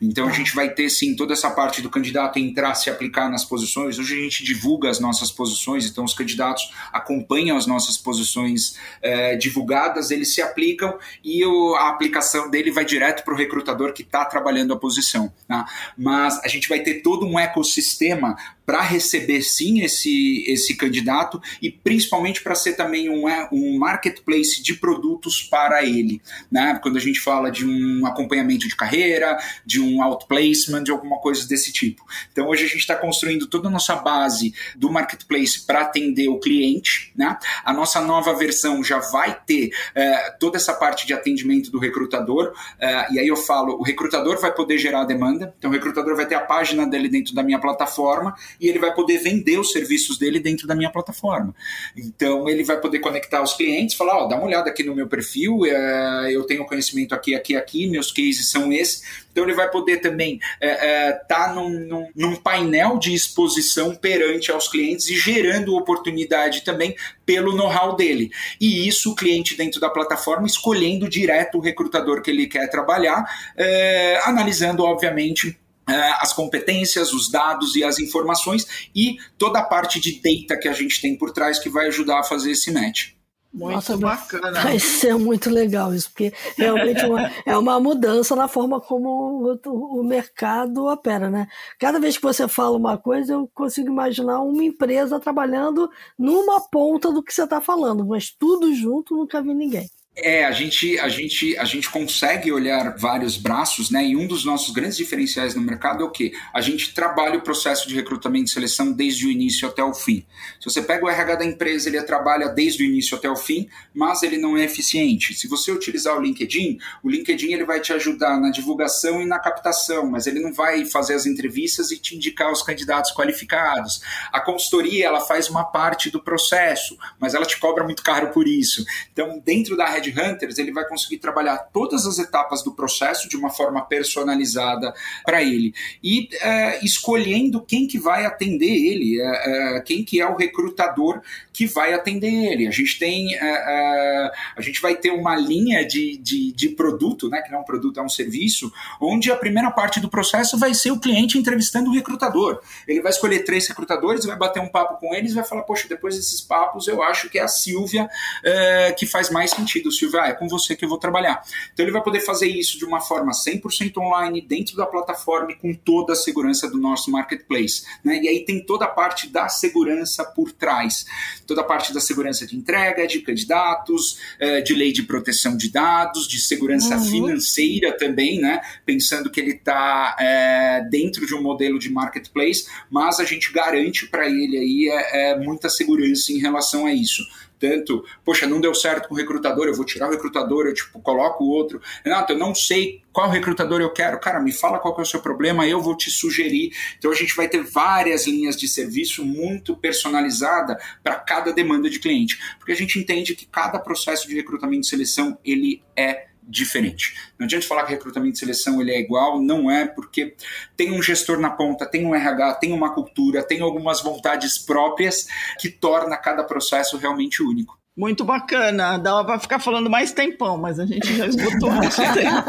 Então 0.00 0.28
a 0.28 0.32
gente 0.32 0.54
vai 0.54 0.70
ter 0.70 0.88
sim 0.88 1.14
toda 1.14 1.34
essa 1.34 1.50
parte 1.50 1.82
do 1.82 1.90
candidato 1.90 2.38
entrar, 2.38 2.74
se 2.74 2.88
aplicar 2.88 3.28
nas 3.28 3.44
posições. 3.44 3.98
Hoje 3.98 4.18
a 4.18 4.22
gente 4.22 4.42
divulga 4.42 4.88
as 4.88 4.98
nossas 4.98 5.30
posições, 5.30 5.84
então 5.86 6.04
os 6.04 6.14
candidatos 6.14 6.72
acompanham 6.90 7.56
as 7.56 7.66
nossas 7.66 7.98
posições 7.98 8.76
é, 9.02 9.36
divulgadas, 9.36 10.10
eles 10.10 10.34
se 10.34 10.40
aplicam 10.40 10.98
e 11.22 11.44
o, 11.44 11.74
a 11.74 11.90
aplicação 11.90 12.50
dele 12.50 12.70
vai 12.70 12.84
direto 12.84 13.22
para 13.24 13.34
o 13.34 13.36
recrutador 13.36 13.92
que 13.92 14.02
está 14.02 14.24
trabalhando 14.24 14.72
a 14.72 14.78
posição. 14.78 15.30
Tá? 15.46 15.66
Mas 15.96 16.42
a 16.42 16.48
gente 16.48 16.68
vai 16.68 16.80
ter 16.80 17.02
todo 17.02 17.26
um 17.26 17.38
ecossistema 17.38 18.36
para 18.70 18.82
receber 18.82 19.42
sim 19.42 19.80
esse, 19.80 20.44
esse 20.46 20.76
candidato 20.76 21.42
e 21.60 21.72
principalmente 21.72 22.40
para 22.40 22.54
ser 22.54 22.74
também 22.74 23.10
um, 23.10 23.28
é, 23.28 23.48
um 23.50 23.76
marketplace 23.76 24.62
de 24.62 24.74
produtos 24.74 25.42
para 25.42 25.82
ele. 25.82 26.22
Né? 26.48 26.78
Quando 26.80 26.96
a 26.96 27.00
gente 27.00 27.18
fala 27.18 27.50
de 27.50 27.66
um 27.66 28.06
acompanhamento 28.06 28.68
de 28.68 28.76
carreira, 28.76 29.36
de 29.66 29.80
um 29.80 30.00
outplacement, 30.00 30.84
de 30.84 30.92
alguma 30.92 31.18
coisa 31.18 31.48
desse 31.48 31.72
tipo. 31.72 32.06
Então 32.30 32.46
hoje 32.46 32.62
a 32.64 32.68
gente 32.68 32.78
está 32.78 32.94
construindo 32.94 33.48
toda 33.48 33.66
a 33.66 33.70
nossa 33.72 33.96
base 33.96 34.54
do 34.76 34.88
marketplace 34.88 35.66
para 35.66 35.80
atender 35.80 36.28
o 36.28 36.38
cliente. 36.38 37.10
Né? 37.16 37.36
A 37.64 37.72
nossa 37.72 38.00
nova 38.00 38.32
versão 38.34 38.84
já 38.84 39.00
vai 39.00 39.36
ter 39.44 39.72
é, 39.96 40.30
toda 40.38 40.58
essa 40.58 40.74
parte 40.74 41.08
de 41.08 41.12
atendimento 41.12 41.72
do 41.72 41.80
recrutador. 41.80 42.52
É, 42.78 43.14
e 43.14 43.18
aí 43.18 43.26
eu 43.26 43.36
falo, 43.36 43.80
o 43.80 43.82
recrutador 43.82 44.40
vai 44.40 44.54
poder 44.54 44.78
gerar 44.78 45.00
a 45.00 45.04
demanda, 45.04 45.52
então 45.58 45.72
o 45.72 45.74
recrutador 45.74 46.14
vai 46.14 46.26
ter 46.26 46.36
a 46.36 46.40
página 46.40 46.86
dele 46.86 47.08
dentro 47.08 47.34
da 47.34 47.42
minha 47.42 47.58
plataforma 47.58 48.32
e 48.60 48.68
ele 48.68 48.78
vai 48.78 48.94
poder 48.94 49.18
vender 49.18 49.58
os 49.58 49.72
serviços 49.72 50.18
dele 50.18 50.38
dentro 50.38 50.66
da 50.66 50.74
minha 50.74 50.90
plataforma. 50.90 51.54
Então 51.96 52.48
ele 52.48 52.62
vai 52.62 52.78
poder 52.78 52.98
conectar 52.98 53.42
os 53.42 53.54
clientes, 53.54 53.96
falar, 53.96 54.18
ó, 54.18 54.24
oh, 54.24 54.28
dá 54.28 54.36
uma 54.36 54.46
olhada 54.46 54.68
aqui 54.68 54.82
no 54.82 54.94
meu 54.94 55.08
perfil, 55.08 55.64
é, 55.64 56.30
eu 56.30 56.44
tenho 56.44 56.66
conhecimento 56.66 57.14
aqui, 57.14 57.34
aqui, 57.34 57.56
aqui, 57.56 57.88
meus 57.88 58.12
cases 58.12 58.50
são 58.50 58.72
esses. 58.72 59.02
Então 59.32 59.44
ele 59.44 59.54
vai 59.54 59.70
poder 59.70 59.98
também 59.98 60.34
estar 60.34 60.66
é, 60.66 61.08
é, 61.08 61.12
tá 61.12 61.52
num, 61.54 61.68
num, 61.68 62.08
num, 62.14 62.36
painel 62.36 62.98
de 62.98 63.14
exposição 63.14 63.94
perante 63.94 64.50
aos 64.50 64.68
clientes 64.68 65.08
e 65.08 65.16
gerando 65.16 65.76
oportunidade 65.76 66.62
também 66.62 66.96
pelo 67.24 67.54
know-how 67.54 67.94
dele. 67.94 68.30
E 68.60 68.88
isso 68.88 69.12
o 69.12 69.14
cliente 69.14 69.56
dentro 69.56 69.80
da 69.80 69.88
plataforma 69.88 70.46
escolhendo 70.46 71.08
direto 71.08 71.58
o 71.58 71.60
recrutador 71.60 72.22
que 72.22 72.30
ele 72.30 72.46
quer 72.46 72.68
trabalhar, 72.68 73.24
é, 73.56 74.20
analisando, 74.24 74.82
obviamente, 74.82 75.56
as 75.94 76.32
competências, 76.32 77.12
os 77.12 77.30
dados 77.30 77.74
e 77.76 77.84
as 77.84 77.98
informações 77.98 78.90
e 78.94 79.16
toda 79.38 79.58
a 79.58 79.64
parte 79.64 80.00
de 80.00 80.20
data 80.20 80.58
que 80.60 80.68
a 80.68 80.72
gente 80.72 81.00
tem 81.00 81.16
por 81.16 81.32
trás 81.32 81.58
que 81.58 81.68
vai 81.68 81.86
ajudar 81.88 82.20
a 82.20 82.24
fazer 82.24 82.52
esse 82.52 82.70
match. 82.70 83.12
Muito 83.52 83.74
Nossa, 83.74 83.96
bacana. 83.96 84.62
Vai 84.62 84.78
ser 84.78 85.16
muito 85.16 85.50
legal 85.50 85.92
isso, 85.92 86.08
porque 86.10 86.32
realmente 86.56 87.04
uma, 87.04 87.30
é 87.44 87.58
uma 87.58 87.80
mudança 87.80 88.36
na 88.36 88.46
forma 88.46 88.80
como 88.80 89.08
o, 89.42 89.98
o, 89.98 90.04
mercado 90.04 90.86
opera, 90.86 91.28
né? 91.28 91.48
Cada 91.76 91.98
vez 91.98 92.16
que 92.16 92.22
você 92.22 92.46
fala 92.46 92.76
uma 92.76 92.96
coisa, 92.96 93.32
eu 93.32 93.50
consigo 93.52 93.88
imaginar 93.88 94.40
uma 94.40 94.62
empresa 94.62 95.18
trabalhando 95.18 95.90
numa 96.16 96.60
ponta 96.68 97.10
do 97.10 97.24
que 97.24 97.34
você 97.34 97.42
está 97.42 97.60
falando, 97.60 98.06
mas 98.06 98.30
tudo 98.30 98.72
junto 98.72 99.16
nunca 99.16 99.42
vi 99.42 99.52
ninguém. 99.52 99.90
É, 100.16 100.44
a 100.44 100.50
gente, 100.50 100.98
a, 100.98 101.08
gente, 101.08 101.56
a 101.56 101.64
gente 101.64 101.88
consegue 101.88 102.50
olhar 102.50 102.96
vários 102.98 103.36
braços, 103.36 103.90
né? 103.90 104.04
E 104.04 104.16
um 104.16 104.26
dos 104.26 104.44
nossos 104.44 104.74
grandes 104.74 104.96
diferenciais 104.96 105.54
no 105.54 105.62
mercado 105.62 106.02
é 106.02 106.06
o 106.06 106.10
quê? 106.10 106.32
A 106.52 106.60
gente 106.60 106.92
trabalha 106.92 107.38
o 107.38 107.42
processo 107.42 107.88
de 107.88 107.94
recrutamento 107.94 108.46
e 108.46 108.52
seleção 108.52 108.90
desde 108.92 109.26
o 109.26 109.30
início 109.30 109.68
até 109.68 109.84
o 109.84 109.94
fim. 109.94 110.26
Se 110.58 110.68
você 110.68 110.82
pega 110.82 111.04
o 111.04 111.08
RH 111.08 111.36
da 111.36 111.44
empresa, 111.44 111.88
ele 111.88 112.02
trabalha 112.02 112.48
desde 112.48 112.82
o 112.82 112.86
início 112.86 113.16
até 113.16 113.30
o 113.30 113.36
fim, 113.36 113.68
mas 113.94 114.22
ele 114.24 114.36
não 114.36 114.56
é 114.56 114.64
eficiente. 114.64 115.32
Se 115.32 115.46
você 115.46 115.70
utilizar 115.70 116.18
o 116.18 116.20
LinkedIn, 116.20 116.78
o 117.04 117.08
LinkedIn 117.08 117.52
ele 117.52 117.64
vai 117.64 117.80
te 117.80 117.92
ajudar 117.92 118.38
na 118.38 118.50
divulgação 118.50 119.22
e 119.22 119.26
na 119.26 119.38
captação, 119.38 120.10
mas 120.10 120.26
ele 120.26 120.40
não 120.40 120.52
vai 120.52 120.84
fazer 120.84 121.14
as 121.14 121.24
entrevistas 121.24 121.92
e 121.92 121.98
te 121.98 122.16
indicar 122.16 122.50
os 122.50 122.62
candidatos 122.62 123.12
qualificados. 123.12 124.02
A 124.32 124.40
consultoria, 124.40 125.06
ela 125.06 125.20
faz 125.20 125.48
uma 125.48 125.64
parte 125.64 126.10
do 126.10 126.20
processo, 126.20 126.98
mas 127.18 127.32
ela 127.32 127.46
te 127.46 127.58
cobra 127.60 127.84
muito 127.84 128.02
caro 128.02 128.30
por 128.32 128.48
isso. 128.48 128.84
Então, 129.12 129.40
dentro 129.44 129.76
da 129.76 129.99
Red 130.00 130.32
Hunters, 130.32 130.58
ele 130.58 130.72
vai 130.72 130.86
conseguir 130.86 131.18
trabalhar 131.18 131.58
todas 131.72 132.06
as 132.06 132.18
etapas 132.18 132.62
do 132.62 132.72
processo 132.72 133.28
de 133.28 133.36
uma 133.36 133.50
forma 133.50 133.82
personalizada 133.82 134.94
para 135.24 135.42
ele 135.42 135.74
e 136.02 136.28
é, 136.40 136.84
escolhendo 136.84 137.60
quem 137.60 137.86
que 137.86 137.98
vai 137.98 138.24
atender 138.24 138.66
ele, 138.66 139.20
é, 139.20 139.76
é, 139.76 139.80
quem 139.80 140.04
que 140.04 140.20
é 140.20 140.26
o 140.26 140.36
recrutador 140.36 141.20
que 141.52 141.66
vai 141.66 141.92
atender 141.92 142.32
ele. 142.52 142.66
A 142.66 142.70
gente 142.70 142.98
tem, 142.98 143.34
é, 143.34 143.38
é, 143.40 144.30
a 144.56 144.60
gente 144.60 144.80
vai 144.80 144.94
ter 144.94 145.10
uma 145.10 145.36
linha 145.36 145.86
de, 145.86 146.16
de, 146.16 146.52
de, 146.52 146.68
produto, 146.70 147.28
né, 147.28 147.42
que 147.42 147.50
não 147.50 147.58
é 147.58 147.60
um 147.60 147.64
produto, 147.64 148.00
é 148.00 148.02
um 148.02 148.08
serviço, 148.08 148.72
onde 149.00 149.30
a 149.30 149.36
primeira 149.36 149.70
parte 149.70 150.00
do 150.00 150.08
processo 150.08 150.58
vai 150.58 150.72
ser 150.72 150.90
o 150.90 150.98
cliente 150.98 151.36
entrevistando 151.36 151.90
o 151.90 151.92
recrutador. 151.92 152.60
Ele 152.86 153.00
vai 153.00 153.10
escolher 153.10 153.40
três 153.40 153.66
recrutadores, 153.68 154.24
vai 154.24 154.36
bater 154.36 154.60
um 154.62 154.68
papo 154.68 154.98
com 154.98 155.14
eles, 155.14 155.34
vai 155.34 155.44
falar, 155.44 155.62
poxa, 155.62 155.88
depois 155.88 156.16
desses 156.16 156.40
papos 156.40 156.88
eu 156.88 157.02
acho 157.02 157.28
que 157.28 157.38
é 157.38 157.42
a 157.42 157.48
Silvia 157.48 158.08
é, 158.44 158.92
que 158.92 159.06
faz 159.06 159.30
mais 159.30 159.50
sentido. 159.50 159.89
Silvia, 159.92 160.22
ah, 160.22 160.28
é 160.28 160.32
com 160.32 160.48
você 160.48 160.76
que 160.76 160.84
eu 160.84 160.88
vou 160.88 160.98
trabalhar. 160.98 161.42
Então 161.72 161.84
ele 161.84 161.92
vai 161.92 162.02
poder 162.02 162.20
fazer 162.20 162.48
isso 162.48 162.78
de 162.78 162.84
uma 162.84 163.00
forma 163.00 163.32
100% 163.32 163.96
online, 163.98 164.40
dentro 164.40 164.76
da 164.76 164.86
plataforma 164.86 165.52
e 165.52 165.56
com 165.56 165.74
toda 165.74 166.12
a 166.12 166.16
segurança 166.16 166.68
do 166.68 166.78
nosso 166.78 167.10
marketplace. 167.10 167.84
Né? 168.04 168.20
E 168.22 168.28
aí 168.28 168.44
tem 168.44 168.64
toda 168.64 168.84
a 168.84 168.88
parte 168.88 169.28
da 169.28 169.48
segurança 169.48 170.24
por 170.24 170.52
trás 170.52 171.06
toda 171.50 171.62
a 171.62 171.64
parte 171.64 171.92
da 171.92 172.00
segurança 172.00 172.46
de 172.46 172.56
entrega, 172.56 173.06
de 173.08 173.20
candidatos, 173.22 174.18
eh, 174.38 174.60
de 174.60 174.72
lei 174.72 174.92
de 174.92 175.02
proteção 175.02 175.56
de 175.56 175.68
dados, 175.68 176.28
de 176.28 176.38
segurança 176.38 176.96
uhum. 176.96 177.04
financeira 177.04 177.96
também, 177.96 178.40
né? 178.40 178.60
Pensando 178.86 179.28
que 179.28 179.40
ele 179.40 179.54
está 179.54 180.16
é, 180.20 180.78
eh, 180.78 180.88
dentro 180.88 181.26
de 181.26 181.34
um 181.34 181.42
modelo 181.42 181.76
de 181.76 181.90
marketplace, 181.90 182.66
mas 182.88 183.18
a 183.18 183.24
gente 183.24 183.52
garante 183.52 184.06
para 184.06 184.28
ele 184.28 184.56
aí 184.56 184.88
é, 184.88 185.32
é, 185.32 185.38
muita 185.38 185.68
segurança 185.68 186.32
em 186.32 186.38
relação 186.38 186.86
a 186.86 186.92
isso 186.92 187.24
tanto, 187.60 188.02
poxa, 188.24 188.46
não 188.46 188.60
deu 188.60 188.74
certo 188.74 189.06
com 189.06 189.14
o 189.14 189.16
recrutador, 189.16 189.66
eu 189.66 189.74
vou 189.74 189.84
tirar 189.84 190.08
o 190.08 190.10
recrutador, 190.10 190.66
eu 190.66 190.74
tipo, 190.74 190.98
coloco 191.00 191.44
o 191.44 191.48
outro. 191.50 191.80
Renato, 192.02 192.32
eu 192.32 192.38
não 192.38 192.54
sei 192.54 193.02
qual 193.12 193.28
recrutador 193.28 193.82
eu 193.82 193.90
quero. 193.90 194.18
Cara, 194.18 194.40
me 194.40 194.52
fala 194.52 194.78
qual 194.78 194.96
é 194.98 195.02
o 195.02 195.04
seu 195.04 195.20
problema, 195.20 195.68
eu 195.68 195.80
vou 195.80 195.94
te 195.94 196.10
sugerir. 196.10 196.72
Então 196.98 197.10
a 197.10 197.14
gente 197.14 197.36
vai 197.36 197.48
ter 197.48 197.62
várias 197.62 198.26
linhas 198.26 198.56
de 198.56 198.66
serviço 198.66 199.24
muito 199.24 199.76
personalizada 199.76 200.80
para 201.02 201.16
cada 201.16 201.52
demanda 201.52 201.90
de 201.90 202.00
cliente, 202.00 202.40
porque 202.58 202.72
a 202.72 202.76
gente 202.76 202.98
entende 202.98 203.36
que 203.36 203.44
cada 203.44 203.78
processo 203.78 204.26
de 204.26 204.34
recrutamento 204.34 204.86
e 204.86 204.88
seleção 204.88 205.38
ele 205.44 205.82
é 205.94 206.29
diferente. 206.42 207.14
Não 207.38 207.44
adianta 207.44 207.66
falar 207.66 207.84
que 207.84 207.92
recrutamento 207.92 208.36
e 208.36 208.38
seleção 208.38 208.80
ele 208.80 208.92
é 208.92 209.00
igual, 209.00 209.40
não 209.40 209.70
é, 209.70 209.86
porque 209.86 210.34
tem 210.76 210.92
um 210.92 211.02
gestor 211.02 211.38
na 211.38 211.50
ponta, 211.50 211.86
tem 211.86 212.04
um 212.04 212.14
RH, 212.14 212.54
tem 212.54 212.72
uma 212.72 212.92
cultura, 212.92 213.42
tem 213.42 213.60
algumas 213.60 214.02
vontades 214.02 214.58
próprias 214.58 215.26
que 215.58 215.68
torna 215.68 216.16
cada 216.16 216.44
processo 216.44 216.96
realmente 216.96 217.42
único. 217.42 217.78
Muito 217.96 218.24
bacana. 218.24 218.98
Dava 218.98 219.24
para 219.24 219.38
ficar 219.38 219.58
falando 219.58 219.90
mais 219.90 220.12
tempão, 220.12 220.56
mas 220.56 220.78
a 220.78 220.86
gente 220.86 221.14
já 221.16 221.26
esgotou 221.26 221.70
nosso 221.70 222.00
tempo. 222.14 222.44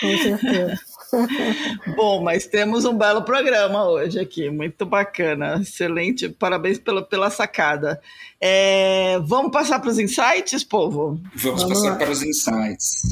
Com 0.00 0.18
certeza. 0.18 0.80
Bom, 1.96 2.22
mas 2.22 2.46
temos 2.46 2.84
um 2.84 2.96
belo 2.96 3.22
programa 3.22 3.88
hoje 3.88 4.18
aqui, 4.18 4.50
muito 4.50 4.86
bacana, 4.86 5.60
excelente, 5.60 6.28
parabéns 6.28 6.78
pela, 6.78 7.02
pela 7.02 7.30
sacada. 7.30 8.00
É, 8.40 9.18
vamos 9.24 9.52
passar 9.52 9.78
para 9.78 9.90
os 9.90 9.98
insights, 9.98 10.64
povo? 10.64 11.20
Vamos, 11.34 11.62
vamos 11.62 11.64
passar 11.64 11.90
lá. 11.90 11.96
para 11.96 12.10
os 12.10 12.22
insights. 12.22 13.02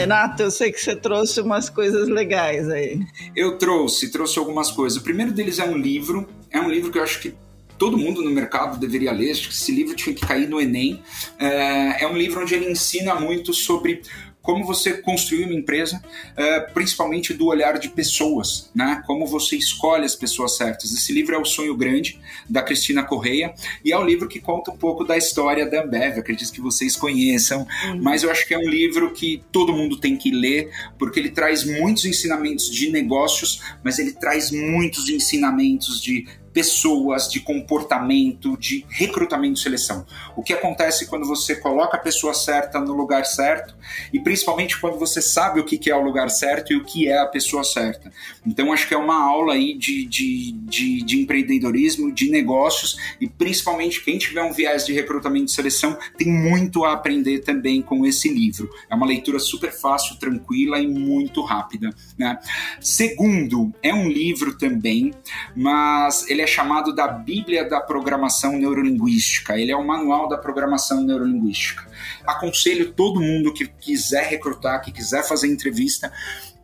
Renato, 0.00 0.42
eu 0.42 0.50
sei 0.50 0.72
que 0.72 0.80
você 0.80 0.96
trouxe 0.96 1.40
umas 1.40 1.68
coisas 1.68 2.08
legais 2.08 2.68
aí. 2.68 3.00
Eu 3.36 3.58
trouxe, 3.58 4.10
trouxe 4.10 4.38
algumas 4.38 4.70
coisas. 4.70 4.98
O 4.98 5.02
primeiro 5.02 5.32
deles 5.32 5.58
é 5.58 5.64
um 5.64 5.76
livro, 5.76 6.28
é 6.50 6.60
um 6.60 6.70
livro 6.70 6.90
que 6.90 6.98
eu 6.98 7.02
acho 7.02 7.20
que 7.20 7.34
todo 7.76 7.96
mundo 7.96 8.22
no 8.22 8.30
mercado 8.30 8.78
deveria 8.78 9.10
ler, 9.10 9.30
acho 9.30 9.48
que 9.48 9.54
esse 9.54 9.72
livro 9.72 9.94
tinha 9.96 10.14
que 10.14 10.26
cair 10.26 10.48
no 10.48 10.60
Enem. 10.60 11.02
É, 11.38 12.04
é 12.04 12.08
um 12.08 12.16
livro 12.16 12.42
onde 12.42 12.54
ele 12.54 12.70
ensina 12.70 13.14
muito 13.14 13.54
sobre 13.54 14.02
como 14.42 14.64
você 14.64 14.94
construir 14.94 15.44
uma 15.44 15.54
empresa, 15.54 16.02
é, 16.36 16.60
principalmente 16.60 17.34
do 17.34 17.46
olhar 17.46 17.78
de 17.78 17.88
pessoas, 17.88 18.70
né? 18.74 19.02
Como 19.06 19.26
você 19.26 19.56
escolhe 19.56 20.04
as 20.04 20.14
pessoas 20.14 20.56
certas. 20.56 20.92
Esse 20.92 21.12
livro 21.12 21.34
é 21.34 21.38
O 21.38 21.44
Sonho 21.44 21.76
Grande, 21.76 22.18
da 22.48 22.62
Cristina 22.62 23.02
Correia, 23.02 23.54
e 23.84 23.92
é 23.92 23.98
um 23.98 24.04
livro 24.04 24.28
que 24.28 24.40
conta 24.40 24.70
um 24.70 24.76
pouco 24.76 25.04
da 25.04 25.16
história 25.16 25.68
da 25.68 25.82
Ambev, 25.82 26.18
acredito 26.18 26.52
que 26.52 26.60
vocês 26.60 26.96
conheçam, 26.96 27.66
uhum. 27.84 28.02
mas 28.02 28.22
eu 28.22 28.30
acho 28.30 28.46
que 28.46 28.54
é 28.54 28.58
um 28.58 28.68
livro 28.68 29.12
que 29.12 29.42
todo 29.52 29.72
mundo 29.72 29.98
tem 29.98 30.16
que 30.16 30.30
ler, 30.30 30.70
porque 30.98 31.20
ele 31.20 31.30
traz 31.30 31.64
muitos 31.64 32.04
ensinamentos 32.04 32.70
de 32.70 32.90
negócios, 32.90 33.60
mas 33.82 33.98
ele 33.98 34.12
traz 34.12 34.50
muitos 34.50 35.08
ensinamentos 35.08 36.00
de 36.00 36.26
pessoas, 36.52 37.28
de 37.28 37.40
comportamento, 37.40 38.56
de 38.56 38.84
recrutamento 38.88 39.58
e 39.58 39.62
seleção. 39.62 40.04
O 40.36 40.42
que 40.42 40.52
acontece 40.52 41.06
quando 41.06 41.26
você 41.26 41.56
coloca 41.56 41.96
a 41.96 42.00
pessoa 42.00 42.34
certa 42.34 42.80
no 42.80 42.92
lugar 42.92 43.24
certo 43.24 43.74
e 44.12 44.20
principalmente 44.20 44.80
quando 44.80 44.98
você 44.98 45.22
sabe 45.22 45.60
o 45.60 45.64
que 45.64 45.90
é 45.90 45.96
o 45.96 46.02
lugar 46.02 46.30
certo 46.30 46.72
e 46.72 46.76
o 46.76 46.84
que 46.84 47.08
é 47.08 47.18
a 47.18 47.26
pessoa 47.26 47.64
certa. 47.64 48.12
Então, 48.46 48.72
acho 48.72 48.86
que 48.86 48.94
é 48.94 48.96
uma 48.96 49.22
aula 49.22 49.54
aí 49.54 49.76
de, 49.76 50.04
de, 50.04 50.52
de, 50.52 51.02
de 51.02 51.20
empreendedorismo, 51.20 52.12
de 52.12 52.30
negócios 52.30 52.96
e 53.20 53.28
principalmente 53.28 54.04
quem 54.04 54.18
tiver 54.18 54.42
um 54.42 54.52
viés 54.52 54.84
de 54.84 54.92
recrutamento 54.92 55.46
e 55.46 55.54
seleção 55.54 55.96
tem 56.16 56.28
muito 56.28 56.84
a 56.84 56.92
aprender 56.92 57.40
também 57.40 57.80
com 57.80 58.04
esse 58.04 58.28
livro. 58.28 58.70
É 58.88 58.94
uma 58.94 59.06
leitura 59.06 59.38
super 59.38 59.72
fácil, 59.72 60.18
tranquila 60.18 60.78
e 60.78 60.86
muito 60.86 61.42
rápida. 61.42 61.90
Né? 62.18 62.38
Segundo, 62.80 63.72
é 63.82 63.94
um 63.94 64.08
livro 64.08 64.56
também, 64.56 65.12
mas 65.54 66.28
ele 66.28 66.39
ele 66.40 66.44
é 66.44 66.46
chamado 66.46 66.94
da 66.94 67.06
Bíblia 67.06 67.68
da 67.68 67.80
Programação 67.80 68.52
Neurolinguística. 68.52 69.58
Ele 69.58 69.70
é 69.70 69.76
o 69.76 69.86
manual 69.86 70.26
da 70.26 70.38
programação 70.38 71.02
neurolinguística. 71.02 71.86
Aconselho 72.26 72.92
todo 72.92 73.20
mundo 73.20 73.52
que 73.52 73.66
quiser 73.66 74.28
recrutar, 74.28 74.82
que 74.82 74.92
quiser 74.92 75.26
fazer 75.26 75.48
entrevista, 75.48 76.12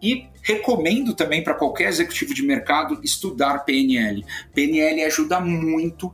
e 0.01 0.29
recomendo 0.43 1.15
também 1.15 1.43
para 1.43 1.55
qualquer 1.55 1.89
executivo 1.89 2.33
de 2.33 2.43
mercado 2.43 3.01
estudar 3.03 3.65
PNL. 3.65 4.25
PNL 4.55 5.03
ajuda 5.03 5.41
muito 5.41 6.07
uh, 6.07 6.13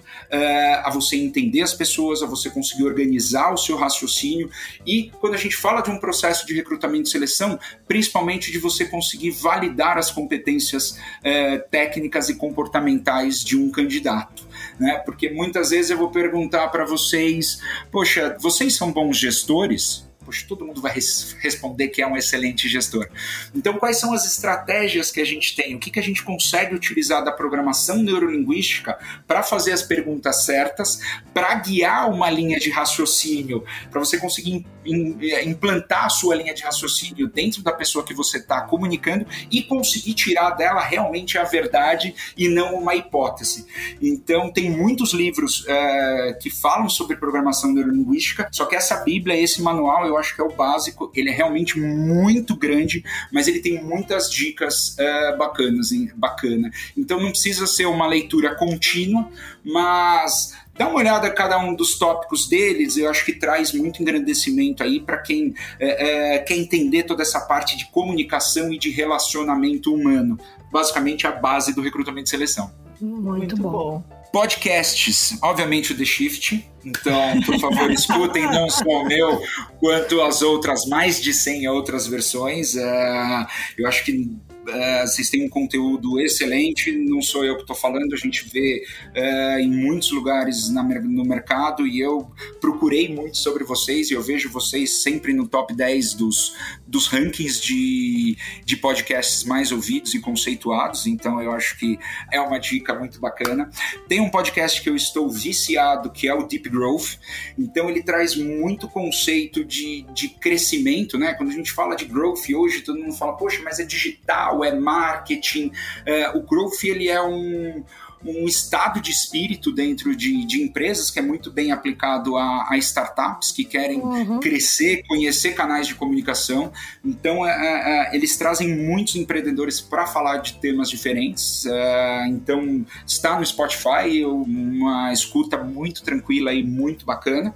a 0.85 0.91
você 0.91 1.17
entender 1.17 1.61
as 1.61 1.75
pessoas, 1.75 2.23
a 2.23 2.27
você 2.27 2.49
conseguir 2.49 2.85
organizar 2.85 3.53
o 3.53 3.59
seu 3.59 3.77
raciocínio 3.77 4.49
e 4.87 5.11
quando 5.21 5.35
a 5.35 5.37
gente 5.39 5.57
fala 5.57 5.83
de 5.83 5.91
um 5.91 5.99
processo 5.99 6.47
de 6.47 6.55
recrutamento 6.55 7.09
e 7.09 7.11
seleção, 7.11 7.59
principalmente 7.87 8.51
de 8.51 8.59
você 8.59 8.87
conseguir 8.87 9.33
validar 9.33 9.99
as 9.99 10.11
competências 10.11 10.93
uh, 10.93 11.69
técnicas 11.71 12.31
e 12.31 12.37
comportamentais 12.37 13.45
de 13.45 13.57
um 13.57 13.71
candidato. 13.71 14.52
Né? 14.79 14.99
Porque 15.05 15.31
muitas 15.31 15.71
vezes 15.71 15.91
eu 15.91 15.99
vou 15.99 16.11
perguntar 16.11 16.69
para 16.69 16.85
vocês: 16.85 17.61
poxa, 17.91 18.37
vocês 18.41 18.77
são 18.77 18.93
bons 18.93 19.17
gestores? 19.17 20.07
Poxa, 20.33 20.47
todo 20.49 20.65
mundo 20.65 20.81
vai 20.81 20.93
res 20.93 21.37
responder 21.41 21.89
que 21.89 22.01
é 22.01 22.07
um 22.07 22.17
excelente 22.17 22.69
gestor. 22.69 23.07
Então, 23.55 23.75
quais 23.75 24.01
são 24.01 24.15
as 24.15 24.25
estratégias 24.25 25.11
que 25.11 25.21
a 25.21 25.25
gente 25.25 25.55
tem? 25.55 25.77
O 25.77 25.79
que, 25.79 25.91
que 25.91 26.01
a 26.01 26.03
gente 26.03 26.23
consegue 26.23 26.75
utilizar 26.75 27.23
da 27.23 27.31
programação 27.31 28.03
neurolinguística 28.03 28.99
para 29.27 29.43
fazer 29.43 29.73
as 29.73 29.83
perguntas 29.83 30.45
certas, 30.45 31.01
para 31.35 31.55
guiar 31.57 32.11
uma 32.11 32.31
linha 32.31 32.59
de 32.59 32.71
raciocínio, 32.71 33.65
para 33.91 34.01
você 34.01 34.19
conseguir 34.19 34.65
é, 34.85 35.45
implantar 35.45 36.07
a 36.07 36.09
sua 36.09 36.35
linha 36.35 36.55
de 36.55 36.63
raciocínio 36.63 37.29
dentro 37.29 37.63
da 37.63 37.73
pessoa 37.73 38.05
que 38.05 38.15
você 38.15 38.39
está 38.39 38.63
comunicando 38.63 39.27
e 39.51 39.63
conseguir 39.63 40.15
tirar 40.15 40.51
dela 40.51 40.81
realmente 40.81 41.39
a 41.39 41.45
verdade 41.45 42.15
e 42.37 42.49
não 42.49 42.75
uma 42.75 42.95
hipótese. 42.95 43.67
Então, 44.01 44.51
tem 44.51 44.71
muitos 44.71 45.13
livros 45.13 45.65
é, 45.69 46.39
que 46.41 46.51
falam 46.51 46.89
sobre 46.89 47.17
programação 47.17 47.73
neurolinguística, 47.73 48.49
só 48.51 48.65
que 48.65 48.75
essa 48.75 48.97
Bíblia, 49.05 49.37
esse 49.37 49.61
manual, 49.61 50.07
eu 50.07 50.17
acho 50.23 50.35
que 50.35 50.41
é 50.41 50.45
o 50.45 50.53
básico. 50.53 51.13
Ele 51.15 51.29
é 51.29 51.33
realmente 51.33 51.79
muito 51.79 52.57
grande, 52.57 53.05
mas 53.31 53.47
ele 53.47 53.61
tem 53.61 53.83
muitas 53.83 54.31
dicas 54.31 54.97
uh, 54.99 55.37
bacanas, 55.37 55.93
hein? 55.93 56.11
bacana. 56.17 56.71
Então 56.97 57.21
não 57.21 57.31
precisa 57.31 57.67
ser 57.67 57.87
uma 57.87 58.07
leitura 58.07 58.55
contínua, 58.55 59.29
mas 59.65 60.55
dá 60.75 60.89
uma 60.89 60.99
olhada 60.99 61.27
a 61.27 61.31
cada 61.31 61.59
um 61.59 61.75
dos 61.75 61.99
tópicos 61.99 62.49
deles, 62.49 62.97
eu 62.97 63.11
acho 63.11 63.25
que 63.25 63.35
traz 63.35 63.73
muito 63.73 64.01
engrandecimento 64.01 64.83
aí 64.83 65.01
para 65.01 65.19
quem 65.19 65.55
é, 65.79 66.37
é, 66.37 66.39
quer 66.39 66.57
entender 66.57 67.03
toda 67.03 67.23
essa 67.23 67.41
parte 67.41 67.77
de 67.77 67.91
comunicação 67.91 68.73
e 68.73 68.79
de 68.79 68.91
relacionamento 68.91 69.95
humano. 69.95 70.39
Basicamente 70.71 71.27
a 71.27 71.33
base 71.33 71.75
do 71.75 71.83
recrutamento 71.83 72.29
e 72.29 72.31
seleção. 72.31 72.73
Muito, 73.01 73.23
muito 73.23 73.57
bom. 73.57 73.71
bom. 73.71 74.22
Podcasts, 74.33 75.37
obviamente 75.43 75.93
o 75.93 75.97
The 75.97 76.05
Shift. 76.05 76.67
Então, 76.85 77.41
por 77.43 77.61
favor, 77.61 77.91
escutem 77.93 78.45
não 78.45 78.69
só 78.71 78.85
o 78.85 79.05
meu, 79.05 79.41
quanto 79.79 80.23
as 80.23 80.43
outras, 80.43 80.87
mais 80.87 81.21
de 81.21 81.35
100 81.35 81.69
outras 81.69 82.07
versões. 82.07 82.75
Uh, 82.75 83.47
eu 83.79 83.87
acho 83.87 84.05
que 84.05 84.31
Uh, 84.63 85.05
vocês 85.05 85.29
têm 85.29 85.45
um 85.45 85.49
conteúdo 85.49 86.21
excelente, 86.21 86.93
não 86.93 87.21
sou 87.21 87.45
eu 87.45 87.57
que 87.57 87.63
estou 87.63 87.75
falando, 87.75 88.15
a 88.15 88.17
gente 88.17 88.49
vê 88.49 88.85
uh, 89.09 89.59
em 89.59 89.69
muitos 89.69 90.13
lugares 90.13 90.71
na, 90.71 90.85
no 90.85 91.25
mercado 91.25 91.85
e 91.85 91.99
eu 91.99 92.31
procurei 92.61 93.13
muito 93.13 93.39
sobre 93.39 93.65
vocês 93.65 94.09
e 94.09 94.15
eu 94.15 94.23
vejo 94.23 94.49
vocês 94.51 95.03
sempre 95.03 95.33
no 95.33 95.49
top 95.49 95.75
10 95.75 96.15
dos, 96.15 96.55
dos 96.93 97.07
rankings 97.07 97.59
de, 97.59 98.37
de 98.67 98.77
podcasts 98.77 99.45
mais 99.45 99.73
ouvidos 99.73 100.13
e 100.13 100.21
conceituados, 100.21 101.07
então 101.07 101.41
eu 101.41 101.51
acho 101.53 101.79
que 101.79 101.99
é 102.31 102.39
uma 102.39 102.61
dica 102.61 102.95
muito 102.95 103.19
bacana. 103.19 103.71
Tem 104.07 104.21
um 104.21 104.29
podcast 104.29 104.83
que 104.83 104.91
eu 104.91 104.95
estou 104.95 105.31
viciado, 105.31 106.11
que 106.11 106.29
é 106.29 106.35
o 106.35 106.43
Deep 106.43 106.69
Growth, 106.69 107.17
então 107.59 107.89
ele 107.89 108.03
traz 108.03 108.37
muito 108.37 108.87
conceito 108.87 109.65
de, 109.65 110.03
de 110.13 110.29
crescimento, 110.29 111.17
né? 111.17 111.33
Quando 111.33 111.49
a 111.49 111.55
gente 111.55 111.73
fala 111.73 111.97
de 111.97 112.05
growth 112.05 112.51
hoje, 112.55 112.83
todo 112.83 112.99
mundo 112.99 113.15
fala, 113.15 113.39
poxa, 113.39 113.63
mas 113.65 113.81
é 113.81 113.85
digital 113.85 114.63
é 114.63 114.79
marketing. 114.79 115.73
É, 116.05 116.29
o 116.37 116.43
growth 116.43 116.85
ele 116.85 117.09
é 117.09 117.23
um, 117.23 117.83
um 118.25 118.47
estado 118.47 119.01
de 119.01 119.11
espírito 119.11 119.73
dentro 119.73 120.15
de, 120.15 120.45
de 120.45 120.63
empresas 120.63 121.11
que 121.11 121.19
é 121.19 121.23
muito 121.23 121.51
bem 121.51 121.73
aplicado 121.73 122.37
a, 122.37 122.67
a 122.71 122.77
startups 122.79 123.53
que 123.53 123.65
querem 123.65 124.01
uhum. 124.01 124.41
crescer, 124.41 125.03
conhecer 125.07 125.53
canais 125.53 125.87
de 125.87 125.95
comunicação. 125.95 126.73
Então, 127.05 127.47
é, 127.47 127.51
é, 127.51 128.13
é 128.13 128.17
eles 128.17 128.37
trazem 128.37 128.75
muitos 128.75 129.17
empreendedores 129.17 129.81
para 129.81 130.07
falar 130.07 130.39
de 130.39 130.55
temas 130.55 130.89
diferentes. 130.89 131.67
É, 131.67 132.27
então, 132.29 132.85
está 133.07 133.39
no 133.39 133.45
Spotify, 133.45 134.25
uma 134.25 135.13
escuta 135.13 135.59
muito 135.59 136.03
tranquila 136.03 136.53
e 136.53 136.63
muito 136.63 137.05
bacana. 137.05 137.55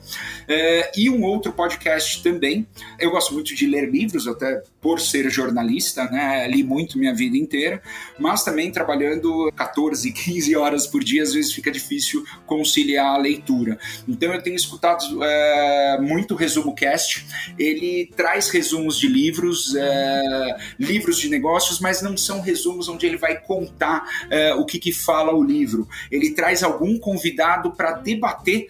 É, 0.49 0.93
e 0.97 1.09
um 1.11 1.23
outro 1.23 1.53
podcast 1.53 2.23
também. 2.23 2.67
Eu 2.99 3.11
gosto 3.11 3.35
muito 3.35 3.55
de 3.55 3.67
ler 3.67 3.91
livros, 3.91 4.27
até 4.27 4.63
por 4.87 5.01
ser 5.01 5.29
jornalista, 5.29 6.05
né? 6.05 6.47
Li 6.47 6.63
muito 6.63 6.97
minha 6.97 7.13
vida 7.13 7.37
inteira, 7.37 7.83
mas 8.21 8.45
também 8.45 8.71
trabalhando 8.71 9.51
14, 9.57 10.13
15 10.13 10.55
horas 10.55 10.87
por 10.87 11.03
dia, 11.03 11.25
às 11.25 11.33
vezes 11.33 11.53
fica 11.53 11.73
difícil 11.73 12.25
conciliar 12.47 13.17
a 13.17 13.19
leitura. 13.19 13.81
Então 14.07 14.33
eu 14.33 14.41
tenho 14.41 14.55
escutado 14.55 15.03
é, 15.25 15.99
muito 16.01 16.37
resumo 16.37 16.73
cast. 16.73 17.27
Ele 17.59 18.09
traz 18.17 18.49
resumos 18.49 18.97
de 18.97 19.09
livros, 19.09 19.75
é, 19.75 20.57
livros 20.79 21.19
de 21.19 21.29
negócios, 21.29 21.81
mas 21.81 22.01
não 22.01 22.17
são 22.17 22.41
resumos 22.41 22.89
onde 22.89 23.07
ele 23.07 23.17
vai 23.17 23.41
contar 23.41 24.05
é, 24.31 24.55
o 24.55 24.65
que, 24.65 24.79
que 24.79 24.93
fala 24.93 25.35
o 25.35 25.43
livro. 25.43 25.89
Ele 26.13 26.31
traz 26.31 26.63
algum 26.63 26.97
convidado 26.97 27.73
para 27.73 27.91
debater 27.91 28.69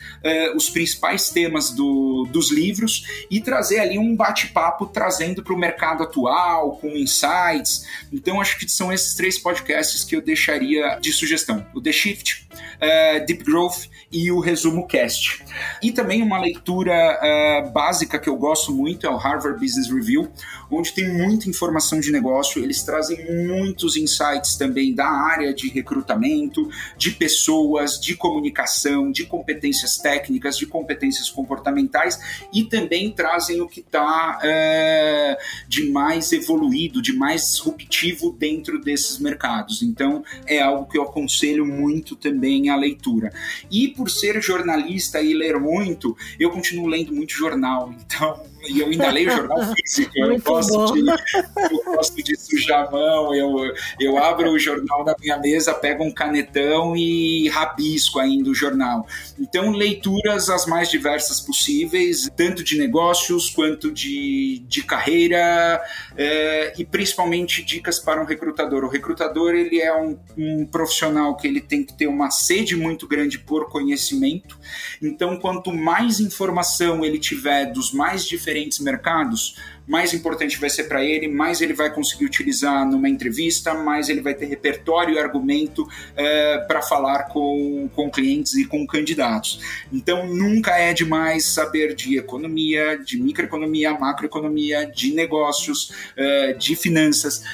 os 0.55 0.71
principais 0.71 1.29
temas 1.29 1.71
do, 1.73 2.27
dos 2.31 2.51
livros 2.51 3.27
e 3.31 3.39
trazer 3.39 3.81
ali 3.81 3.99
um 3.99 4.17
bate-papo 4.17 4.87
trazendo 4.87 5.43
para 5.43 5.53
o 5.53 5.59
mercado 5.59 6.06
atual, 6.07 6.77
com 6.79 6.89
insights. 6.89 7.85
Então 8.13 8.41
acho 8.41 8.59
que 8.59 8.69
são 8.69 8.93
esses 8.93 9.15
três 9.15 9.39
podcasts 9.39 10.05
que 10.05 10.17
eu 10.17 10.21
deixaria 10.21 10.99
de 11.01 11.13
sugestão 11.13 11.67
o 11.75 11.81
The 11.81 11.93
Shift, 11.93 12.46
uh, 12.57 13.27
Deep 13.27 13.45
Growth 13.45 13.87
e 14.11 14.31
o 14.31 14.41
Resumo 14.41 14.87
Cast. 14.87 15.45
E 15.83 15.93
também 15.93 16.23
uma 16.23 16.39
leitura 16.39 16.93
uh, 16.93 17.71
básica 17.71 18.19
que 18.19 18.29
eu 18.29 18.37
gosto 18.37 18.73
muito 18.73 19.07
é 19.07 19.11
o 19.11 19.17
Harvard 19.17 19.59
Business 19.59 19.91
Review, 19.91 20.31
onde 20.71 20.93
tem 20.93 21.09
muita 21.09 21.49
informação 21.49 22.01
de 22.01 22.11
negócio. 22.11 22.63
Eles 22.63 22.83
trazem 22.83 23.47
muitos 23.47 23.97
insights 23.97 24.57
também 24.57 24.95
da 24.95 25.07
área 25.07 25.53
de 25.53 25.69
recrutamento, 25.69 26.69
de 26.97 27.11
pessoas, 27.11 28.01
de 28.01 28.15
comunicação, 28.17 29.11
de 29.11 29.25
competências 29.27 29.99
técnicas, 29.99 30.57
de 30.57 30.67
competências 30.67 31.31
comportamentais 31.31 32.47
e 32.53 32.65
também 32.65 33.11
trazem 33.11 33.61
o 33.61 33.69
que 33.69 33.81
está 33.81 34.39
é, 34.43 35.39
de 35.69 35.91
mais 35.91 36.33
evoluído, 36.33 37.03
de 37.03 37.13
mais 37.13 37.43
disruptivo 37.43 38.33
dentro 38.33 38.81
desses 38.81 39.19
mercados. 39.19 39.83
Então, 39.83 40.25
é 40.47 40.61
algo 40.61 40.87
que 40.87 40.99
eu 40.99 41.03
aconselho 41.03 41.67
muito 41.67 42.17
também 42.17 42.46
a 42.69 42.77
leitura. 42.77 43.33
E 43.71 43.89
por 43.89 44.11
ser 44.11 44.41
jornalista 44.43 45.21
e 45.21 45.35
ler 45.35 45.59
muito, 45.59 46.17
eu 46.39 46.51
continuo 46.51 46.87
lendo 46.87 47.13
muito 47.13 47.33
jornal. 47.33 47.93
Então, 48.07 48.41
e 48.69 48.81
eu 48.81 48.87
ainda 48.89 49.11
leio 49.11 49.31
jornal 49.31 49.75
físico. 49.75 50.13
eu 50.17 50.39
gosto, 50.41 50.95
de, 50.95 51.01
eu 51.01 51.85
gosto 51.85 52.23
de 52.23 52.37
sujar 52.37 52.87
a 52.87 52.91
mão. 52.91 53.35
Eu, 53.35 53.73
eu 54.01 54.19
abro 54.19 54.51
o 54.51 54.59
jornal 54.59 55.05
na 55.05 55.15
minha 55.19 55.39
mesa, 55.39 55.75
pego 55.75 56.05
um 56.05 56.13
canetão 56.13 56.97
e 56.97 57.49
rabisco 57.49 58.19
ainda 58.19 58.51
o 58.51 58.55
jornal. 58.55 59.07
Então, 59.39 59.71
leituras 59.71 60.49
as 60.49 60.67
mais 60.67 60.91
diversas 60.91 61.41
possíveis, 61.41 62.29
tanto 62.37 62.63
de 62.63 62.79
negócios 62.79 63.51
quanto 63.51 63.91
de, 63.93 64.63
de 64.67 64.83
carreira 64.83 65.83
é, 66.17 66.75
e 66.79 66.85
principalmente 66.85 67.65
dicas 67.65 67.99
para 67.99 68.21
um 68.21 68.25
recrutador. 68.25 68.85
O 68.85 68.89
recrutador 68.89 69.55
ele 69.55 69.81
é 69.81 69.95
um, 69.95 70.19
um 70.37 70.67
profissional 70.67 71.37
que 71.37 71.47
ele 71.47 71.61
tem 71.61 71.85
que 71.85 71.93
ter 71.93 72.07
uma 72.07 72.31
sede 72.31 72.77
muito 72.77 73.07
grande 73.07 73.39
por 73.39 73.69
conhecimento. 73.69 74.59
Então, 75.03 75.37
quanto 75.37 75.73
mais 75.73 76.21
informação 76.21 77.05
ele 77.05 77.19
tiver 77.19 77.67
dos 77.67 77.93
mais 77.93 78.25
diferentes 78.25 78.56
diferentes 78.57 78.79
mercados, 78.79 79.57
mais 79.87 80.13
importante 80.13 80.59
vai 80.59 80.69
ser 80.69 80.85
para 80.85 81.05
ele, 81.05 81.29
mais 81.29 81.61
ele 81.61 81.73
vai 81.73 81.93
conseguir 81.93 82.25
utilizar 82.25 82.85
numa 82.85 83.09
entrevista, 83.09 83.73
mais 83.73 84.09
ele 84.09 84.21
vai 84.21 84.35
ter 84.35 84.47
repertório 84.47 85.15
e 85.15 85.19
argumento 85.19 85.87
é, 86.17 86.59
para 86.67 86.83
falar 86.83 87.25
com, 87.25 87.89
com 87.95 88.11
clientes 88.11 88.55
e 88.55 88.65
com 88.65 88.85
candidatos. 88.87 89.61
Então, 89.93 90.27
nunca 90.27 90.73
é 90.77 90.93
demais 90.93 91.45
saber 91.45 91.95
de 91.95 92.19
economia, 92.19 92.99
de 92.99 93.21
microeconomia, 93.21 93.93
macroeconomia, 93.93 94.87
de 94.87 95.15
negócios, 95.15 95.93
é, 96.17 96.53
de 96.55 96.75
finanças 96.75 97.45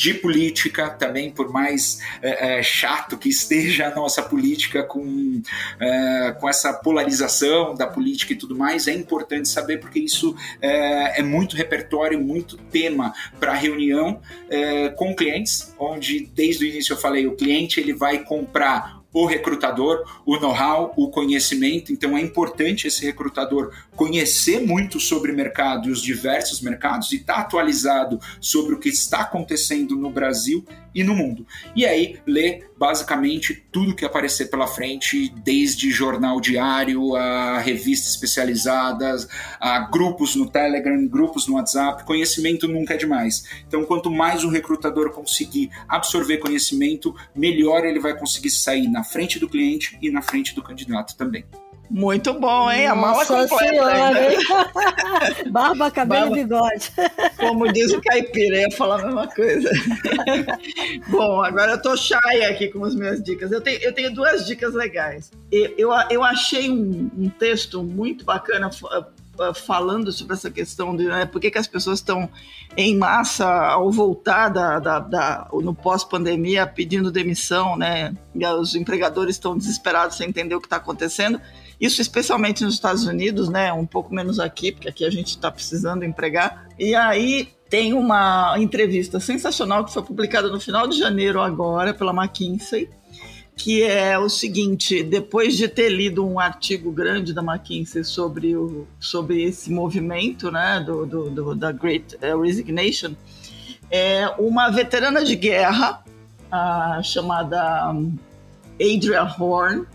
de 0.00 0.14
política 0.14 0.88
também, 0.88 1.30
por 1.30 1.52
mais 1.52 2.00
é, 2.22 2.62
chato 2.62 3.18
que 3.18 3.28
esteja 3.28 3.88
a 3.88 3.94
nossa 3.94 4.22
política 4.22 4.82
com, 4.82 5.42
é, 5.78 6.34
com 6.40 6.48
essa 6.48 6.72
polarização 6.72 7.74
da 7.74 7.86
política 7.86 8.32
e 8.32 8.36
tudo 8.36 8.56
mais, 8.56 8.88
é 8.88 8.94
importante 8.94 9.46
saber 9.46 9.78
porque 9.78 9.98
isso 9.98 10.34
é, 10.62 11.20
é 11.20 11.22
muito 11.22 11.54
repertório, 11.54 12.18
muito 12.18 12.56
tema 12.56 13.12
para 13.38 13.52
reunião 13.52 14.20
com 14.96 15.14
clientes, 15.14 15.74
onde 15.78 16.30
desde 16.34 16.64
o 16.64 16.68
início 16.68 16.94
eu 16.94 16.96
falei, 16.96 17.26
o 17.26 17.36
cliente 17.36 17.78
ele 17.78 17.92
vai 17.92 18.18
comprar 18.18 19.00
o 19.12 19.26
recrutador, 19.26 20.04
o 20.24 20.36
know-how, 20.38 20.92
o 20.96 21.10
conhecimento. 21.10 21.92
Então 21.92 22.16
é 22.16 22.20
importante 22.20 22.86
esse 22.86 23.04
recrutador 23.04 23.72
conhecer 24.00 24.66
muito 24.66 24.98
sobre 24.98 25.30
o 25.30 25.36
mercado 25.36 25.86
e 25.86 25.92
os 25.92 26.00
diversos 26.00 26.62
mercados 26.62 27.12
e 27.12 27.16
estar 27.16 27.34
tá 27.34 27.40
atualizado 27.40 28.18
sobre 28.40 28.74
o 28.74 28.78
que 28.78 28.88
está 28.88 29.20
acontecendo 29.20 29.94
no 29.94 30.08
Brasil 30.08 30.64
e 30.94 31.04
no 31.04 31.14
mundo. 31.14 31.46
E 31.76 31.84
aí 31.84 32.18
ler 32.26 32.70
basicamente 32.78 33.62
tudo 33.70 33.94
que 33.94 34.02
aparecer 34.02 34.46
pela 34.48 34.66
frente, 34.66 35.28
desde 35.44 35.90
jornal 35.90 36.40
diário 36.40 37.14
a 37.14 37.58
revistas 37.58 38.12
especializadas, 38.12 39.28
a 39.60 39.80
grupos 39.80 40.34
no 40.34 40.48
Telegram, 40.48 41.06
grupos 41.06 41.46
no 41.46 41.56
WhatsApp. 41.56 42.02
Conhecimento 42.04 42.66
nunca 42.66 42.94
é 42.94 42.96
demais. 42.96 43.44
Então, 43.68 43.84
quanto 43.84 44.10
mais 44.10 44.44
o 44.44 44.48
recrutador 44.48 45.12
conseguir 45.12 45.68
absorver 45.86 46.38
conhecimento, 46.38 47.14
melhor 47.36 47.84
ele 47.84 48.00
vai 48.00 48.18
conseguir 48.18 48.48
sair 48.48 48.88
na 48.88 49.04
frente 49.04 49.38
do 49.38 49.46
cliente 49.46 49.98
e 50.00 50.10
na 50.10 50.22
frente 50.22 50.54
do 50.54 50.62
candidato 50.62 51.14
também. 51.18 51.44
Muito 51.90 52.32
bom, 52.34 52.70
hein? 52.70 52.86
A 52.86 52.94
mala 52.94 53.26
completa. 53.26 53.58
Senhora, 53.58 54.32
hein? 54.32 54.38
Barba, 55.50 55.90
cabelo 55.90 56.26
Barba. 56.26 56.38
e 56.38 56.44
bigode. 56.44 56.92
Como 57.36 57.72
diz 57.72 57.92
o 57.92 58.00
caipira, 58.00 58.58
ia 58.58 58.70
falar 58.76 59.00
a 59.00 59.06
mesma 59.06 59.26
coisa. 59.26 59.68
bom, 61.10 61.42
agora 61.42 61.72
eu 61.72 61.82
tô 61.82 61.96
shy 61.96 62.44
aqui 62.48 62.68
com 62.68 62.84
as 62.84 62.94
minhas 62.94 63.20
dicas. 63.20 63.50
Eu 63.50 63.60
tenho, 63.60 63.82
eu 63.82 63.92
tenho 63.92 64.14
duas 64.14 64.46
dicas 64.46 64.72
legais. 64.72 65.32
Eu, 65.50 65.74
eu, 65.76 65.90
eu 66.10 66.22
achei 66.22 66.70
um, 66.70 67.10
um 67.18 67.28
texto 67.28 67.82
muito 67.82 68.24
bacana 68.24 68.70
falando 69.54 70.12
sobre 70.12 70.34
essa 70.34 70.50
questão 70.50 70.94
de 70.94 71.04
né, 71.04 71.24
por 71.24 71.40
que, 71.40 71.50
que 71.50 71.58
as 71.58 71.66
pessoas 71.66 71.98
estão 71.98 72.28
em 72.76 72.96
massa 72.96 73.48
ao 73.48 73.90
voltar 73.90 74.48
da, 74.48 74.78
da, 74.78 74.98
da 75.00 75.48
no 75.52 75.74
pós-pandemia 75.74 76.66
pedindo 76.66 77.10
demissão, 77.10 77.76
né? 77.76 78.14
E 78.34 78.46
os 78.46 78.74
empregadores 78.74 79.36
estão 79.36 79.56
desesperados 79.56 80.16
sem 80.16 80.28
entender 80.28 80.54
o 80.54 80.60
que 80.60 80.66
está 80.66 80.76
acontecendo. 80.76 81.40
Isso 81.80 82.02
especialmente 82.02 82.62
nos 82.62 82.74
Estados 82.74 83.06
Unidos, 83.06 83.48
né? 83.48 83.72
Um 83.72 83.86
pouco 83.86 84.14
menos 84.14 84.38
aqui, 84.38 84.70
porque 84.70 84.88
aqui 84.88 85.04
a 85.04 85.10
gente 85.10 85.28
está 85.28 85.50
precisando 85.50 86.04
empregar. 86.04 86.68
E 86.78 86.94
aí 86.94 87.48
tem 87.70 87.94
uma 87.94 88.54
entrevista 88.58 89.18
sensacional 89.18 89.84
que 89.84 89.92
foi 89.92 90.02
publicada 90.02 90.48
no 90.48 90.60
final 90.60 90.86
de 90.86 90.98
janeiro 90.98 91.40
agora 91.40 91.94
pela 91.94 92.12
McKinsey, 92.12 92.90
que 93.56 93.82
é 93.82 94.18
o 94.18 94.28
seguinte: 94.28 95.02
depois 95.02 95.56
de 95.56 95.68
ter 95.68 95.88
lido 95.88 96.26
um 96.26 96.38
artigo 96.38 96.92
grande 96.92 97.32
da 97.32 97.42
McKinsey 97.42 98.04
sobre, 98.04 98.54
o, 98.54 98.86
sobre 98.98 99.42
esse 99.42 99.72
movimento, 99.72 100.50
né, 100.50 100.82
do, 100.84 101.06
do, 101.06 101.30
do 101.30 101.54
da 101.54 101.72
Great 101.72 102.18
eh, 102.20 102.36
Resignation, 102.36 103.12
é 103.90 104.28
uma 104.38 104.68
veterana 104.70 105.24
de 105.24 105.34
guerra 105.34 106.04
a, 106.50 107.00
chamada 107.02 107.90
hum, 107.92 108.16
Adria 108.80 109.22
Horn 109.22 109.86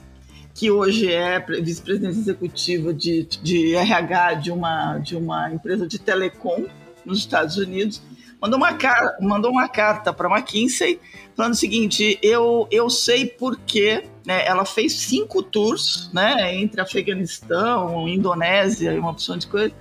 que 0.56 0.72
hoje 0.72 1.12
é 1.12 1.38
vice-presidente 1.62 2.18
executiva 2.18 2.94
de, 2.94 3.24
de 3.24 3.76
RH 3.76 4.36
de 4.36 4.52
uma, 4.52 4.98
de 5.00 5.16
uma 5.18 5.52
empresa 5.52 5.86
de 5.86 6.00
telecom 6.00 6.66
nos 7.06 7.20
Estados 7.20 7.58
Unidos, 7.58 8.02
mandou 8.42 8.58
uma, 8.58 8.74
car 8.74 9.18
mandou 9.22 9.52
uma 9.52 9.68
carta 9.68 10.14
para 10.14 10.30
McKinsey 10.30 11.00
falando 11.36 11.54
o 11.54 11.58
seguinte: 11.58 12.18
eu, 12.22 12.68
eu 12.72 12.90
sei 12.90 13.26
porque 13.28 14.06
né, 14.26 14.48
ela 14.48 14.66
fez 14.66 14.94
cinco 14.94 15.44
tours 15.44 16.10
né, 16.14 16.56
entre 16.56 16.80
Afeganistão, 16.80 18.08
Indonésia 18.08 18.94
e 18.94 18.98
uma 18.98 19.12
opção 19.12 19.38
de 19.38 19.48
coisa. 19.48 19.74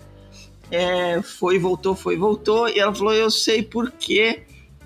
É, 0.73 1.23
foi, 1.23 1.57
voltou, 1.57 1.95
foi, 1.95 2.17
voltou. 2.17 2.69
E 2.69 2.81
ela 2.81 2.93
falou: 2.93 3.15
Eu 3.15 3.31
sei 3.31 3.63
porque 3.63 4.43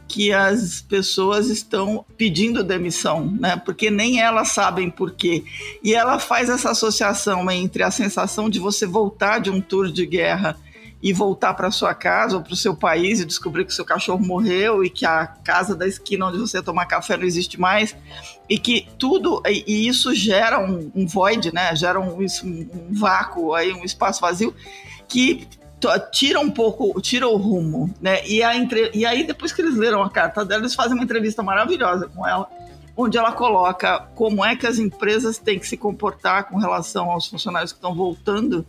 que 0.08 0.32
as 0.32 0.80
pessoas 0.80 1.48
estão 1.48 2.04
pedindo 2.16 2.64
demissão, 2.64 3.30
né? 3.38 3.56
Porque 3.56 3.90
nem 3.90 4.20
elas 4.20 4.48
sabem 4.48 4.90
por 4.90 5.12
quê. 5.12 5.44
E 5.84 5.94
ela 5.94 6.18
faz 6.18 6.48
essa 6.48 6.70
associação 6.70 7.48
entre 7.50 7.82
a 7.82 7.90
sensação 7.90 8.48
de 8.48 8.58
você 8.58 8.86
voltar 8.86 9.38
de 9.38 9.50
um 9.50 9.60
tour 9.60 9.92
de 9.92 10.06
guerra 10.06 10.58
e 11.00 11.12
voltar 11.12 11.54
para 11.54 11.70
sua 11.70 11.94
casa 11.94 12.36
ou 12.36 12.42
para 12.42 12.54
o 12.54 12.56
seu 12.56 12.74
país 12.74 13.20
e 13.20 13.24
descobrir 13.24 13.64
que 13.64 13.72
seu 13.72 13.84
cachorro 13.84 14.24
morreu 14.24 14.82
e 14.82 14.90
que 14.90 15.06
a 15.06 15.26
casa 15.26 15.76
da 15.76 15.86
esquina 15.86 16.26
onde 16.26 16.38
você 16.38 16.60
toma 16.60 16.84
café 16.86 17.16
não 17.16 17.24
existe 17.24 17.60
mais 17.60 17.94
e 18.48 18.58
que 18.58 18.88
tudo 18.98 19.40
e 19.46 19.86
isso 19.86 20.12
gera 20.14 20.58
um, 20.58 20.90
um 20.94 21.06
void, 21.06 21.54
né? 21.54 21.76
Gera 21.76 22.00
um, 22.00 22.18
um 22.18 22.88
vácuo 22.92 23.54
aí, 23.54 23.72
um 23.72 23.84
espaço 23.84 24.20
vazio 24.20 24.54
que 25.06 25.46
tira 26.10 26.40
um 26.40 26.50
pouco, 26.50 27.00
tira 27.00 27.28
o 27.28 27.36
rumo, 27.36 27.92
né? 28.00 28.26
E, 28.26 28.42
a 28.42 28.56
entre... 28.56 28.90
e 28.94 29.06
aí, 29.06 29.24
depois 29.24 29.52
que 29.52 29.62
eles 29.62 29.76
leram 29.76 30.02
a 30.02 30.10
carta 30.10 30.44
dela, 30.44 30.62
eles 30.62 30.74
fazem 30.74 30.94
uma 30.94 31.04
entrevista 31.04 31.42
maravilhosa 31.42 32.08
com 32.08 32.26
ela, 32.26 32.48
onde 32.96 33.16
ela 33.16 33.32
coloca 33.32 34.08
como 34.14 34.44
é 34.44 34.56
que 34.56 34.66
as 34.66 34.78
empresas 34.78 35.38
têm 35.38 35.58
que 35.58 35.66
se 35.66 35.76
comportar 35.76 36.48
com 36.48 36.58
relação 36.58 37.10
aos 37.10 37.26
funcionários 37.26 37.72
que 37.72 37.78
estão 37.78 37.94
voltando, 37.94 38.66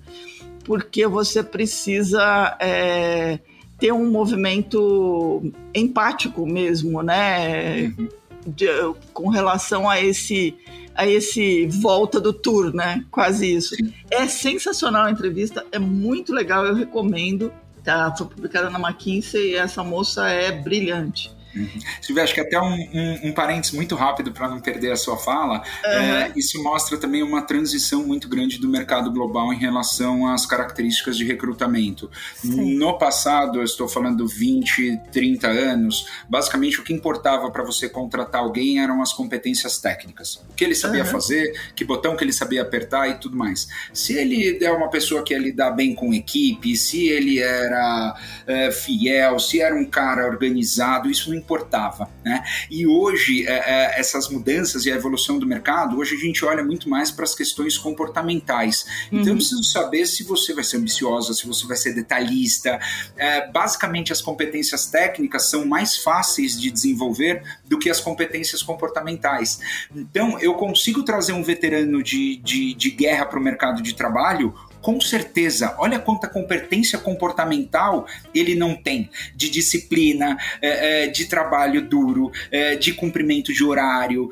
porque 0.64 1.08
você 1.08 1.42
precisa 1.42 2.56
é, 2.60 3.40
ter 3.80 3.92
um 3.92 4.12
movimento 4.12 5.52
empático 5.74 6.46
mesmo, 6.46 7.02
né? 7.02 7.94
Uhum. 7.98 8.10
De, 8.46 8.68
com 9.14 9.30
relação 9.30 9.90
a 9.90 10.00
esse 10.02 10.56
a 10.96 11.08
esse 11.08 11.68
volta 11.68 12.20
do 12.20 12.34
tour, 12.34 12.74
né? 12.74 13.04
Quase 13.12 13.54
isso. 13.54 13.76
É 14.10 14.28
sensacional 14.28 15.06
a 15.06 15.12
entrevista, 15.12 15.66
é 15.72 15.80
muito 15.80 16.34
legal, 16.34 16.66
eu 16.66 16.76
recomendo. 16.76 17.52
Tá, 17.84 18.14
foi 18.16 18.28
publicada 18.28 18.70
na 18.70 18.78
McKinsey 18.78 19.52
e 19.52 19.56
essa 19.56 19.84
moça 19.84 20.28
é 20.28 20.52
brilhante. 20.52 21.32
Uhum. 21.56 21.70
Silvia, 22.02 22.24
acho 22.24 22.34
que 22.34 22.42
até 22.42 22.60
um, 22.60 22.74
um, 22.74 23.30
um 23.30 23.32
parênteses 23.32 23.76
muito 23.76 23.96
rápido 23.96 24.32
para 24.32 24.48
não 24.48 24.60
perder 24.60 24.92
a 24.92 24.96
sua 24.96 25.18
fala, 25.18 25.64
uhum. 25.84 25.92
é, 25.92 26.32
isso 26.36 26.62
mostra 26.64 26.98
também 26.98 27.24
uma 27.24 27.42
transição 27.42 28.06
muito 28.06 28.28
grande 28.28 28.60
do 28.60 28.70
mercado 28.70 29.12
global 29.12 29.52
em 29.54 29.58
relação 29.58 30.28
às 30.28 30.46
características 30.46 31.18
de 31.18 31.26
recrutamento. 31.26 32.10
Sim. 32.36 32.76
No 32.76 32.98
passado, 32.98 33.60
eu 33.60 33.64
estou 33.64 33.88
falando 33.88 34.28
20, 34.28 35.02
30 35.12 35.48
anos, 35.48 36.06
basicamente 36.30 36.80
o 36.80 36.84
que 36.84 36.94
importava 36.94 37.50
para 37.52 37.64
você 37.64 37.90
contratar 37.90 38.42
alguém 38.42 38.82
eram 38.82 39.02
as 39.02 39.12
competências 39.14 39.80
técnicas. 39.80 40.36
O 40.50 40.54
que 40.54 40.64
ele 40.64 40.76
sabia 40.76 41.04
uhum. 41.04 41.10
fazer, 41.10 41.54
que 41.76 41.84
botão 41.84 42.16
que 42.16 42.24
ele 42.24 42.34
sabia 42.34 42.62
apertar 42.62 43.08
e 43.10 43.16
tudo 43.16 43.36
mais. 43.36 43.68
Se 43.94 44.14
ele 44.14 44.64
é 44.64 44.72
uma 44.72 44.90
pessoa 44.90 45.24
que 45.24 45.34
ia 45.34 45.40
lidar 45.40 45.72
bem 45.72 45.94
com 45.96 46.14
equipe, 46.14 46.76
se 46.78 47.08
ele 47.08 47.40
era 47.40 48.16
é, 48.46 48.72
fiel, 48.72 49.40
se 49.40 49.62
era 49.62 49.76
um 49.76 49.86
cara 49.86 50.28
organizado, 50.28 51.10
isso 51.10 51.34
não 51.34 51.39
importava. 51.40 52.10
Né? 52.24 52.44
E 52.70 52.86
hoje, 52.86 53.48
é, 53.48 53.52
é, 53.52 54.00
essas 54.00 54.30
mudanças 54.30 54.86
e 54.86 54.92
a 54.92 54.96
evolução 54.96 55.40
do 55.40 55.48
mercado, 55.48 55.98
hoje 55.98 56.16
a 56.16 56.20
gente 56.20 56.46
olha 56.46 56.64
muito 56.64 56.90
mais 56.90 57.10
para 57.12 57.24
as 57.24 57.34
questões 57.34 57.78
comportamentais. 57.78 58.86
Então, 59.08 59.20
uhum. 59.20 59.30
eu 59.30 59.36
preciso 59.36 59.64
saber 59.64 60.06
se 60.06 60.24
você 60.24 60.54
vai 60.54 60.64
ser 60.64 60.78
ambiciosa, 60.78 61.34
se 61.34 61.48
você 61.48 61.66
vai 61.66 61.78
ser 61.78 61.94
detalhista. 61.94 62.80
É, 63.18 63.50
basicamente, 63.50 64.12
as 64.12 64.22
competências 64.22 64.86
técnicas 64.88 65.50
são 65.50 65.66
mais 65.66 65.98
fáceis 65.98 66.60
de 66.60 66.70
desenvolver 66.70 67.42
do 67.66 67.80
que 67.80 67.90
as 67.90 68.00
competências 68.00 68.62
comportamentais. 68.62 69.60
Então, 69.96 70.40
eu 70.40 70.54
consigo 70.56 71.04
trazer 71.04 71.34
um 71.34 71.44
veterano 71.44 72.04
de, 72.04 72.38
de, 72.38 72.74
de 72.74 72.90
guerra 72.92 73.26
para 73.26 73.40
o 73.40 73.42
mercado 73.42 73.82
de 73.82 73.94
trabalho 73.94 74.54
com 74.82 75.00
certeza, 75.00 75.76
olha 75.78 76.00
quanta 76.00 76.28
competência 76.28 76.98
comportamental 76.98 78.06
ele 78.34 78.56
não 78.56 78.76
tem 78.76 79.10
de 79.36 79.50
disciplina, 79.50 80.38
é, 80.62 81.04
é, 81.04 81.08
de 81.08 81.26
trabalho 81.26 81.82
duro, 81.82 82.32
é, 82.52 82.76
de 82.76 82.94
cumprimento 82.94 83.54
de 83.54 83.64
horário. 83.64 84.30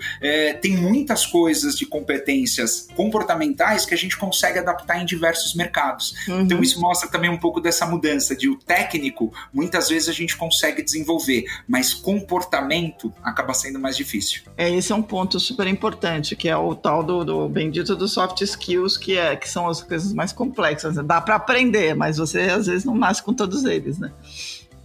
Tem 0.62 0.76
muitas 0.76 1.26
coisas 1.26 1.78
de 1.78 1.86
competências 1.86 2.88
comportamentais 2.96 3.86
que 3.86 3.94
a 3.94 3.98
gente 3.98 4.18
consegue 4.18 4.60
adaptar 4.60 5.02
em 5.02 5.06
diversos 5.06 5.54
mercados. 5.54 6.16
Uhum. 6.28 6.42
Então, 6.42 6.62
isso 6.62 6.80
mostra 6.80 7.10
também 7.10 7.30
um 7.30 7.38
pouco 7.38 7.60
dessa 7.60 7.86
mudança 7.86 8.36
de 8.36 8.50
o 8.50 8.56
técnico, 8.56 9.34
muitas 9.54 9.90
vezes 9.90 10.10
a 10.10 10.14
gente 10.14 10.36
consegue 10.36 10.82
desenvolver, 10.82 11.46
mas 11.68 11.94
comportamento 11.94 13.14
acaba 13.24 13.54
sendo 13.54 13.80
mais 13.80 13.96
difícil. 13.96 14.44
É, 14.56 14.70
esse 14.70 14.92
é 14.92 14.96
um 14.96 15.02
ponto 15.02 15.40
super 15.40 15.68
importante, 15.68 16.36
que 16.36 16.48
é 16.48 16.58
o 16.58 16.76
tal 16.76 17.04
do, 17.04 17.24
do 17.24 17.50
bendito 17.50 17.96
dos 17.96 18.14
soft 18.14 18.42
skills, 18.42 18.98
que, 18.98 19.18
é, 19.18 19.36
que 19.36 19.50
são 19.50 19.68
as 19.68 19.82
coisas 19.82 20.14
mais 20.14 20.34
complexas. 20.48 20.96
Né? 20.96 21.04
Dá 21.04 21.20
para 21.22 21.36
aprender, 21.36 21.96
mas 21.96 22.18
você 22.18 22.42
às 22.42 22.68
vezes 22.68 22.86
não 22.86 22.96
nasce 22.96 23.22
com 23.22 23.34
todos 23.34 23.66
eles, 23.66 24.00
né? 24.00 24.12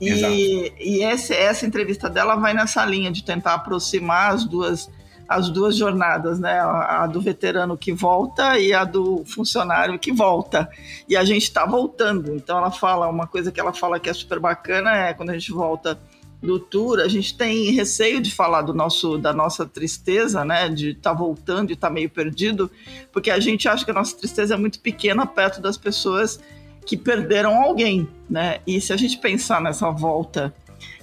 E, 0.00 0.72
e 0.80 1.04
esse, 1.04 1.32
essa 1.32 1.64
entrevista 1.64 2.10
dela 2.10 2.34
vai 2.34 2.52
nessa 2.52 2.84
linha 2.84 3.12
de 3.12 3.22
tentar 3.22 3.54
aproximar 3.54 4.32
as 4.32 4.44
duas 4.44 4.90
as 5.28 5.48
duas 5.48 5.76
jornadas, 5.76 6.38
né? 6.38 6.58
A, 6.60 7.04
a, 7.04 7.06
do 7.06 7.20
veterano 7.20 7.78
que 7.78 7.92
volta 7.92 8.58
e 8.58 8.74
a 8.74 8.84
do 8.84 9.24
funcionário 9.24 9.98
que 9.98 10.12
volta. 10.12 10.68
E 11.08 11.16
a 11.16 11.24
gente 11.24 11.44
está 11.44 11.64
voltando. 11.64 12.34
Então 12.34 12.58
ela 12.58 12.70
fala 12.70 13.08
uma 13.08 13.26
coisa 13.26 13.50
que 13.50 13.58
ela 13.58 13.72
fala 13.72 13.98
que 13.98 14.10
é 14.10 14.12
super 14.12 14.38
bacana 14.38 14.90
é 14.94 15.14
quando 15.14 15.30
a 15.30 15.34
gente 15.34 15.52
volta 15.52 15.98
do 16.42 16.58
tour, 16.58 16.98
a 16.98 17.08
gente 17.08 17.36
tem 17.36 17.70
receio 17.70 18.20
de 18.20 18.34
falar 18.34 18.62
do 18.62 18.74
nosso, 18.74 19.16
da 19.16 19.32
nossa 19.32 19.64
tristeza, 19.64 20.44
né? 20.44 20.68
De 20.68 20.90
estar 20.90 21.10
tá 21.10 21.16
voltando 21.16 21.70
e 21.70 21.74
estar 21.74 21.86
tá 21.86 21.92
meio 21.92 22.10
perdido, 22.10 22.70
porque 23.12 23.30
a 23.30 23.38
gente 23.38 23.68
acha 23.68 23.84
que 23.84 23.90
a 23.90 23.94
nossa 23.94 24.16
tristeza 24.16 24.54
é 24.54 24.56
muito 24.56 24.80
pequena 24.80 25.24
perto 25.24 25.60
das 25.60 25.76
pessoas 25.76 26.40
que 26.84 26.96
perderam 26.96 27.62
alguém, 27.62 28.08
né? 28.28 28.58
E 28.66 28.80
se 28.80 28.92
a 28.92 28.96
gente 28.96 29.18
pensar 29.18 29.60
nessa 29.60 29.88
volta 29.90 30.52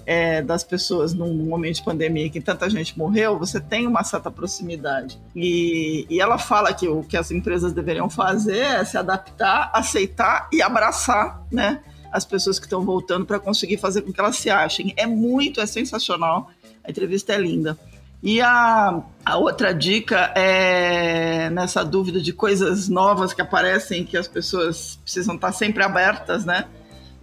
é, 0.05 0.41
das 0.41 0.63
pessoas 0.63 1.13
num 1.13 1.33
momento 1.35 1.75
de 1.75 1.83
pandemia 1.83 2.29
que 2.29 2.41
tanta 2.41 2.69
gente 2.69 2.97
morreu, 2.97 3.37
você 3.37 3.61
tem 3.61 3.87
uma 3.87 4.03
certa 4.03 4.29
proximidade. 4.29 5.17
E, 5.35 6.05
e 6.09 6.19
ela 6.19 6.37
fala 6.37 6.73
que 6.73 6.87
o 6.87 7.03
que 7.03 7.15
as 7.15 7.31
empresas 7.31 7.71
deveriam 7.71 8.09
fazer 8.09 8.57
é 8.57 8.83
se 8.83 8.97
adaptar, 8.97 9.71
aceitar 9.73 10.49
e 10.51 10.61
abraçar, 10.61 11.41
né? 11.51 11.79
As 12.12 12.26
pessoas 12.26 12.60
que 12.60 12.66
estão 12.66 12.84
voltando 12.84 13.26
para 13.26 13.39
conseguir 13.39 13.78
fazer 13.78 14.01
com 14.01 14.12
que 14.12 14.20
elas 14.20 14.38
se 14.38 14.49
achem. 14.49 14.93
É 14.97 15.05
muito, 15.05 15.62
é 15.62 15.66
sensacional. 15.66 16.49
A 16.84 16.89
entrevista 16.89 17.34
é 17.34 17.38
linda. 17.38 17.78
E 18.22 18.41
a, 18.41 19.01
a 19.24 19.38
outra 19.38 19.74
dica 19.74 20.34
é 20.36 21.49
nessa 21.49 21.84
dúvida 21.86 22.20
de 22.20 22.34
coisas 22.34 22.89
novas 22.89 23.34
que 23.34 23.41
aparecem, 23.41 24.03
que 24.03 24.18
as 24.18 24.28
pessoas 24.28 24.99
precisam 25.01 25.36
estar 25.36 25.53
sempre 25.53 25.84
abertas, 25.84 26.43
né? 26.43 26.66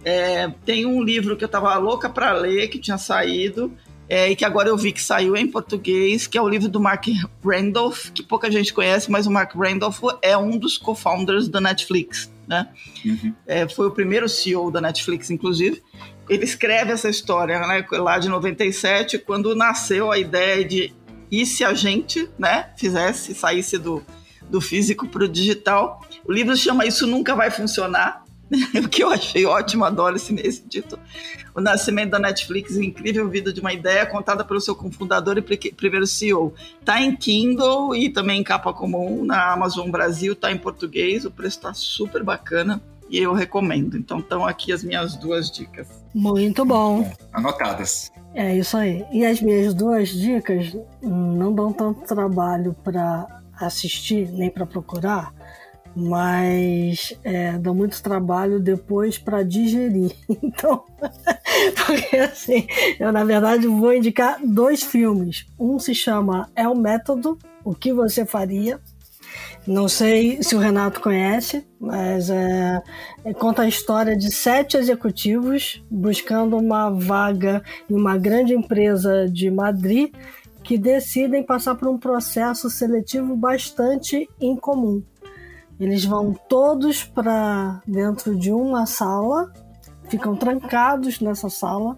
É, 0.03 0.47
tem 0.65 0.85
um 0.85 1.03
livro 1.03 1.37
que 1.37 1.43
eu 1.43 1.47
estava 1.47 1.75
louca 1.77 2.09
para 2.09 2.31
ler, 2.31 2.69
que 2.69 2.79
tinha 2.79 2.97
saído, 2.97 3.71
é, 4.09 4.31
e 4.31 4.35
que 4.35 4.45
agora 4.45 4.69
eu 4.69 4.77
vi 4.77 4.91
que 4.91 5.01
saiu 5.01 5.35
em 5.35 5.47
português, 5.47 6.25
que 6.25 6.37
é 6.37 6.41
o 6.41 6.47
livro 6.47 6.69
do 6.69 6.79
Mark 6.79 7.05
Randolph, 7.43 8.09
que 8.11 8.23
pouca 8.23 8.49
gente 8.49 8.73
conhece, 8.73 9.11
mas 9.11 9.27
o 9.27 9.31
Mark 9.31 9.53
Randolph 9.53 10.01
é 10.21 10.37
um 10.37 10.57
dos 10.57 10.77
co-founders 10.77 11.47
da 11.47 11.59
Netflix, 11.59 12.31
né? 12.47 12.69
Uhum. 13.05 13.33
É, 13.45 13.67
foi 13.67 13.87
o 13.87 13.91
primeiro 13.91 14.29
CEO 14.29 14.71
da 14.71 14.79
Netflix, 14.79 15.29
inclusive. 15.29 15.83
Ele 16.29 16.43
escreve 16.43 16.91
essa 16.91 17.09
história 17.09 17.59
né, 17.59 17.85
lá 17.91 18.17
de 18.19 18.29
97, 18.29 19.17
quando 19.19 19.55
nasceu 19.55 20.11
a 20.11 20.17
ideia 20.17 20.63
de 20.63 20.93
e 21.29 21.45
se 21.45 21.63
a 21.63 21.73
gente 21.73 22.29
né, 22.39 22.69
fizesse, 22.77 23.35
saísse 23.35 23.77
do, 23.77 24.01
do 24.49 24.61
físico 24.61 25.07
para 25.07 25.25
o 25.25 25.27
digital. 25.27 26.01
O 26.25 26.31
livro 26.31 26.55
chama 26.55 26.85
Isso 26.85 27.05
Nunca 27.05 27.35
Vai 27.35 27.51
Funcionar, 27.51 28.23
o 28.83 28.87
que 28.87 29.03
eu 29.03 29.09
achei 29.09 29.45
ótimo, 29.45 29.83
adoro 29.83 30.15
esse, 30.15 30.33
esse 30.35 30.67
título. 30.67 31.01
O 31.57 31.61
nascimento 31.61 32.11
da 32.11 32.19
Netflix, 32.19 32.77
incrível 32.77 33.27
vida 33.27 33.51
de 33.51 33.59
uma 33.59 33.73
ideia 33.73 34.05
contada 34.05 34.45
pelo 34.45 34.61
seu 34.61 34.75
cofundador 34.75 35.39
e 35.39 35.71
primeiro 35.71 36.05
CEO. 36.05 36.53
Está 36.79 37.01
em 37.01 37.15
Kindle 37.15 37.95
e 37.95 38.09
também 38.09 38.41
em 38.41 38.43
capa 38.43 38.71
comum 38.71 39.25
na 39.25 39.53
Amazon 39.53 39.89
Brasil, 39.89 40.33
está 40.33 40.51
em 40.51 40.57
português, 40.59 41.25
o 41.25 41.31
preço 41.31 41.57
está 41.57 41.73
super 41.73 42.23
bacana 42.23 42.79
e 43.09 43.17
eu 43.17 43.33
recomendo. 43.33 43.97
Então 43.97 44.19
estão 44.19 44.45
aqui 44.45 44.71
as 44.71 44.83
minhas 44.83 45.15
duas 45.15 45.49
dicas. 45.49 45.87
Muito 46.13 46.63
bom. 46.63 47.11
Anotadas. 47.33 48.11
É 48.35 48.55
isso 48.55 48.77
aí. 48.77 49.03
E 49.11 49.25
as 49.25 49.41
minhas 49.41 49.73
duas 49.73 50.09
dicas 50.09 50.77
não 51.01 51.55
dão 51.55 51.73
tanto 51.73 52.01
trabalho 52.01 52.75
para 52.83 53.41
assistir 53.59 54.31
nem 54.31 54.51
para 54.51 54.67
procurar, 54.67 55.33
mas 55.95 57.17
é, 57.23 57.57
dá 57.57 57.73
muito 57.73 57.99
trabalho 58.03 58.59
depois 58.59 59.17
para 59.17 59.41
digerir. 59.41 60.15
Então, 60.43 60.83
porque 61.85 62.17
assim, 62.17 62.67
eu 62.99 63.11
na 63.11 63.23
verdade 63.23 63.67
vou 63.67 63.93
indicar 63.93 64.39
dois 64.43 64.83
filmes. 64.83 65.45
Um 65.59 65.79
se 65.79 65.93
chama 65.93 66.49
É 66.55 66.67
o 66.67 66.75
Método, 66.75 67.37
O 67.63 67.73
que 67.73 67.93
Você 67.93 68.25
Faria. 68.25 68.79
Não 69.65 69.89
sei 69.89 70.41
se 70.41 70.55
o 70.55 70.59
Renato 70.59 71.01
conhece, 71.01 71.67
mas 71.77 72.29
é, 72.29 72.81
é, 73.25 73.33
conta 73.33 73.63
a 73.63 73.67
história 73.67 74.15
de 74.15 74.33
sete 74.33 74.77
executivos 74.77 75.83
buscando 75.91 76.57
uma 76.57 76.89
vaga 76.89 77.61
em 77.89 77.93
uma 77.93 78.17
grande 78.17 78.53
empresa 78.53 79.27
de 79.29 79.51
Madrid 79.51 80.13
que 80.63 80.77
decidem 80.77 81.43
passar 81.43 81.75
por 81.75 81.89
um 81.89 81.97
processo 81.97 82.69
seletivo 82.69 83.35
bastante 83.35 84.29
incomum. 84.39 85.03
Eles 85.79 86.05
vão 86.05 86.33
todos 86.47 87.03
para 87.03 87.81
dentro 87.85 88.35
de 88.35 88.51
uma 88.51 88.85
sala, 88.85 89.51
ficam 90.09 90.35
trancados 90.35 91.19
nessa 91.19 91.49
sala, 91.49 91.97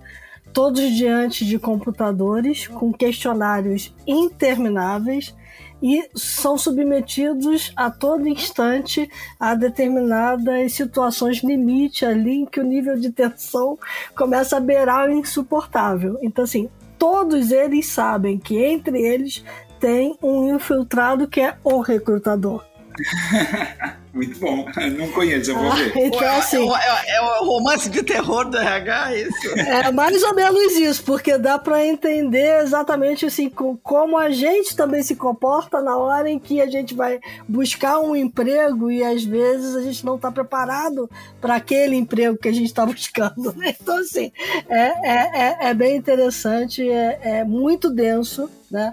todos 0.53 0.91
diante 0.91 1.45
de 1.45 1.59
computadores 1.59 2.67
com 2.67 2.91
questionários 2.91 3.93
intermináveis 4.07 5.35
e 5.81 6.09
são 6.13 6.57
submetidos 6.57 7.71
a 7.75 7.89
todo 7.89 8.27
instante 8.27 9.09
a 9.39 9.55
determinadas 9.55 10.73
situações 10.73 11.41
limite 11.43 12.05
ali 12.05 12.41
em 12.41 12.45
que 12.45 12.59
o 12.59 12.63
nível 12.63 12.99
de 12.99 13.11
tensão 13.11 13.77
começa 14.15 14.57
a 14.57 14.59
beirar 14.59 15.07
o 15.07 15.11
insuportável. 15.11 16.17
Então, 16.21 16.43
assim, 16.43 16.69
todos 16.97 17.51
eles 17.51 17.87
sabem 17.87 18.37
que 18.37 18.57
entre 18.57 19.01
eles 19.01 19.43
tem 19.79 20.17
um 20.21 20.53
infiltrado 20.53 21.27
que 21.27 21.39
é 21.39 21.55
o 21.63 21.79
recrutador. 21.79 22.68
Muito 24.13 24.39
bom. 24.39 24.65
Não 24.97 25.11
conheço, 25.11 25.51
eu 25.51 25.55
vou 25.55 25.71
ver. 25.71 25.93
Ah, 25.95 25.99
então, 25.99 26.37
assim, 26.37 26.67
é, 26.67 27.11
é, 27.11 27.15
é, 27.17 27.21
o 27.41 27.45
romance 27.45 27.89
de 27.89 28.01
terror 28.01 28.49
do 28.49 28.57
RH, 28.57 29.13
é 29.13 29.21
isso? 29.21 29.59
É 29.59 29.91
mais 29.91 30.23
ou 30.23 30.33
menos 30.33 30.73
isso, 30.73 31.03
porque 31.03 31.37
dá 31.37 31.59
para 31.59 31.85
entender 31.85 32.61
exatamente 32.61 33.25
assim 33.25 33.49
como 33.49 34.17
a 34.17 34.31
gente 34.31 34.75
também 34.75 35.03
se 35.03 35.15
comporta 35.15 35.81
na 35.81 35.95
hora 35.95 36.29
em 36.29 36.39
que 36.39 36.59
a 36.59 36.67
gente 36.67 36.95
vai 36.95 37.19
buscar 37.47 37.99
um 37.99 38.15
emprego 38.15 38.89
e 38.89 39.03
às 39.03 39.23
vezes 39.23 39.75
a 39.75 39.81
gente 39.81 40.03
não 40.03 40.15
está 40.15 40.31
preparado 40.31 41.09
para 41.39 41.55
aquele 41.55 41.95
emprego 41.95 42.37
que 42.37 42.47
a 42.47 42.53
gente 42.53 42.67
está 42.67 42.85
buscando. 42.87 43.53
Né? 43.55 43.75
Então, 43.79 43.97
assim, 43.99 44.31
é, 44.67 45.07
é, 45.07 45.31
é, 45.33 45.69
é 45.69 45.73
bem 45.73 45.95
interessante, 45.95 46.89
é, 46.89 47.19
é 47.21 47.43
muito 47.43 47.91
denso, 47.91 48.49
né? 48.71 48.91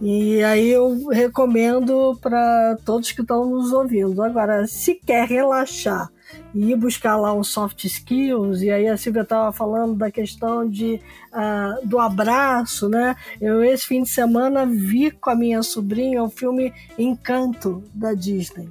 E 0.00 0.42
aí 0.42 0.70
eu 0.70 1.08
recomendo 1.08 2.18
para 2.22 2.78
todos 2.86 3.12
que 3.12 3.20
estão 3.20 3.44
nos 3.44 3.70
ouvindo. 3.70 4.22
Agora, 4.22 4.66
se 4.66 4.94
quer 4.94 5.28
relaxar 5.28 6.10
e 6.54 6.70
ir 6.70 6.76
buscar 6.76 7.16
lá 7.16 7.34
um 7.34 7.44
soft 7.44 7.84
skills, 7.84 8.62
e 8.62 8.70
aí 8.70 8.88
a 8.88 8.96
Silvia 8.96 9.22
estava 9.22 9.52
falando 9.52 9.94
da 9.94 10.10
questão 10.10 10.66
de, 10.66 11.00
uh, 11.32 11.86
do 11.86 11.98
abraço, 11.98 12.88
né? 12.88 13.14
Eu 13.38 13.62
esse 13.62 13.86
fim 13.86 14.02
de 14.02 14.08
semana 14.08 14.64
vi 14.64 15.10
com 15.10 15.28
a 15.28 15.34
minha 15.34 15.62
sobrinha 15.62 16.22
o 16.22 16.30
filme 16.30 16.72
Encanto 16.98 17.82
da 17.92 18.14
Disney. 18.14 18.70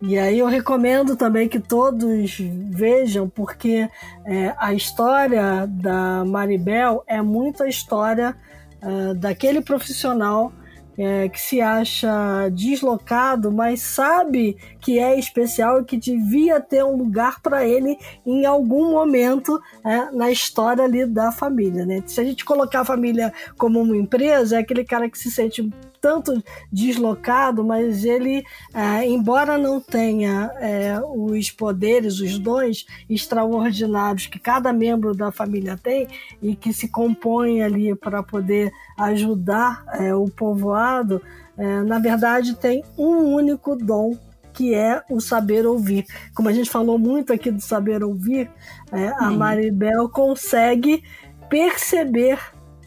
E 0.00 0.16
aí 0.16 0.38
eu 0.38 0.46
recomendo 0.46 1.16
também 1.16 1.48
que 1.48 1.58
todos 1.58 2.38
vejam, 2.70 3.28
porque 3.28 3.88
é, 4.24 4.54
a 4.56 4.72
história 4.72 5.66
da 5.66 6.24
Maribel 6.24 7.02
é 7.04 7.20
muito 7.20 7.64
a 7.64 7.68
história 7.68 8.36
uh, 8.82 9.14
daquele 9.14 9.60
profissional 9.60 10.52
é, 10.98 11.28
que 11.28 11.40
se 11.40 11.60
acha 11.60 12.48
deslocado, 12.50 13.52
mas 13.52 13.80
sabe 13.80 14.56
que 14.80 14.98
é 14.98 15.16
especial 15.16 15.80
e 15.80 15.84
que 15.84 15.96
devia 15.96 16.60
ter 16.60 16.84
um 16.84 16.96
lugar 16.96 17.40
para 17.40 17.64
ele 17.64 17.96
em 18.26 18.44
algum 18.44 18.90
momento 18.90 19.60
é, 19.84 20.10
na 20.10 20.28
história 20.28 20.82
ali 20.82 21.06
da 21.06 21.30
família. 21.30 21.86
Né? 21.86 22.02
Se 22.04 22.20
a 22.20 22.24
gente 22.24 22.44
colocar 22.44 22.80
a 22.80 22.84
família 22.84 23.32
como 23.56 23.80
uma 23.80 23.96
empresa, 23.96 24.56
é 24.56 24.58
aquele 24.58 24.84
cara 24.84 25.08
que 25.08 25.16
se 25.16 25.30
sente 25.30 25.70
tanto 26.08 26.42
deslocado, 26.72 27.62
mas 27.62 28.02
ele, 28.02 28.42
é, 28.72 29.06
embora 29.06 29.58
não 29.58 29.78
tenha 29.78 30.50
é, 30.56 30.98
os 31.06 31.50
poderes, 31.50 32.18
os 32.18 32.38
dons 32.38 32.86
extraordinários 33.10 34.26
que 34.26 34.38
cada 34.38 34.72
membro 34.72 35.14
da 35.14 35.30
família 35.30 35.76
tem 35.76 36.08
e 36.40 36.56
que 36.56 36.72
se 36.72 36.88
compõe 36.88 37.60
ali 37.60 37.94
para 37.94 38.22
poder 38.22 38.72
ajudar 38.96 39.84
é, 40.00 40.14
o 40.14 40.30
povoado, 40.30 41.20
é, 41.58 41.82
na 41.82 41.98
verdade 41.98 42.56
tem 42.56 42.82
um 42.96 43.34
único 43.34 43.76
dom 43.76 44.16
que 44.54 44.74
é 44.74 45.02
o 45.10 45.20
saber 45.20 45.66
ouvir. 45.66 46.06
Como 46.34 46.48
a 46.48 46.52
gente 46.54 46.70
falou 46.70 46.98
muito 46.98 47.34
aqui 47.34 47.50
do 47.50 47.60
saber 47.60 48.02
ouvir, 48.02 48.50
é, 48.90 49.08
a 49.18 49.30
Maribel 49.30 50.08
consegue 50.08 51.04
perceber 51.50 52.38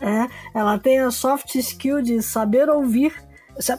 é, 0.02 0.28
ela 0.54 0.80
tem 0.80 1.00
a 1.00 1.12
soft 1.12 1.56
skill 1.56 2.02
de 2.02 2.22
saber 2.22 2.70
ouvir, 2.70 3.14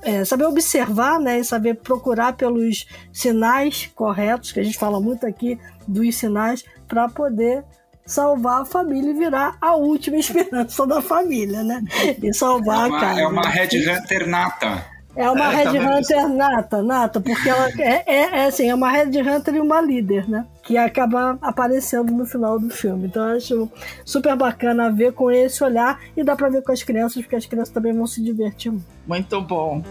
é, 0.03 0.25
saber 0.25 0.45
observar, 0.45 1.19
né, 1.19 1.41
e 1.41 1.45
saber 1.45 1.75
procurar 1.75 2.35
pelos 2.35 2.87
sinais 3.13 3.91
corretos, 3.95 4.53
que 4.53 4.61
a 4.61 4.63
gente 4.63 4.79
fala 4.79 5.01
muito 5.01 5.27
aqui 5.27 5.59
dos 5.87 6.15
sinais, 6.15 6.65
para 6.87 7.09
poder 7.09 7.65
salvar 8.07 8.63
a 8.63 8.65
família 8.65 9.11
e 9.11 9.15
virar 9.15 9.57
a 9.61 9.75
última 9.75 10.17
esperança 10.19 10.87
da 10.87 11.03
família, 11.03 11.63
né? 11.63 11.83
E 12.23 12.33
salvar 12.33 12.87
é 12.87 12.89
uma, 12.89 12.99
a 12.99 13.01
casa. 13.01 13.21
É 13.21 13.27
uma 13.27 13.49
Red 13.49 13.69
Hunter 13.91 14.29
nata. 14.29 14.92
É 15.15 15.31
uma 15.31 15.53
é, 15.53 15.57
Red 15.57 15.79
tá 15.79 15.97
Hunter 15.97 16.29
nata, 16.29 16.83
nata, 16.83 17.21
porque 17.21 17.49
ela 17.49 17.69
é, 17.79 18.03
é, 18.07 18.39
é, 18.39 18.47
assim, 18.47 18.69
é 18.69 18.75
uma 18.75 18.91
Red 18.91 19.11
Hunter 19.21 19.57
e 19.57 19.61
uma 19.61 19.81
líder, 19.81 20.29
né? 20.29 20.47
Que 20.63 20.77
acaba 20.79 21.39
aparecendo 21.43 22.13
no 22.13 22.25
final 22.25 22.59
do 22.59 22.71
filme. 22.71 23.07
Então 23.07 23.29
eu 23.29 23.37
acho 23.37 23.71
super 24.05 24.35
bacana 24.37 24.91
ver 24.91 25.13
com 25.13 25.31
esse 25.31 25.63
olhar 25.63 26.01
e 26.17 26.25
dá 26.25 26.35
pra 26.35 26.49
ver 26.49 26.63
com 26.63 26.73
as 26.73 26.83
crianças, 26.83 27.23
porque 27.23 27.37
as 27.37 27.47
crianças 27.47 27.75
também 27.75 27.93
vão 27.93 28.07
se 28.07 28.23
divertir 28.23 28.73
muito. 28.73 28.87
Muito 29.07 29.41
bom. 29.43 29.83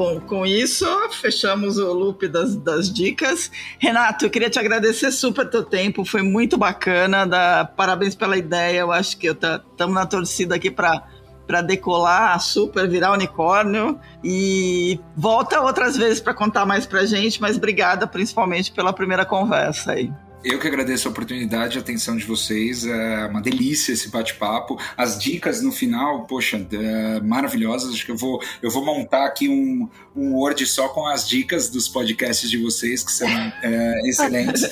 Bom, 0.00 0.18
com 0.18 0.46
isso, 0.46 0.86
fechamos 1.10 1.76
o 1.76 1.92
loop 1.92 2.26
das, 2.26 2.56
das 2.56 2.90
dicas. 2.90 3.50
Renato, 3.78 4.24
eu 4.24 4.30
queria 4.30 4.48
te 4.48 4.58
agradecer 4.58 5.12
super 5.12 5.46
teu 5.46 5.62
tempo, 5.62 6.06
foi 6.06 6.22
muito 6.22 6.56
bacana. 6.56 7.26
Da, 7.26 7.66
parabéns 7.66 8.14
pela 8.14 8.34
ideia. 8.38 8.78
Eu 8.78 8.92
acho 8.92 9.18
que 9.18 9.26
estamos 9.26 9.94
na 9.94 10.06
torcida 10.06 10.54
aqui 10.54 10.70
para 10.70 11.06
para 11.46 11.60
decolar, 11.60 12.40
super 12.40 12.88
virar 12.88 13.12
unicórnio 13.12 14.00
e 14.24 14.98
volta 15.14 15.60
outras 15.60 15.98
vezes 15.98 16.18
para 16.18 16.32
contar 16.32 16.64
mais 16.64 16.86
pra 16.86 17.04
gente, 17.04 17.38
mas 17.38 17.58
obrigada 17.58 18.06
principalmente 18.06 18.72
pela 18.72 18.94
primeira 18.94 19.26
conversa 19.26 19.92
aí. 19.92 20.10
Eu 20.42 20.58
que 20.58 20.66
agradeço 20.66 21.06
a 21.06 21.10
oportunidade 21.10 21.76
e 21.76 21.78
a 21.78 21.82
atenção 21.82 22.16
de 22.16 22.24
vocês. 22.24 22.86
É 22.86 23.26
uma 23.26 23.42
delícia 23.42 23.92
esse 23.92 24.08
bate-papo. 24.08 24.78
As 24.96 25.18
dicas 25.18 25.60
no 25.62 25.70
final, 25.70 26.24
poxa, 26.26 26.66
é, 26.72 27.20
maravilhosas. 27.20 27.92
Acho 27.92 28.06
que 28.06 28.12
eu 28.12 28.16
vou, 28.16 28.42
eu 28.62 28.70
vou 28.70 28.82
montar 28.82 29.26
aqui 29.26 29.50
um, 29.50 29.86
um 30.16 30.34
Word 30.34 30.64
só 30.66 30.88
com 30.88 31.06
as 31.06 31.28
dicas 31.28 31.68
dos 31.68 31.88
podcasts 31.88 32.48
de 32.48 32.56
vocês, 32.56 33.02
que 33.02 33.12
são 33.12 33.28
é, 33.28 34.00
excelentes. 34.08 34.66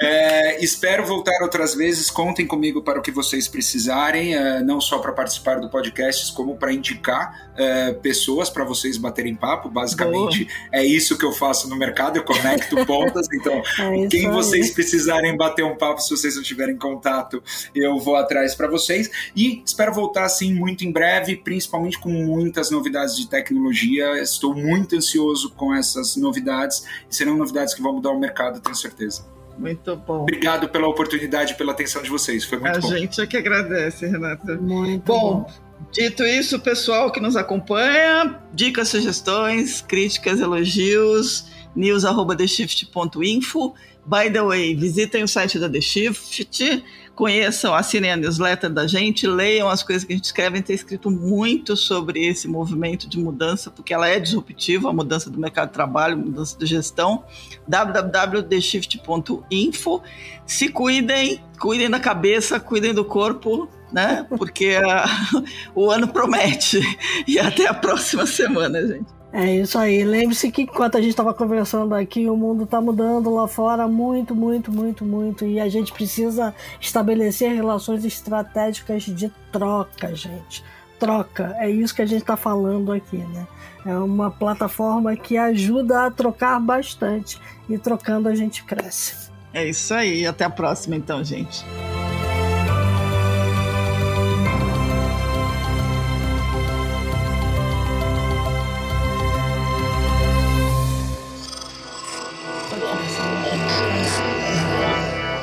É, 0.00 0.64
espero 0.64 1.04
voltar 1.04 1.42
outras 1.42 1.74
vezes. 1.74 2.10
Contem 2.10 2.46
comigo 2.46 2.80
para 2.80 2.98
o 2.98 3.02
que 3.02 3.10
vocês 3.10 3.46
precisarem, 3.46 4.34
é, 4.34 4.62
não 4.62 4.80
só 4.80 5.00
para 5.00 5.12
participar 5.12 5.60
do 5.60 5.68
podcast, 5.68 6.32
como 6.32 6.56
para 6.56 6.72
indicar 6.72 7.50
é, 7.58 7.92
pessoas 7.92 8.48
para 8.48 8.64
vocês 8.64 8.96
baterem 8.96 9.34
papo. 9.34 9.68
Basicamente, 9.68 10.44
Boa. 10.44 10.56
é 10.72 10.84
isso 10.84 11.18
que 11.18 11.26
eu 11.26 11.32
faço 11.32 11.68
no 11.68 11.76
mercado. 11.76 12.16
Eu 12.16 12.24
conecto 12.24 12.74
pontas. 12.86 13.26
Então, 13.34 13.62
quem 14.08 14.30
vocês 14.30 14.70
precisarem 14.70 15.09
precisarem 15.10 15.36
bater 15.36 15.64
um 15.64 15.76
papo, 15.76 16.00
se 16.00 16.10
vocês 16.10 16.36
não 16.36 16.42
tiverem 16.42 16.76
contato, 16.76 17.42
eu 17.74 17.98
vou 17.98 18.16
atrás 18.16 18.54
para 18.54 18.68
vocês. 18.68 19.10
E 19.34 19.62
espero 19.64 19.92
voltar 19.92 20.24
assim 20.24 20.54
muito 20.54 20.84
em 20.84 20.92
breve, 20.92 21.36
principalmente 21.36 21.98
com 21.98 22.10
muitas 22.10 22.70
novidades 22.70 23.16
de 23.16 23.28
tecnologia. 23.28 24.20
Estou 24.22 24.54
muito 24.54 24.96
ansioso 24.96 25.50
com 25.50 25.74
essas 25.74 26.16
novidades 26.16 26.84
e 27.10 27.14
serão 27.14 27.36
novidades 27.36 27.74
que 27.74 27.82
vão 27.82 27.94
mudar 27.94 28.10
o 28.10 28.18
mercado, 28.18 28.60
tenho 28.60 28.76
certeza. 28.76 29.26
Muito 29.58 29.96
bom. 29.96 30.22
Obrigado 30.22 30.68
pela 30.68 30.88
oportunidade 30.88 31.52
e 31.52 31.56
pela 31.56 31.72
atenção 31.72 32.02
de 32.02 32.08
vocês. 32.08 32.44
Foi 32.44 32.58
muito 32.58 32.78
a 32.78 32.80
bom. 32.80 32.92
A 32.92 32.98
gente 32.98 33.20
é 33.20 33.26
que 33.26 33.36
agradece, 33.36 34.06
Renata. 34.06 34.56
Muito 34.56 35.04
bom. 35.04 35.40
bom. 35.40 35.46
Dito 35.92 36.24
isso, 36.24 36.58
pessoal 36.60 37.10
que 37.10 37.20
nos 37.20 37.36
acompanha, 37.36 38.40
dicas, 38.54 38.88
sugestões, 38.88 39.82
críticas, 39.82 40.40
elogios, 40.40 41.46
news.theshift.info. 41.74 43.74
By 44.04 44.30
the 44.30 44.42
way, 44.42 44.74
visitem 44.74 45.22
o 45.22 45.28
site 45.28 45.58
da 45.58 45.68
The 45.68 45.80
Shift, 45.80 46.84
conheçam, 47.14 47.74
assinem 47.74 48.12
a 48.12 48.16
newsletter 48.16 48.70
da 48.70 48.86
gente, 48.86 49.26
leiam 49.26 49.68
as 49.68 49.82
coisas 49.82 50.04
que 50.04 50.14
a 50.14 50.16
gente 50.16 50.24
escreve. 50.24 50.62
Tem 50.62 50.74
escrito 50.74 51.10
muito 51.10 51.76
sobre 51.76 52.26
esse 52.26 52.48
movimento 52.48 53.06
de 53.06 53.18
mudança, 53.18 53.70
porque 53.70 53.92
ela 53.92 54.08
é 54.08 54.18
disruptiva, 54.18 54.88
a 54.88 54.92
mudança 54.92 55.28
do 55.28 55.38
mercado 55.38 55.68
de 55.68 55.74
trabalho, 55.74 56.16
mudança 56.16 56.56
de 56.58 56.64
gestão. 56.64 57.24
www.theshift.info. 57.68 60.02
Se 60.46 60.70
cuidem, 60.70 61.44
cuidem 61.58 61.90
da 61.90 62.00
cabeça, 62.00 62.58
cuidem 62.58 62.94
do 62.94 63.04
corpo, 63.04 63.68
né? 63.92 64.24
Porque 64.28 64.78
o 65.74 65.90
ano 65.90 66.08
promete. 66.08 66.80
E 67.28 67.38
até 67.38 67.66
a 67.66 67.74
próxima 67.74 68.24
semana, 68.26 68.80
gente. 68.86 69.19
É 69.32 69.56
isso 69.56 69.78
aí. 69.78 70.04
Lembre-se 70.04 70.50
que 70.50 70.62
enquanto 70.62 70.96
a 70.96 71.00
gente 71.00 71.10
estava 71.10 71.32
conversando 71.32 71.94
aqui, 71.94 72.28
o 72.28 72.36
mundo 72.36 72.64
está 72.64 72.80
mudando 72.80 73.30
lá 73.30 73.46
fora 73.46 73.86
muito, 73.86 74.34
muito, 74.34 74.72
muito, 74.72 75.04
muito. 75.04 75.46
E 75.46 75.60
a 75.60 75.68
gente 75.68 75.92
precisa 75.92 76.54
estabelecer 76.80 77.52
relações 77.54 78.04
estratégicas 78.04 79.04
de 79.04 79.30
troca, 79.52 80.14
gente. 80.14 80.64
Troca. 80.98 81.54
É 81.58 81.70
isso 81.70 81.94
que 81.94 82.02
a 82.02 82.06
gente 82.06 82.22
está 82.22 82.36
falando 82.36 82.92
aqui, 82.92 83.18
né? 83.18 83.46
É 83.86 83.94
uma 83.96 84.30
plataforma 84.30 85.16
que 85.16 85.36
ajuda 85.38 86.06
a 86.06 86.10
trocar 86.10 86.58
bastante. 86.60 87.40
E 87.68 87.78
trocando 87.78 88.28
a 88.28 88.34
gente 88.34 88.64
cresce. 88.64 89.30
É 89.54 89.64
isso 89.64 89.94
aí. 89.94 90.26
Até 90.26 90.44
a 90.44 90.50
próxima, 90.50 90.96
então, 90.96 91.22
gente. 91.22 91.64